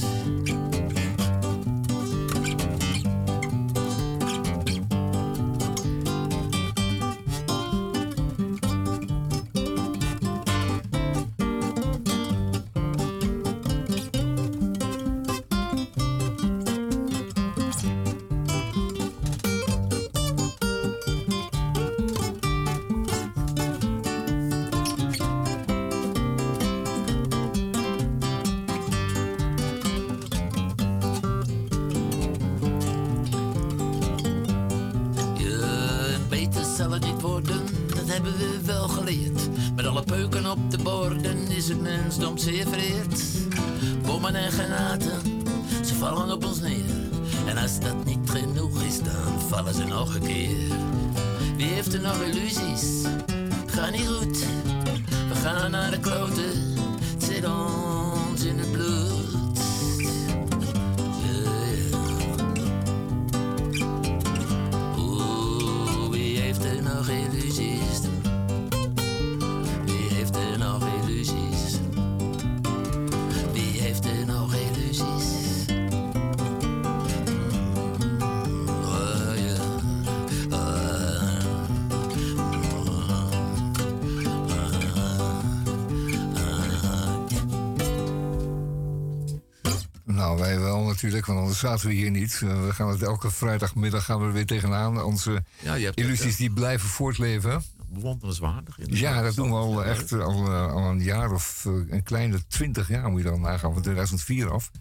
[90.97, 92.39] Natuurlijk, want anders zaten we hier niet.
[92.43, 95.03] Eh, we gaan het elke vrijdagmiddag gaan we er weer tegenaan.
[95.03, 97.63] Onze Ja, hebt illusies die blijven voortleven.
[97.89, 98.77] bewonderenswaardig.
[98.83, 102.47] Ja, dat doen we al echt al, eh, al een jaar of eh, een kleine
[102.47, 104.71] twintig jaar moet je dan nagaan, van 2004 af.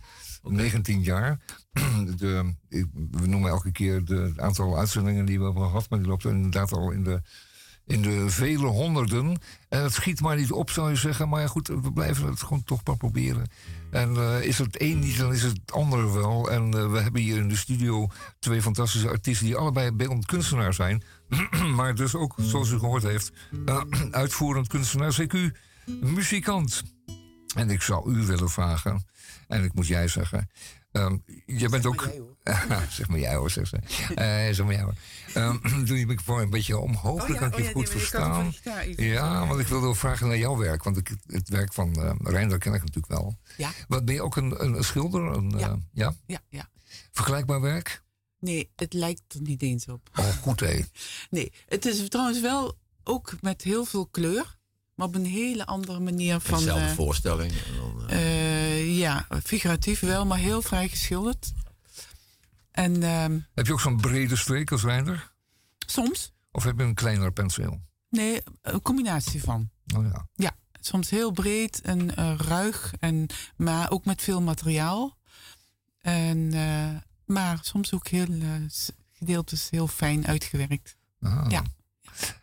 [0.42, 1.40] 19 jaar.
[2.16, 5.98] De, ik- we noemen elke keer de, het aantal uitzendingen die we hebben gehad, maar
[5.98, 7.22] die loopt inderdaad al in de,
[7.86, 9.38] in de vele honderden.
[9.68, 11.28] En het schiet maar niet op, zou je zeggen.
[11.28, 13.50] Maar ja, goed, we blijven het gewoon toch maar proberen.
[13.90, 16.50] En eh, is het een niet, dan is het ander wel.
[16.50, 18.08] En eh, we hebben hier in de studio
[18.38, 19.46] twee fantastische artiesten...
[19.46, 21.02] die allebei beeldend kunstenaar zijn.
[21.76, 23.32] maar dus ook, zoals u gehoord heeft...
[23.66, 23.80] eh,
[24.10, 25.36] uitvoerend kunstenaar, CQ,
[26.00, 26.82] muzikant.
[27.54, 29.06] En ik zou u willen vragen...
[29.48, 30.50] en ik moet jij zeggen...
[31.00, 31.16] ehm,
[31.46, 32.10] je bent ook...
[32.90, 33.76] zeg maar jij hoor, zeg ze.
[34.14, 34.94] Eh, zeg maar jij hoor.
[35.34, 37.72] Ehm, doe je microfoon een beetje omhoog, Oh dan ja, kan ik oh je ja,
[37.72, 38.54] goed verstaan.
[38.96, 40.82] Ja, zo, want ik wilde wel vragen naar jouw werk.
[40.84, 43.36] Want ik, het werk van eh Reinder ken ik natuurlijk wel.
[43.56, 43.70] Ja.
[43.88, 45.22] Wat ben je ook een, een, een schilder?
[45.22, 45.68] Een, Ja.
[45.68, 46.14] eh, ja?
[46.26, 46.68] Ja, ja.
[47.12, 48.02] Vergelijkbaar werk?
[48.40, 50.08] Nee, het lijkt er niet eens op.
[50.18, 50.80] Oh, goed hé.
[51.30, 54.58] Nee, het is trouwens wel ook met heel veel kleur,
[54.94, 56.58] maar op een hele andere manier van.
[56.58, 57.52] Dezelfde voorstelling.
[57.52, 58.16] En dan,
[58.96, 61.52] ja, figuratief wel, maar heel vrij geschilderd.
[62.70, 65.32] En ehm, Heb je ook zo'n brede streek als Reinder?
[65.86, 67.80] soms, Of heb je een kleiner penseel?
[68.08, 69.70] nee, een combinatie van.
[69.96, 70.28] Oh ja.
[70.34, 75.16] Ja, soms heel breed en eh, ruig, en, maar ook met veel materiaal.
[76.00, 78.50] En, eh, maar soms ook heel eh,
[79.12, 80.96] gedeeltes heel fijn uitgewerkt.
[81.20, 81.44] Ah.
[81.48, 81.62] Ja.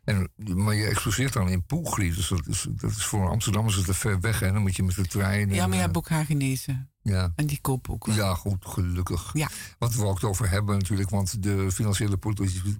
[0.03, 2.15] En, maar je exposeert dan in Poelgriet.
[2.15, 4.41] Dus dat is, dat is voor Amsterdam is het te ver weg.
[4.41, 5.49] En dan moet je met de trein.
[5.49, 6.92] Ja, maar je eh, hebt ook Hagenezen.
[7.03, 7.31] Ja.
[7.35, 8.15] En die kopen ook wel.
[8.15, 9.29] Ja, goed, gelukkig.
[9.33, 9.47] Ja.
[9.79, 12.17] Wat we ook het over hebben natuurlijk, want de financiële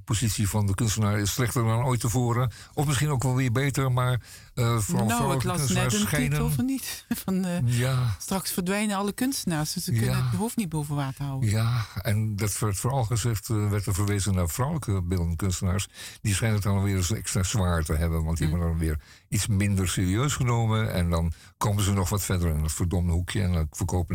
[0.03, 2.51] positie- van de kunstenaar is slechter dan ooit tevoren.
[2.73, 4.21] Of misschien ook wel weer beter, maar
[4.53, 6.29] eh vooral nou, ik vrouwelijke las net kunstenaars een schijnen...
[6.29, 7.05] titel van niet.
[7.25, 9.99] Van, eh, Ja, straks verdwijnen alle kunstenaars, dus ze Ja.
[9.99, 11.49] kunnen het hoofd niet boven water houden.
[11.49, 15.87] ja, en dat werd vooral gezegd, eh, werd er verwezen naar vrouwelijke beeldende kunstenaars.
[16.21, 18.53] Die schijnen het dan weer eens extra zwaar te hebben, want die Mm.
[18.53, 20.93] worden dan weer iets minder serieus genomen.
[20.93, 24.12] En dan komen ze nog wat verder in het verdomde hoekje en dan verkopen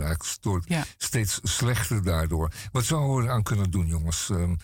[0.66, 0.84] Ja.
[0.96, 2.52] steeds slechter daardoor.
[2.72, 4.30] Wat zouden we eraan kunnen doen, jongens?
[4.30, 4.54] Ehm,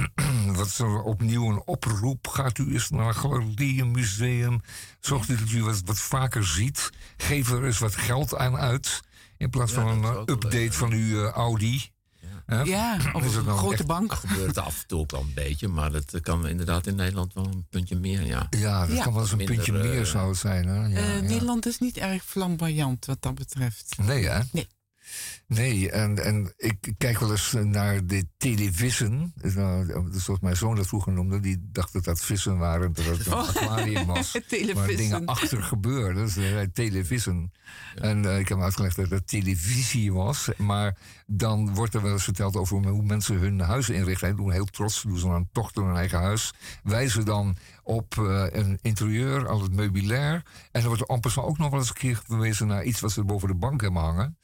[0.56, 2.26] wat is er opnieuw een oproep?
[2.28, 4.60] Gaat u eens naar een galerie, een museum?
[5.00, 6.90] Zorgt u dat u wat, wat vaker ziet?
[7.16, 9.00] Geef er eens wat geld aan uit.
[9.36, 11.92] In plaats Ja, van dat een eh, update leuk, van uw eh, Audi.
[12.64, 14.12] Ja, of Is het een dan grote echt- bank.
[14.12, 17.44] gebeurt af en toe ook wel een beetje, maar dat kan inderdaad in Nederland wel
[17.46, 18.46] een puntje meer, ja.
[18.50, 19.02] Ja, dat Ja.
[19.02, 20.66] kan wel eens een Minder, puntje meer eh, zou het zijn.
[20.66, 20.74] Hè?
[20.86, 21.20] Ja, ja.
[21.20, 23.94] Nederland is niet erg flamboyant wat dat betreft.
[24.02, 24.40] Nee, hè?
[24.52, 24.66] Nee.
[25.46, 29.32] Nee, en, en ik kijk wel eens naar de televissen.
[29.36, 31.40] Dus, nou, Dat is zoals mijn zoon dat vroeger noemde.
[31.40, 33.48] Die dacht dat dat vissen waren, dat het een Oh.
[33.48, 34.32] aquarium was.
[34.74, 36.24] Waar dingen achter gebeurden.
[36.24, 37.52] Dus hij zei televissen.
[37.94, 40.48] En eh, ik heb hem uitgelegd dat het televisie was.
[40.56, 40.96] Maar
[41.26, 44.36] dan wordt er wel eens verteld over hoe mensen hun huis inrichten.
[44.36, 46.52] Doen heel trots, doen ze dan een tocht door hun eigen huis.
[46.82, 50.42] Wijzen dan op eh, een interieur, al het meubilair.
[50.72, 53.24] En er wordt amper ook nog wel eens een keer verwezen naar iets wat ze
[53.24, 54.38] boven de bank hebben hangen.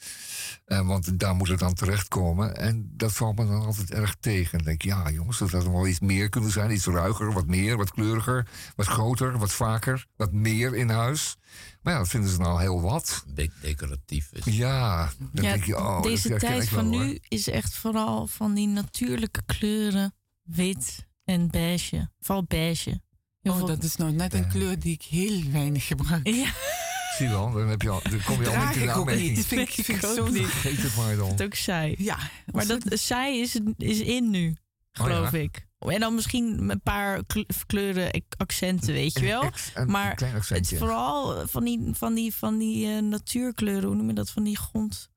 [0.64, 2.56] Eh, want daar moet het dan terechtkomen.
[2.56, 4.58] En dat valt me dan altijd erg tegen.
[4.58, 6.70] Dan denk ik, ja jongens, dat had wel iets meer kunnen zijn.
[6.70, 11.36] Iets ruiger, wat meer, wat kleuriger, wat groter, wat vaker, wat meer in huis.
[11.82, 13.24] Maar ja, dat vinden ze nou heel wat.
[13.34, 14.44] De- decoratief is.
[14.44, 17.04] Ja, dan Ja, denk je, oh, deze tijd wel, van hoor.
[17.04, 20.14] nu is echt vooral van die natuurlijke kleuren.
[20.42, 22.10] Wit en beige.
[22.20, 23.00] Vooral beige.
[23.42, 26.26] Oh, dat is nou net een kleur die ik heel weinig gebruik.
[26.28, 26.50] Ja,
[27.16, 29.36] Zie je wel, dan, heb je al, dan kom je al Draag aanmerking.
[29.36, 29.46] niet.
[29.46, 30.46] Vind ik, vind ik zo niet.
[30.62, 31.28] Het maar dan.
[31.30, 31.94] het is ook saai.
[31.98, 32.18] Ja,
[32.52, 34.56] Maar dat saai is, is in nu,
[34.92, 35.38] geloof Oh ja.
[35.38, 35.68] ik.
[35.78, 39.50] En dan misschien een paar kle- kleuren, accenten, weet je wel.
[39.74, 40.74] Een, Maar een klein Het accentje.
[40.74, 44.30] is vooral van die, van die, van die eh, natuurkleuren, hoe noem je dat?
[44.30, 45.09] Van die grond.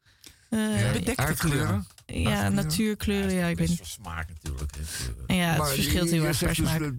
[0.53, 1.87] Eh, Ja, ja, bedekte aardkleuren.
[2.53, 3.79] natuurkleuren, ja, ik weet niet.
[3.83, 4.71] smaak natuurlijk.
[4.71, 5.35] kleuren.
[5.35, 6.91] Ja, het Maar verschilt heel erg per dus smaak.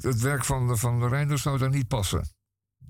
[0.00, 2.28] Het werk van, van de Reinders zou daar niet passen.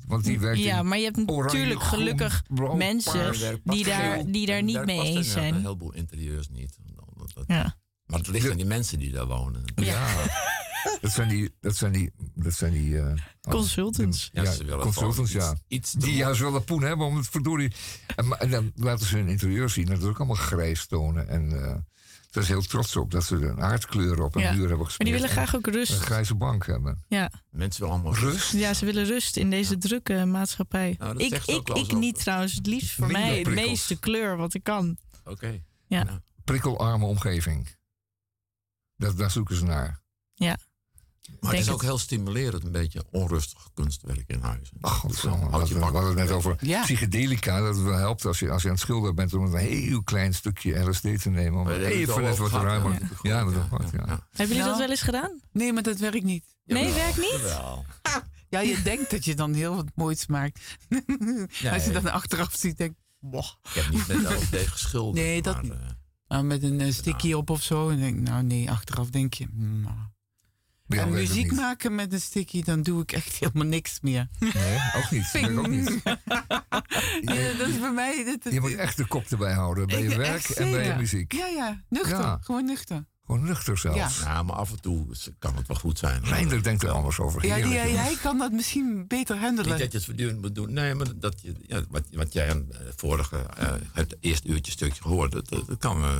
[0.06, 2.42] Want die werkt Ja, maar je hebt natuurlijk gelukkig
[2.74, 5.54] mensen die daar, die daar niet mee eens zijn.
[5.54, 6.78] Een heleboel interieurs niet.
[7.16, 7.76] Dat- dat- Ja.
[8.06, 9.62] Maar het ligt aan die mensen die daar wonen.
[9.74, 10.06] Ja.
[11.00, 11.54] dat zijn die...
[11.60, 13.12] Dat zijn die, dat zijn die eh,
[13.48, 14.30] Consultants.
[14.32, 15.54] Ja, ze willen consultants, ja.
[15.68, 17.72] Iets, Die juist willen poen hebben om het verdorie...
[18.16, 19.86] En, en dan laten ze hun interieur zien.
[19.86, 21.28] Dat is ook allemaal grijs tonen.
[21.28, 21.74] En eh
[22.30, 24.50] daar is heel trots op dat ze een aardkleur op een Ja.
[24.52, 25.10] muur hebben Maar gesmeerd.
[25.10, 25.98] die willen graag ook En Een rust.
[26.00, 27.04] grijze bank hebben.
[27.08, 27.30] Ja.
[27.50, 28.52] Mensen willen allemaal Rust?
[28.52, 30.94] ja, ze willen rust in deze drukke maatschappij.
[30.98, 32.52] Nou, dat ik zegt ze ook ik, wel ik niet trouwens.
[32.54, 33.66] Het liefst voor Minder mij het prikkels.
[33.68, 34.96] meeste kleur wat ik kan.
[35.24, 35.62] Oké.
[35.86, 36.02] Ja.
[36.02, 37.76] Nou, Prikkelarme omgeving.
[38.96, 40.02] Dat, daar zoeken ze naar.
[40.34, 40.58] Ja.
[41.40, 44.70] Maar het is ook heel stimulerend, een beetje onrustig kunstwerk in huis.
[44.80, 46.82] Ach, Dat godsamme, houdt we je hadden het net over Ja.
[46.82, 47.58] psychedelica.
[47.60, 50.02] Dat het wel helpt als je, als je aan het schilderen bent om een heel
[50.02, 51.60] klein stukje LSD te nemen.
[51.60, 52.90] Om even het net wat ruimer.
[52.94, 53.44] gehad, Ja, ja.
[53.44, 54.04] dat is Ja, wat, ja, ja.
[54.06, 54.26] ja.
[54.30, 54.68] Hebben jullie Nou.
[54.68, 55.40] dat wel eens gedaan?
[55.52, 56.44] Nee, maar dat werkt niet.
[56.64, 57.40] Nee, werkt niet?
[58.48, 60.60] Ja, je denkt dat je dan heel wat moois maakt.
[61.72, 63.46] Als je dan achteraf ziet, denk ik, boah.
[63.62, 65.14] Ik heb niet met LSD geschilderd.
[65.24, 65.72] Nee, dat maar, niet.
[65.72, 65.78] eh,
[66.28, 67.88] Nou, met een eh, sticky op of zo.
[67.88, 69.46] En denk ik, nou nee, achteraf denk je.
[69.52, 69.82] nou.
[69.84, 69.96] Jou
[70.88, 71.60] en muziek niet.
[71.60, 74.28] maken met een sticky, dan doe ik echt helemaal niks meer.
[74.38, 75.32] Nee, ook niet.
[75.32, 76.02] Dat werkt ook niet.
[77.20, 78.24] Ja, dat is bij mij.
[78.24, 79.86] Dat, dat- Je moet echt de kop erbij houden.
[79.86, 81.32] Bij Ik- je werk en bij je muziek.
[81.32, 82.18] Ja, ja, nuchter.
[82.18, 82.38] Ja.
[82.40, 83.04] Gewoon nuchter.
[83.26, 84.18] Gewoon nuchter zelfs.
[84.18, 84.32] Ja.
[84.32, 85.06] nou, maar af en toe
[85.38, 86.24] kan het wel goed zijn.
[86.24, 87.46] Reinder denkt er anders over.
[87.46, 89.78] Ja, die, hij kan dat misschien beter Niet handelen.
[89.78, 90.72] dat je het voortdurend moet doen.
[90.72, 94.72] Nee, maar dat je, ja, wat, wat jij aan het vorige, eh, het eerste uurtje
[94.72, 96.10] stukje gehoord, dat, dat, kan eh,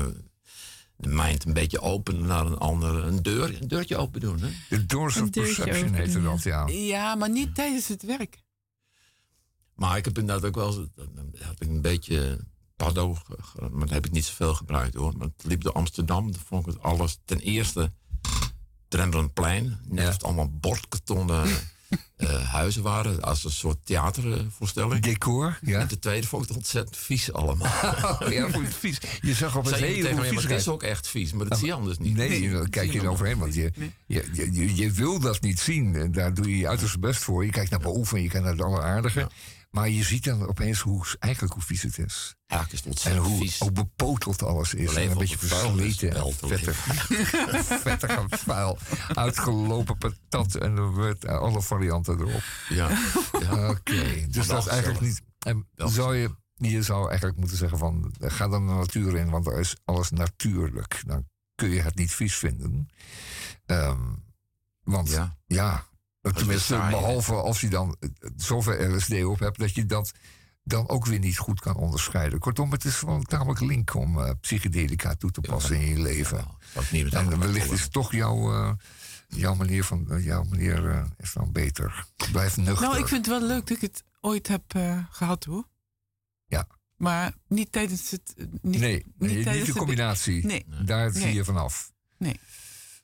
[0.97, 4.41] de mind een beetje openen naar een andere, een, deur, een deurtje open doen.
[4.41, 4.49] Hè?
[4.69, 6.25] De Doors Een of Perception open, heette ja.
[6.31, 6.67] dat, ja.
[6.67, 8.43] Ja, maar niet tijdens het werk.
[9.75, 10.89] Maar ik heb inderdaad ook wel
[11.41, 12.39] had ik een beetje
[12.77, 13.17] paddo,
[13.71, 15.17] maar dat heb ik niet zoveel gebruikt hoor.
[15.17, 17.19] Maar het liep door Amsterdam, dan vond ik het alles.
[17.25, 17.93] Ten eerste,
[18.89, 20.11] Rembrandtplein, net Ja.
[20.11, 21.49] het allemaal bordkartonnen
[22.17, 25.03] eh, huizen waren, als een soort theatervoorstelling.
[25.03, 25.81] Decor, ja.
[25.81, 27.73] En ten tweede vond ik het ontzettend vies allemaal.
[28.33, 28.99] ja, vond het vies.
[29.21, 31.59] Je zag op het tegen hele mij, maar het is ook echt vies, maar dat
[31.59, 32.17] zie je anders niet.
[32.17, 33.73] Nee, daar kijk je eroverheen, want je,
[34.07, 35.97] je, je, je, je wil dat niet zien.
[35.97, 37.45] En daar doe je je uiterste best voor.
[37.45, 39.29] Je kijkt naar boven en je kijkt naar het alleraardige.
[39.75, 42.35] Maar je ziet dan opeens hoe, eigenlijk hoe vies het is.
[42.47, 44.95] Eigenlijk is het En hoe, hoe bepoteld alles is.
[44.95, 46.37] En een beetje versleten.
[46.37, 46.77] te Vettig,
[47.87, 48.79] vettig en vuil.
[49.15, 52.43] Uitgelopen patat en er alle varianten erop.
[52.69, 52.99] Ja,
[53.41, 53.71] ja.
[53.71, 55.23] Oké, dus dat is eigenlijk niet...
[55.39, 58.15] En zou je, je zou eigenlijk moeten zeggen van...
[58.19, 61.03] Ga dan de natuur in, want er is alles natuurlijk.
[61.07, 62.89] Dan kun je het niet vies vinden.
[63.67, 64.03] Ehm,
[64.83, 65.37] want ja.
[65.47, 65.85] ja,
[66.33, 69.59] tenminste, behalve als je dan eh, zoveel LSD op hebt...
[69.59, 70.13] dat je dat
[70.65, 72.39] dan ook weer niet goed kan onderscheiden.
[72.39, 76.45] Kortom, het is wel tamelijk link om eh, psychedelica toe te passen in je leven.
[76.75, 78.73] Dat niet met En allemaal wellicht is toch jouw, eh,
[79.29, 82.07] jouw manier, van, eh, jouw manier eh, is dan beter.
[82.33, 82.87] Blijf nuchter.
[82.89, 85.65] Nou, ik vind het wel leuk dat ik het ooit heb eh, gehad hoor.
[86.47, 86.67] Ja.
[86.97, 88.35] Maar niet tijdens het.
[88.37, 90.47] eh, Niet, nee, nee, niet, de combinatie.
[90.47, 90.65] Nee.
[90.85, 91.93] Daar zie je vanaf.
[92.19, 92.41] Nee.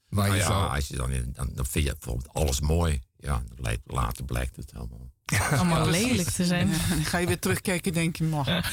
[0.09, 0.70] Maar Nou je ja, zou...
[0.74, 3.01] als je dan, dan vind je bijvoorbeeld alles mooi.
[3.20, 3.42] Ja,
[3.84, 5.10] later blijkt het helemaal.
[5.51, 6.68] Allemaal lelijk te zijn.
[6.88, 8.64] Dan ga je weer terugkijken en denk je, "Mwah."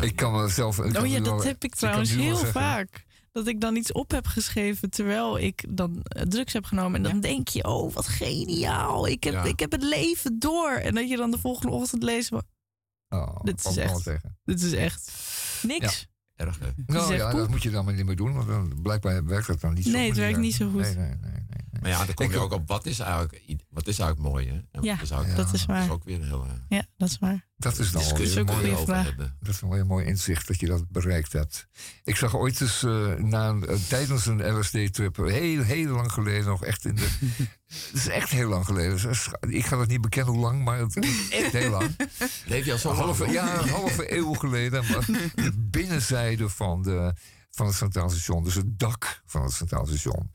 [0.00, 0.78] Ik kan mezelf...
[0.78, 3.06] ik kan Oh ja, wel- dat heb ik trouwens heel zeggen- vaak.
[3.32, 6.94] Dat ik dan iets op heb geschreven terwijl ik dan eh, drugs heb genomen.
[6.96, 7.20] En dan Ja.
[7.20, 9.06] denk je, oh wat geniaal.
[9.08, 9.42] Ik heb, Ja.
[9.44, 10.70] ik heb het leven door.
[10.70, 12.42] En dat je dan de volgende ochtend leest, van,
[13.08, 14.10] Oh, Dit is echt-
[14.44, 15.12] dit is echt
[15.62, 16.06] niks.
[16.36, 16.66] Erg, hè?
[16.86, 17.38] Nou ja, poep.
[17.38, 18.34] dat moet je dan maar niet meer doen.
[18.34, 19.90] Want dan, blijkbaar werkt dat dan niet zo.
[19.90, 20.80] Nee, het werkt niet zo goed.
[20.80, 21.16] Nee, nee, nee.
[21.20, 21.66] nee, nee.
[21.80, 22.42] Maar ja, dan kom je ook.
[22.42, 24.54] ook op wat is eigenlijk, wat is eigenlijk mooi, hè?
[24.72, 25.90] En Ja, is eigenlijk- dat is Dat is waar.
[25.90, 27.46] ook weer een hele Ja, dat is waar.
[27.56, 28.72] Dat is dan een mooi.
[28.72, 29.14] over.
[29.40, 31.68] Dat is wel een mooi inzicht dat je dat bereikt hebt.
[32.04, 36.46] Ik zag ooit eens eh, na een, eh, tijdens een LSD-trip, heel, heel lang geleden,
[36.46, 37.08] nog echt in de.
[37.68, 39.10] Het is echt heel lang geleden.
[39.48, 41.96] Ik ga het niet bekennen hoe lang, maar het is echt heel lang.
[42.46, 43.06] Leef je al zo Een lang?
[43.06, 44.84] halve, ja, een halve eeuw geleden.
[44.90, 47.14] Maar de binnenzijde van, de,
[47.50, 50.32] van het Centraal Station, dus het dak van het Centraal Station.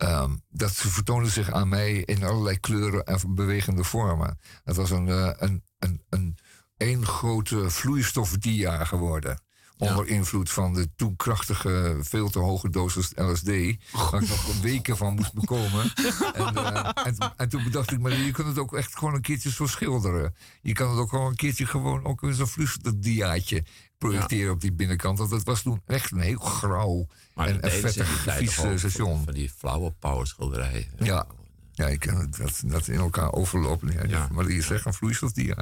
[0.00, 4.38] Ehm, dat vertoonde zich aan mij in allerlei kleuren en bewegende vormen.
[4.64, 6.38] Het was een, eh, een, een, een,
[6.76, 9.42] één grote vloeistofdia geworden.
[9.78, 13.46] Onder invloed van de toen krachtige, veel te hoge dosis LSD.
[13.92, 15.92] Waar ik nog weken van moest bekomen.
[16.32, 19.20] En, eh, en, en toen bedacht ik, maar je kunt het ook echt gewoon een
[19.20, 20.34] keertje zo schilderen.
[20.62, 23.64] Je kan het ook gewoon een keertje gewoon ook weer zo'n vloeistoffdiaatje
[24.00, 25.18] projecteren op die binnenkant.
[25.18, 29.24] Want het was toen echt een heel grauw Maar en, dat vettig, die vies station.
[29.24, 30.86] Van die flauwe power schilderijen.
[30.98, 31.26] Ja.
[31.72, 33.92] Ja, je kan het- dat, dat in elkaar overlopen.
[33.92, 34.28] Ja, Ja.
[34.32, 35.56] Maar je zegt een vloeistofdia.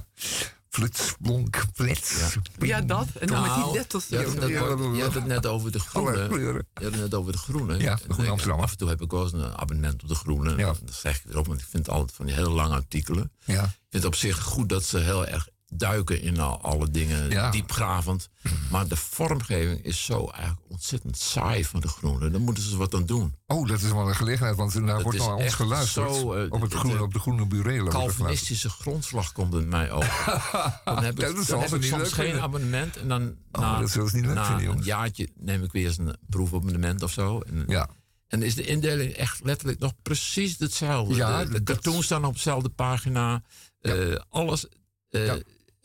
[0.69, 2.15] Flits, blonk, flits.
[2.59, 3.07] Ja, dat.
[3.21, 4.07] En dan met die Nou, letters.
[4.09, 6.39] Je had, het net, Ja, over- je had het net over de groene.
[6.39, 7.79] Je had het net over de groene.
[7.79, 8.49] Ja, de Groene ik-.
[8.63, 10.57] Af en toe heb ik wel eens een abonnement op de groene.
[10.57, 10.67] Ja.
[10.67, 13.33] Dat zeg ik erop, want ik vind altijd van die hele lange artikelen.
[13.45, 13.63] Ja.
[13.65, 17.31] Ik vind het op zich goed dat ze heel erg duiken in al, alle dingen,
[17.31, 17.51] Ja.
[17.51, 18.29] diepgravend.
[18.71, 22.31] Maar de vormgeving is zo eigenlijk ontzettend saai van de groene.
[22.31, 23.35] Daar moeten ze wat aan doen.
[23.47, 26.15] Oh, dat is wel een gelegenheid, want daar Dat wordt is naar ons geluisterd.
[26.15, 27.93] zo, eh, op, het groene, de op de groene burelen.
[27.93, 30.25] Calvinistische grondslag komt in mij over.
[30.85, 32.97] Dan heb ik, dat dan heb ik soms leuk geen abonnement.
[32.97, 35.99] En dan Oh, na, dat ze niet leuk na een jaartje neem ik weer eens
[35.99, 37.41] een proefabonnement of zo.
[37.41, 37.89] En, Ja.
[38.29, 41.15] en is de indeling echt letterlijk nog precies hetzelfde.
[41.15, 43.43] Ja, de, cartoons staan op dezelfde pagina.
[43.81, 44.67] Eh, alles.
[45.11, 45.33] eh,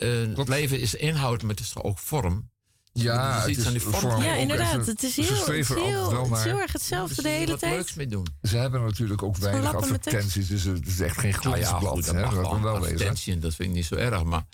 [0.07, 0.13] Ja.
[0.13, 0.49] eh, het Klopt.
[0.49, 2.51] leven is inhoud, maar het is toch ook vorm.
[2.93, 3.95] Ja, is het iets is aan die vorm.
[3.95, 4.85] vorm Ja, inderdaad.
[4.85, 6.43] Het is ze heel, het is heel, wel het is naar.
[6.43, 7.75] heel erg hetzelfde de hele tijd.
[7.75, 8.27] leuks mee doen.
[8.41, 11.93] Ze hebben natuurlijk ook weinig advertenties, dus het is echt geen Nou ja, glansblad.
[11.93, 12.75] goed, dat hè, mag dat wel.
[12.75, 14.23] Advertentie, dat vind ik niet zo erg.
[14.23, 14.45] Maar,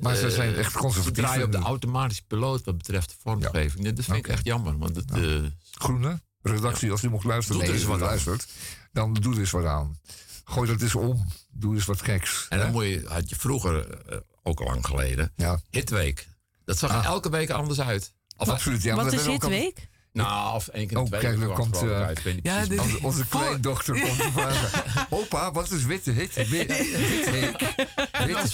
[0.00, 3.14] Maar ze eh, zijn echt conservatief Ze draaien op de automatische piloot wat betreft de
[3.22, 3.88] vormgeving.
[3.94, 4.78] Dat vind ik echt jammer.
[4.78, 5.38] Want het, eh,
[5.70, 8.46] Groene, redactie, als u mocht luisteren, Doe er eens wat luistert,
[8.92, 9.98] dan doe er eens wat aan.
[10.44, 11.26] Gooi dat eens om.
[11.50, 12.46] Doe eens wat geks.
[12.48, 12.64] en hè?
[12.64, 13.98] dan moet je, had je vroeger,
[14.46, 16.28] ook al lang geleden, Ja, Hitweek.
[16.64, 17.04] Dat zag er Ah.
[17.04, 18.14] elke week anders uit.
[18.36, 18.82] Of, absoluut.
[18.82, 19.88] Ja, maar Wat is al- Hitweek?
[20.12, 22.20] Nou, of één keer in Oh, twee kijk, dan komt, eh, uit.
[22.42, 25.06] Ja, dit- Onze, onze kleindochter komt te vragen.
[25.18, 26.48] Opa, wat is witte hit?
[26.48, 26.68] Wit,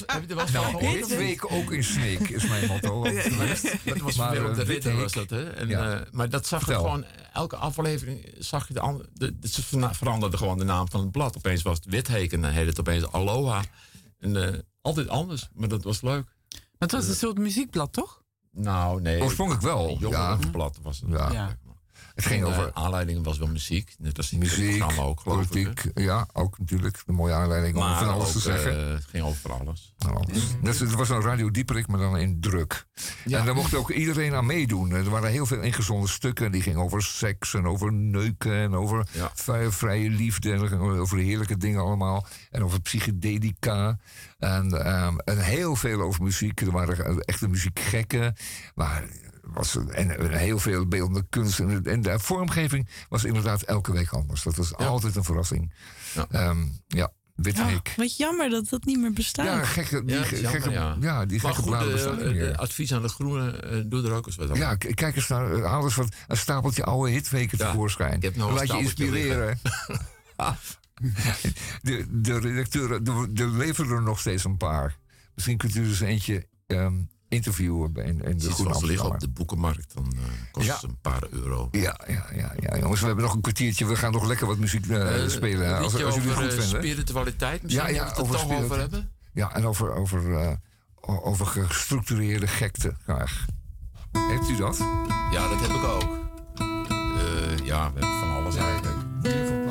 [0.06, 3.02] heb je er wel Nou, hitweek ook in Sneek is mijn motto.
[3.02, 5.50] Dat was Maar, maar, op de eh, Ritter Witweek- was dat, hè?
[5.50, 5.92] En, Ja.
[5.94, 9.08] eh, maar dat zag je gewoon, elke aflevering zag je de andere.
[9.14, 9.62] De, de- ze
[9.92, 11.36] veranderden gewoon de naam van het blad.
[11.36, 13.62] Opeens was het Witheken en dan heette het opeens Aloha.
[14.18, 16.24] En eh, altijd anders, maar dat was leuk.
[16.50, 18.22] Maar het was een soort muziekblad, toch?
[18.50, 19.22] Nou, nee.
[19.22, 19.96] Oorspronkelijk wel.
[19.98, 21.10] Jongerenblad was het.
[21.10, 21.32] Ja.
[21.32, 21.56] Ja.
[22.14, 23.94] het ging En, eh, over aanleiding was wel muziek.
[23.98, 25.48] Net als in muziek, programma ook, geloof ik.
[25.48, 25.90] politiek.
[25.94, 27.02] Ja, ook natuurlijk.
[27.06, 28.86] Een mooie aanleiding om van alles te zeggen.
[28.86, 29.94] eh, het ging over alles.
[29.98, 30.42] Nou, alles.
[30.60, 32.86] Net, het was een radio dieperik, maar dan in druk.
[33.24, 33.38] Ja.
[33.38, 34.90] En daar mocht ook iedereen aan meedoen.
[34.90, 36.52] Er waren heel veel ingezonden stukken.
[36.52, 39.30] Die gingen over seks en over neuken en over Ja.
[39.70, 40.52] vrije, liefde.
[40.52, 42.26] En er over heerlijke dingen allemaal.
[42.50, 43.98] En over psychedelica.
[44.42, 46.60] En, ehm, en heel veel over muziek.
[46.60, 48.34] Er waren echte muziekgekken.
[48.74, 49.04] Maar
[49.42, 51.58] was, en, en heel veel beeldende kunst.
[51.60, 54.42] En, de- en de vormgeving was inderdaad elke week anders.
[54.42, 55.72] Dat was altijd een verrassing.
[56.14, 56.26] Ja.
[56.30, 57.10] Ehm, ja,
[57.96, 59.46] wat jammer dat dat niet meer bestaat.
[59.46, 60.96] Ja, gekke, die Ja, gekke, ja.
[61.00, 61.24] ja.
[61.26, 62.56] die Maar gekke goed, bladen eh, bestaan niet eh, meer.
[62.56, 64.56] advies aan de groene, eh, doe er ook eens wat aan.
[64.56, 68.14] Ja, kijk eens naar, haal eens wat, een stapeltje oude hitweken Ja, tevoorschijn.
[68.16, 69.58] ik heb nog een Laat je inspireren.
[71.82, 74.98] de, de redacteuren de, de leveren er nog steeds een paar.
[75.34, 76.94] Misschien kunt u dus eentje ehm,
[77.28, 80.18] interviewen bij in, in de Groene liggen op de boekenmarkt, dan eh,
[80.50, 80.74] kost Ja.
[80.74, 81.68] het een paar euro.
[81.70, 83.86] Ja, ja, ja, ja, jongens, we hebben nog een kwartiertje.
[83.86, 85.68] We gaan nog lekker wat muziek eh, Eh, spelen.
[85.76, 86.68] een Als, als jullie het goed eh, vinden.
[86.82, 89.10] spiritualiteit misschien, Ja, ja, het over er toch over hebben?
[89.32, 90.52] Ja, en over, over, eh,
[91.26, 93.44] over gestructureerde gekte graag.
[94.12, 94.76] Heeft u dat?
[95.32, 96.18] Ja, dat heb ik ook.
[96.88, 99.61] Eh, ja, we hebben van alles eigenlijk.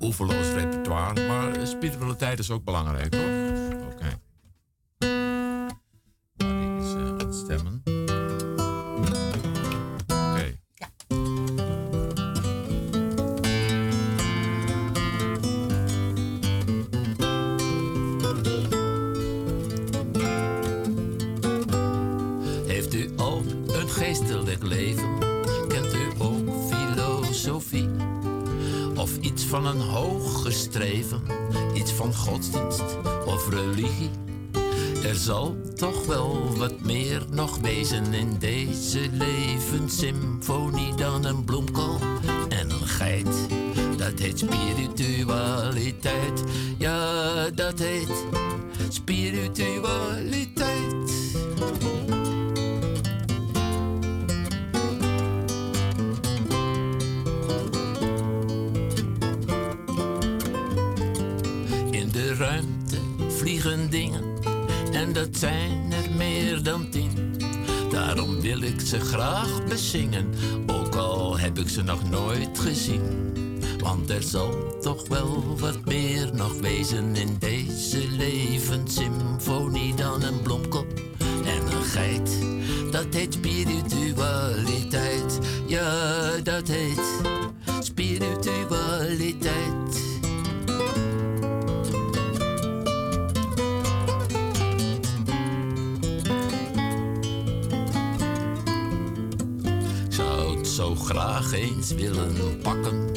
[0.00, 3.22] Oeverloos repertoire, maar spiritualiteit is ook belangrijk, toch?
[3.92, 4.25] Oké.
[29.62, 31.20] Van een hoger streven?
[31.74, 32.82] Iets van godsdienst
[33.26, 34.10] of religie?
[35.04, 41.98] Er zal toch wel wat meer nog wezen in deze levenssymfonie dan een bloemkool
[42.48, 43.48] en een geit.
[43.96, 46.44] Dat heet spiritualiteit.
[46.78, 48.24] Ja, dat heet
[48.88, 51.05] spiritualiteit.
[64.92, 67.34] En dat zijn er meer dan tien.
[67.90, 70.34] Daarom wil ik ze graag bezingen,
[70.66, 73.34] ook al heb ik ze nog nooit gezien.
[73.78, 80.86] Want er zal toch wel wat meer nog wezen in deze levenssymfonie dan een bloemkop
[81.44, 82.38] en een geit.
[82.90, 87.15] Dat heet spiritualiteit, ja dat heet
[101.16, 103.10] graag eens willen pakken.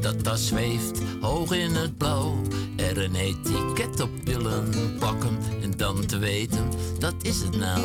[0.00, 2.34] Dat dat zweeft hoog in het blauw.
[2.76, 5.38] Er een etiket op willen pakken.
[5.62, 6.68] En dan te weten,
[6.98, 7.80] dat is het nou.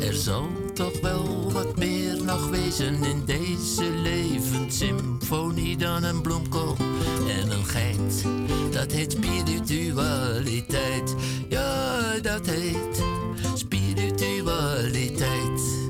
[0.00, 6.76] Er zal toch wel wat meer nog wezen in deze levenssymfonie dan een bloemkool
[7.28, 8.24] en een geit.
[8.70, 11.14] Dat heet spiritualiteit.
[11.48, 13.02] Ja, dat heet
[13.54, 15.81] spiritualiteit.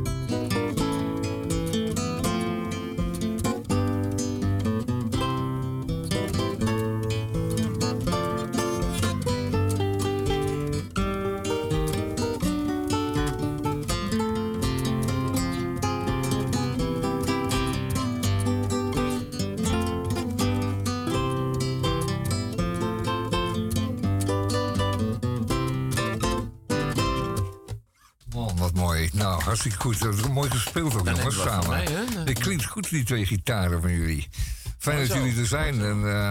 [29.42, 30.00] Nou, hartstikke goed.
[30.00, 31.68] Dat is mooi gespeeld ook, Dan jongens, samen.
[31.68, 31.84] mij?
[32.24, 34.28] Het klinkt goed, die twee gitaren van jullie.
[34.78, 35.80] Fijn Mooi dat jullie er zijn.
[35.80, 36.30] En, eh,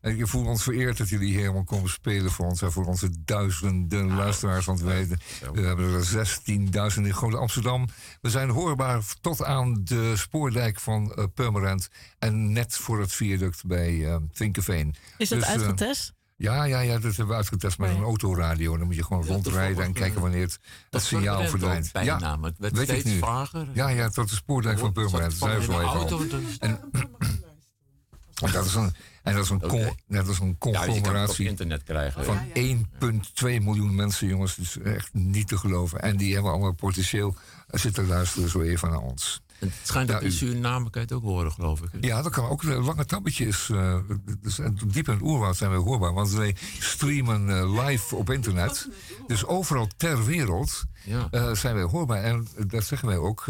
[0.00, 2.62] en ik voel ons vereerd dat jullie helemaal komen spelen voor ons.
[2.62, 4.64] En voor onze duizenden luisteraars.
[4.64, 5.18] Want we, weten,
[5.52, 7.88] we hebben er 16.000 in Groot Amsterdam.
[8.20, 11.88] We zijn hoorbaar tot aan de spoordijk van eh, Purmerend.
[12.18, 14.94] En net voor het viaduct bij eh Vinkenveen.
[15.16, 16.12] Is dat Dus, uitgetest?
[16.40, 18.76] Ja, ja, ja, dat hebben we uitgetest met een autoradio.
[18.76, 20.58] Dan moet je gewoon rondrijden en kijken wanneer het,
[20.90, 21.92] Dat signaal verdwijnt.
[21.92, 23.68] bijna, Ja, het werd weet steeds vager.
[23.72, 25.40] Ja, ja, tot de spoordijk van Purmerend.
[25.40, 26.16] Daar zijn we zo in de even auto.
[26.16, 26.40] al.
[26.58, 26.80] En,
[28.42, 29.94] en dat is een, en dat is een, con- Oké.
[30.08, 32.24] dat is een het op conglomeratie internet krijgen.
[32.24, 34.56] van 1,2 miljoen mensen, jongens.
[34.56, 36.00] Dat is echt niet te geloven.
[36.02, 37.34] En die hebben allemaal potentieel
[37.68, 39.42] eh, zitten luisteren zo even naar ons.
[39.58, 41.88] Het schijnt Ja, dat in u- Suriname kan je het ook horen, geloof ik.
[42.04, 42.62] Ja, dat kan ook.
[42.62, 43.68] Een lange tabbetje is.
[43.72, 43.98] eh,
[44.40, 46.12] dus, en diep in het oerwoud zijn we hoorbaar.
[46.14, 48.88] Want wij streamen eh, live op internet.
[49.26, 51.28] Dus overal ter wereld Ja.
[51.30, 52.22] eh, zijn wij hoorbaar.
[52.22, 53.44] En dat zeggen wij ook.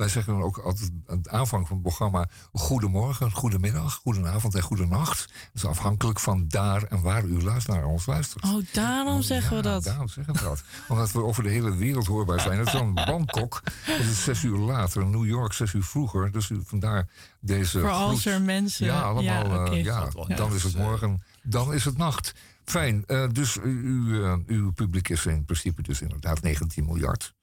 [0.00, 2.28] Wij zeggen dan ook altijd aan het aanvang van het programma...
[2.52, 5.18] goedemorgen, goedemiddag, goedenavond en goedenacht.
[5.28, 8.44] Dat is afhankelijk van daar en waar u luistert naar ons luistert.
[8.44, 9.84] Oh, daarom zeggen we dat.
[9.84, 10.62] Daarom zeggen we dat.
[10.88, 12.58] Omdat we over de hele wereld hoorbaar zijn.
[12.58, 15.06] Het is dan Bangkok, dat is zes uur later.
[15.06, 16.32] New York, zes uur vroeger.
[16.32, 17.08] Dus u- vandaar
[17.40, 18.32] deze Voor als groet.
[18.34, 18.86] er mensen...
[18.86, 19.22] Ja, allemaal.
[19.22, 22.34] Ja, eh, ja, dan is het ergens, eh, morgen, dan is het nacht.
[22.64, 24.14] Fijn, eh, dus u,
[24.46, 27.34] uw publiek is in principe dus inderdaad 19 miljard.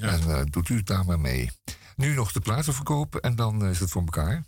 [0.00, 1.50] En eh, doet u het daar maar mee.
[1.96, 4.44] Nu nog de platen verkopen en dan eh, is het voor elkaar.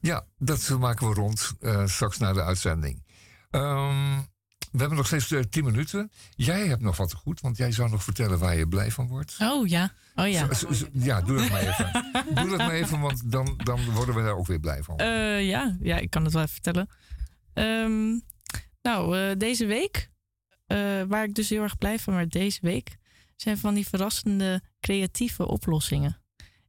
[0.00, 3.04] Ja, dat maken we rond eh, straks na de uitzending.
[3.50, 4.18] Ehm,
[4.70, 6.10] we hebben nog steeds 10 minuten.
[6.30, 9.06] Jij hebt nog wat te goed, want jij zou nog vertellen waar je blij van
[9.06, 9.36] wordt.
[9.40, 10.48] Oh ja, oh ja.
[10.92, 12.12] Ja, doe dat maar even.
[12.34, 14.96] doe dat maar even, want dan, dan worden we daar ook weer blij van.
[14.96, 16.88] Eh, ja, ja, ik kan het wel even vertellen.
[17.54, 18.18] Ehm,
[18.82, 20.10] nou, eh, deze week,
[20.66, 22.96] eh, waar ik dus heel erg blij van werd deze week,
[23.40, 26.20] zijn van die verrassende creatieve oplossingen.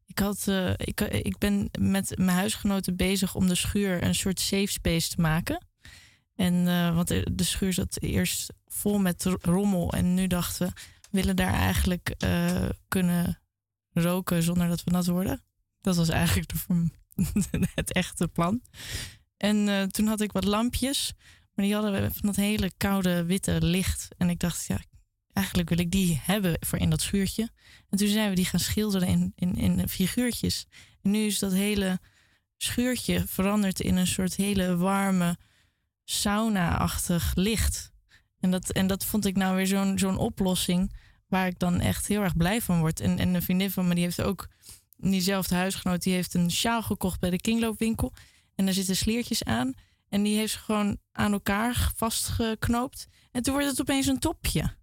[0.06, 4.40] Ik, had, eh, ik, ik ben met mijn huisgenoten bezig om de schuur een soort
[4.40, 5.68] safe space te maken.
[6.36, 9.94] En, eh, want de schuur zat eerst vol met ro- rommel.
[9.94, 10.74] En nu dachten we,
[11.12, 13.40] willen daar eigenlijk eh, kunnen
[13.92, 15.44] roken zonder dat we nat worden.
[15.82, 16.90] Dat was eigenlijk de,
[17.76, 18.62] het echte plan.
[19.38, 21.14] En toen had ik wat lampjes.
[21.54, 24.08] Maar die hadden van dat hele koude witte licht.
[24.18, 24.80] En ik dacht, ja,
[25.34, 27.50] eigenlijk wil ik die hebben voor in dat schuurtje.
[27.90, 30.66] En toen zijn we die gaan schilderen in, in, in figuurtjes.
[31.02, 32.00] En nu is dat hele
[32.58, 35.38] schuurtje veranderd in een soort hele warme
[36.04, 37.92] sauna-achtig licht.
[38.40, 40.96] En dat, en dat vond ik nou weer zo'n zo'n oplossing
[41.28, 43.00] waar ik dan echt heel erg blij van word.
[43.00, 44.48] En, en een vriendin van me die heeft ook,
[44.98, 48.14] diezelfde huisgenoot, die heeft een sjaal gekocht bij de kringloopwinkel.
[48.56, 49.74] En daar zitten sliertjes aan.
[50.10, 53.08] En die heeft ze gewoon aan elkaar vastgeknoopt.
[53.32, 54.78] En toen wordt het opeens een topje.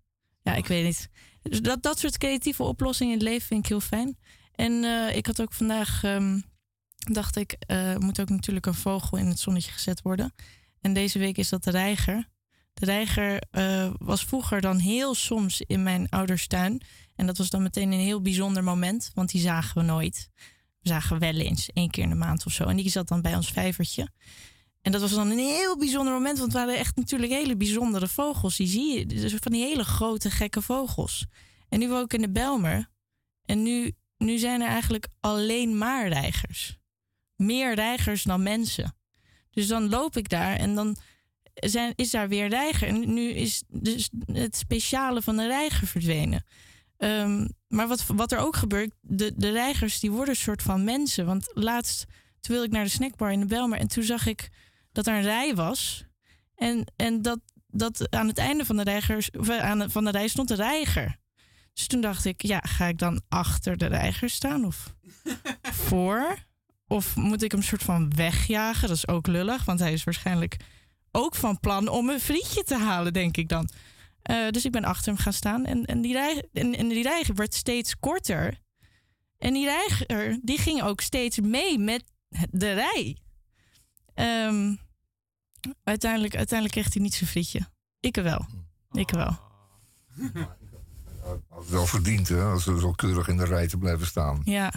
[0.47, 1.09] Ja, ik weet niet.
[1.43, 4.19] Dus dat, dat soort creatieve oplossingen in het leven vind ik heel fijn.
[4.55, 6.41] En eh, ik had ook vandaag, ehm,
[6.97, 10.35] dacht ik, eh moet ook natuurlijk een vogel in het zonnetje gezet worden.
[10.81, 12.29] En deze week is dat de reiger.
[12.75, 16.83] De reiger eh, was vroeger dan heel soms in mijn ouders tuin.
[17.15, 20.31] En dat was dan meteen een heel bijzonder moment, want die zagen we nooit.
[20.81, 22.65] We zagen wel eens, één keer in de maand of zo.
[22.65, 24.09] En die zat dan bij ons vijvertje.
[24.87, 28.09] En dat was dan een heel bijzonder moment, want het waren echt natuurlijk hele bijzondere
[28.09, 28.57] vogels.
[28.57, 31.27] Die zie je, dus van die hele grote, gekke vogels.
[31.69, 32.89] En nu woon ik in de Belmer.
[33.45, 36.79] En nu, nu zijn er eigenlijk alleen maar reigers.
[37.37, 38.97] Meer reigers dan mensen.
[39.51, 40.97] Dus dan loop ik daar en dan
[41.55, 42.89] zijn, is daar weer reiger.
[42.89, 46.45] En nu is dus het speciale van de reiger verdwenen.
[46.97, 50.85] Ehm, maar wat, wat er ook gebeurt, de, de reigers die worden een soort van
[50.85, 51.27] mensen.
[51.27, 52.05] Want laatst,
[52.41, 54.51] toen wilde ik naar de snackbar in de Belmer en toen zag ik
[54.97, 56.05] dat er een rij was.
[56.55, 60.05] En, en dat, dat aan het einde van de, reigers, of eh, aan de, van
[60.05, 61.17] de rij stond de reiger.
[61.73, 64.95] Dus toen dacht ik, ja, ga ik dan achter de reiger staan of
[65.89, 66.37] voor?
[66.87, 68.89] Of moet ik hem soort van wegjagen?
[68.89, 70.57] Dat is ook lullig, want hij is waarschijnlijk
[71.13, 73.69] ook van plan om een frietje te halen, denk ik dan.
[74.23, 77.03] Eh, dus ik ben achter hem gaan staan en, en, die rij, en, en die
[77.03, 78.61] reiger werd steeds korter.
[79.39, 82.05] En die reiger die ging ook steeds mee met
[82.51, 83.17] de rij.
[84.15, 84.75] Ehm,
[85.85, 87.61] uiteindelijk, uiteindelijk kreeg hij niet zijn frietje.
[88.01, 88.47] Ik wel.
[88.93, 89.39] Ik wel.
[91.49, 92.43] Had het wel verdiend, hè?
[92.43, 94.41] Als ze zo keurig in de rij te blijven staan.
[94.45, 94.73] Ja.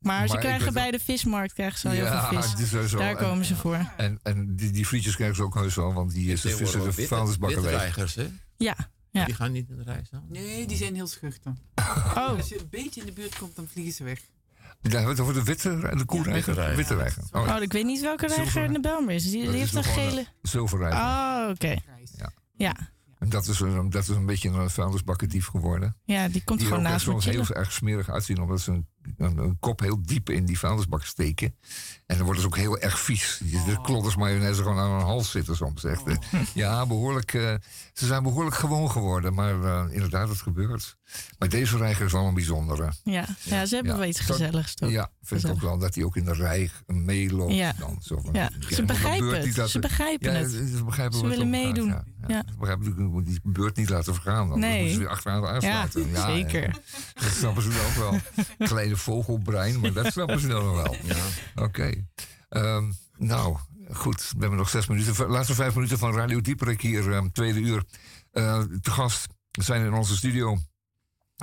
[0.00, 2.70] Maar, ze Maar krijgen bij de vismarkt krijgen ze al heel Ja, veel het is
[2.70, 2.90] wel vis.
[2.90, 2.98] zo.
[2.98, 3.92] Daar En- komen ze voor.
[3.96, 6.84] En, en die, die frietjes krijgen ze ook heus wel, want die is de vissen
[6.84, 8.28] de vuilnisbakken reigers, hè?
[8.56, 8.76] Ja.
[9.10, 9.24] ja.
[9.24, 10.24] Die gaan niet in de rij staan.
[10.28, 11.52] Nee, die zijn heel schuchter.
[11.74, 12.28] Oh.
[12.28, 14.20] Als je een beetje in de buurt komt, dan vliegen ze weg.
[14.82, 16.34] Ja, hebben we het over de witte en de koereiger?
[16.34, 16.76] witte reiger.
[16.76, 17.22] witte reiger.
[17.32, 17.56] Oh, ja.
[17.56, 19.22] Oh, ik weet niet welke reiger in de Belmer is.
[19.22, 20.26] Die, die Dat heeft is een gele...
[20.42, 21.00] Zilverreiger.
[21.00, 21.76] Oh, oké.
[22.16, 22.32] Ja.
[22.56, 22.76] Ja.
[23.18, 25.96] En dat is een, dat is een beetje een vuilnisbakkendief geworden.
[26.04, 27.56] Ja, die komt die gewoon naast me soms heel chillen.
[27.56, 28.86] erg smerig uitzien, omdat ze een,
[29.16, 31.54] een, kop heel diep in die vuilnisbak steken.
[32.06, 33.40] En dan worden ze ook heel erg vies.
[33.66, 35.84] De klodders mayonaise gewoon aan hun hals zitten soms.
[35.84, 36.02] Echt.
[36.06, 36.16] eh.
[36.54, 37.54] Ja, behoorlijk, eh,
[37.92, 40.96] ze zijn behoorlijk gewoon geworden, maar eh, inderdaad, het gebeurt.
[41.38, 42.92] Maar deze reiger is wel een bijzondere.
[43.04, 43.98] Ja, ja ze hebben Ja.
[43.98, 44.90] wel iets gezelligs toch?
[44.90, 47.54] Ja, vind ik ook wel dat hij ook in de rij meeloopt.
[47.54, 47.72] Ja.
[47.78, 49.70] Dan, zo van, Ja, ze begrijpen het.
[49.70, 50.50] Ze begrijpen het.
[50.50, 51.88] Ze, begrijpen Ze willen om gaat, meedoen.
[52.28, 52.42] Ja.
[52.48, 54.48] Ze begrijpen natuurlijk, je moet die beurt niet laten vergaan.
[54.48, 54.76] Dan Nee.
[54.76, 56.08] moeten ze weer achteraan aansluiten.
[56.12, 56.62] Ja, zeker.
[56.62, 56.72] ja.
[57.22, 58.20] Dat snappen ze dan ook wel.
[58.90, 60.96] Kleine vogelbrein, maar dat snappen ze dan nog wel.
[61.64, 61.92] Oké.
[62.48, 63.56] Ehm, nou,
[63.92, 64.20] goed.
[64.20, 65.14] We hebben nog zes minuten.
[65.14, 67.84] De laatste vijf minuten van Radio Dieperik hier, ehm, tweede uur.
[68.30, 70.58] Eh te gast zijn in onze studio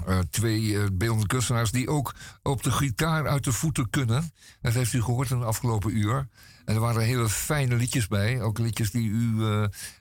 [0.06, 4.32] eh, twee eh beeldende kunstenaars die ook op de gitaar uit de voeten kunnen.
[4.62, 6.28] Dat heeft u gehoord in de afgelopen uur.
[6.66, 8.42] En er waren hele fijne liedjes bij.
[8.42, 9.36] Ook liedjes die u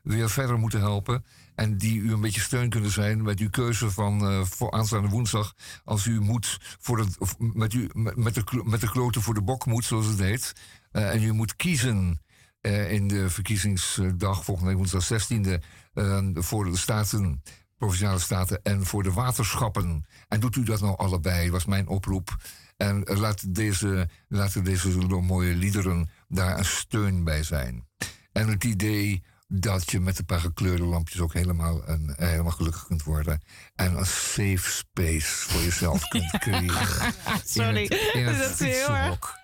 [0.03, 1.25] weer verder moeten helpen.
[1.57, 5.09] En die u een beetje steun kunnen zijn met uw keuze van eh, voor aanstaande
[5.09, 5.55] woensdag.
[5.85, 9.67] Als u moet voor het, met, u, met, de, met de kloten voor de bok
[9.67, 10.53] moet, zoals het heet.
[10.91, 12.21] Eh, en u moet kiezen
[12.61, 17.43] eh, in de verkiezingsdag volgende week woensdag 16e eh, voor de staten,
[17.77, 20.05] provinciale staten en voor de waterschappen.
[20.29, 22.37] En doet u dat nou allebei, was mijn oproep.
[22.77, 27.89] En laat deze, laten deze mooie liederen daar een steun bij zijn.
[28.33, 32.53] En het idee dat je met een paar gekleurde lampjes ook helemaal, een, eh, helemaal
[32.53, 33.41] gelukkig kunt worden.
[33.75, 37.15] En een safe space voor jezelf kunt creëren.
[37.45, 39.35] Sorry, In het, in het dat is heel erg.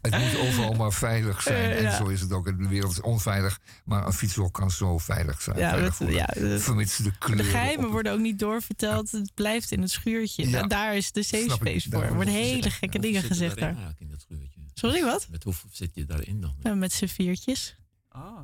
[0.00, 1.70] Het moet overal maar veilig zijn.
[1.70, 1.96] Eh, en ja.
[1.96, 2.44] zo is het ook.
[2.58, 3.60] De wereld is onveilig.
[3.84, 5.58] Maar een fietshok kan zo veilig zijn.
[5.58, 7.44] Ja, veilig dat- ja, dat- Vermits de kleuren.
[7.44, 9.10] De geheimen worden ook niet doorverteld.
[9.10, 10.48] Het blijft in het schuurtje.
[10.48, 10.60] Ja.
[10.62, 12.02] En daar is de safe space voor.
[12.02, 13.68] Er worden hele gekke dingen gezegd daar.
[13.68, 14.60] eigenlijk in dat schuurtje?
[14.74, 15.26] Sorry, wat?
[15.30, 16.54] Met hoeveel zit je daarin dan?
[16.62, 17.76] Ja, met z'n viertjes.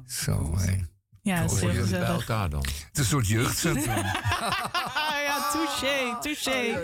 [0.07, 0.77] Zo, hé.
[1.23, 2.21] Ja, dat is heel jullie bij gezellig.
[2.29, 2.61] elkaar dan?
[2.61, 3.95] Het is een soort jeugdcentrum.
[3.95, 4.05] Ah
[5.27, 6.83] ja, touché, touché.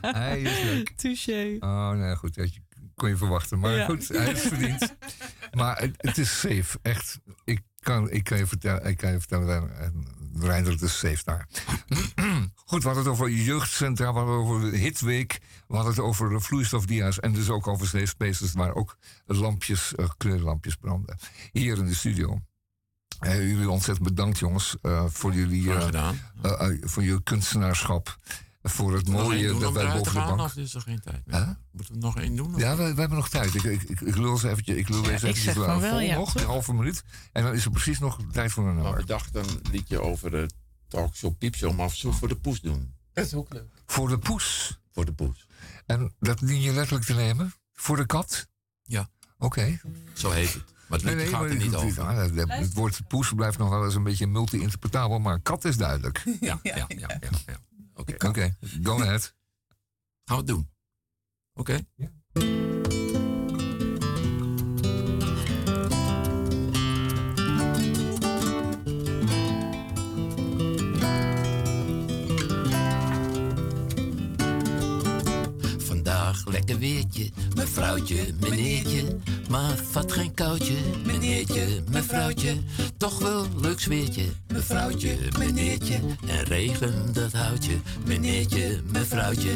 [0.00, 0.90] Hij is leuk.
[0.90, 1.56] Touché.
[1.60, 2.34] Oh, nee, goed.
[2.34, 2.50] Dat
[2.94, 3.58] kon je verwachten.
[3.58, 3.84] Maar Ja.
[3.84, 4.94] goed, hij is verdiend.
[5.52, 6.78] Maar het, het is safe.
[6.82, 7.20] Echt.
[7.44, 9.48] Ik kan, ik kan je vertellen, ik kan je vertellen
[10.40, 11.48] het is safe daar.
[12.64, 15.38] goed, we hadden het over jeugdcentra, we hadden het over de hitweek.
[15.68, 18.96] We hadden het over de vloeistofdia's en dus ook over safe spaces waar ook
[19.26, 21.18] lampjes, eh, kleurlampjes branden.
[21.52, 22.40] Hier in de studio.
[23.18, 25.70] Eh, jullie ontzettend bedankt, jongens, eh, voor jullie
[26.80, 28.18] voor je kunstenaarschap.
[28.66, 30.40] Voor het mooie dat wij boven de bank.
[30.40, 31.36] Of is er geen tijd meer?
[31.36, 31.48] Huh?
[31.70, 32.54] Moeten we nog één doen?
[32.54, 33.54] of- Ja, we, we hebben nog tijd.
[33.54, 35.90] Ik, ik, ik, ik lul ze eventjes, ik lul deze ik eventjes zeg van wel
[35.90, 37.02] vol ja, nog, een halve minuut.
[37.32, 39.00] En dan is er precies nog tijd voor een Maar nummer.
[39.00, 40.48] we dachten een liedje over de
[40.88, 42.94] talkshow Piepshow, maar of zo voor de poes doen.
[43.12, 43.68] Dat is ook leuk.
[43.86, 44.78] Voor de poes.
[44.92, 45.46] Voor de poes.
[45.86, 47.54] En dat dien je letterlijk te nemen?
[47.72, 48.48] Voor de kat?
[48.82, 49.08] Ja.
[49.38, 49.80] Oké.
[50.12, 50.64] Zo heet het.
[50.88, 52.02] Maar het liedje gaat er niet over.
[52.02, 55.76] ja, het, het woord poes blijft nog wel eens een beetje multi-interpretabel, maar kat is
[55.76, 56.22] duidelijk.
[56.40, 56.86] Ja, ja, ja.
[56.88, 57.56] ja, ja.
[57.94, 59.34] Oké, Oké, go ahead.
[60.24, 60.70] gaan we het doen.
[61.52, 61.86] Oké.
[76.44, 79.02] Lekker weertje, mevrouwtje, meneertje.
[79.50, 82.56] Maar vat geen koudje, meneertje, mevrouwtje.
[82.96, 85.94] Toch wel leuk sfeertje, mevrouwtje, meneertje.
[86.26, 87.76] En regen, dat houdt je,
[88.06, 89.52] meneertje, mevrouwtje.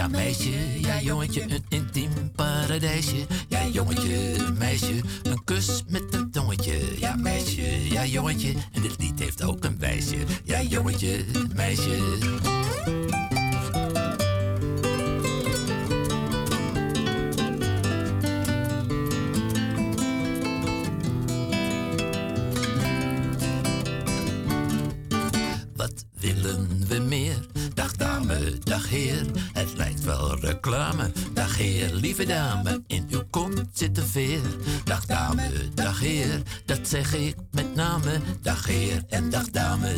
[0.00, 3.26] Ja meisje, ja jongetje, een intiem paradijsje.
[3.48, 6.78] Ja jongetje, meisje, een kus met een tongetje.
[6.98, 10.16] Ja meisje, ja jongetje, en dit lied heeft ook een wijsje.
[10.44, 11.24] Ja jongetje,
[11.54, 12.99] meisje.
[32.20, 34.40] Lieve dame, in uw kont zit een veer.
[34.84, 38.20] Dag dame, dag heer, dat zeg ik met name.
[38.42, 39.94] Dag heer en dag dame.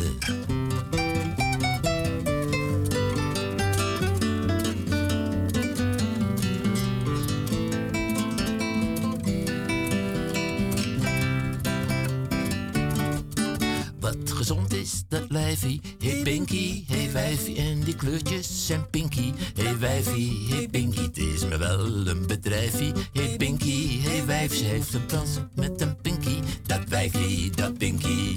[15.13, 15.81] Dat lijfie.
[15.99, 17.55] Hey Pinky, hey wijfie.
[17.55, 19.31] En die kleurtjes zijn pinky.
[19.55, 21.01] Hey wijfie, hey Pinky.
[21.01, 22.91] Het is me wel een bedrijfie.
[23.13, 24.55] Hey Pinky, hey wijf.
[24.55, 26.39] Ze heeft een dans met een pinky.
[26.65, 28.33] Dat wijfie, dat pinky.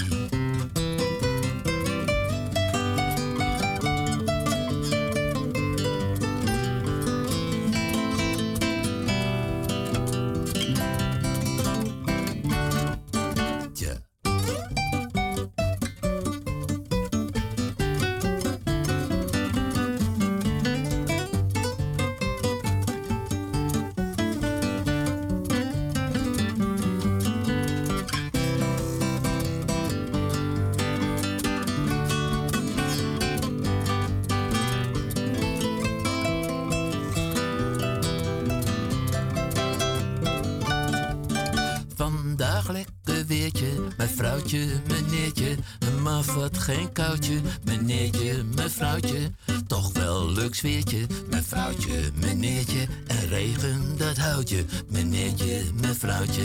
[46.66, 47.40] Geen koudje.
[47.64, 49.30] Meneertje, mevrouwtje,
[49.66, 51.06] toch wel leuk sfeertje.
[51.30, 54.64] Mijn vrouwtje, meneertje, en regen dat houdt je.
[54.88, 56.44] Meneertje, mevrouwtje.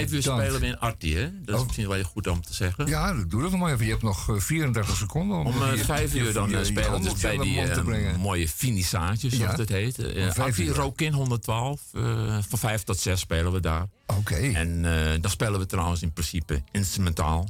[0.00, 1.30] Vijf uur spelen we in Artie, hè?
[1.44, 1.66] Dat is Oh.
[1.66, 2.86] misschien wel goed om te zeggen.
[2.86, 3.84] Ja, doe dat nog maar even.
[3.84, 6.64] Je hebt nog eh, 34 seconden om, Om eh, je- vijf uur dan je- eh,
[6.64, 8.20] spelen we dus bij die eh, brengen.
[8.20, 9.56] mooie finissage, zoals Ja.
[9.56, 9.98] het heet.
[9.98, 10.68] Uh, vijf Artie.
[10.72, 12.02] Rokin 112, eh,
[12.48, 13.86] van 5 tot 6 spelen we daar.
[14.06, 14.34] Oké.
[14.34, 17.48] En eh, dan spelen we trouwens in principe instrumentaal.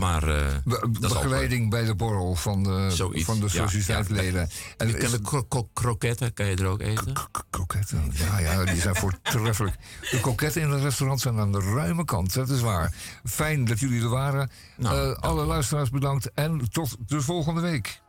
[0.00, 4.40] Maar eh, Be- begeleiding bij de borrel van de, Zoiets, van de sociëteitleden.
[4.40, 7.12] En En je kan de kro- kro- kroketten kan je er ook eten.
[7.50, 9.76] kroketten, ja, ja, die zijn voortreffelijk.
[10.10, 12.94] De kroketten in het restaurant zijn aan de ruime kant, dat is waar.
[13.24, 14.50] Fijn dat jullie er waren.
[14.76, 18.00] Nou, Eh, alle luisteraars bedankt en tot de volgende week.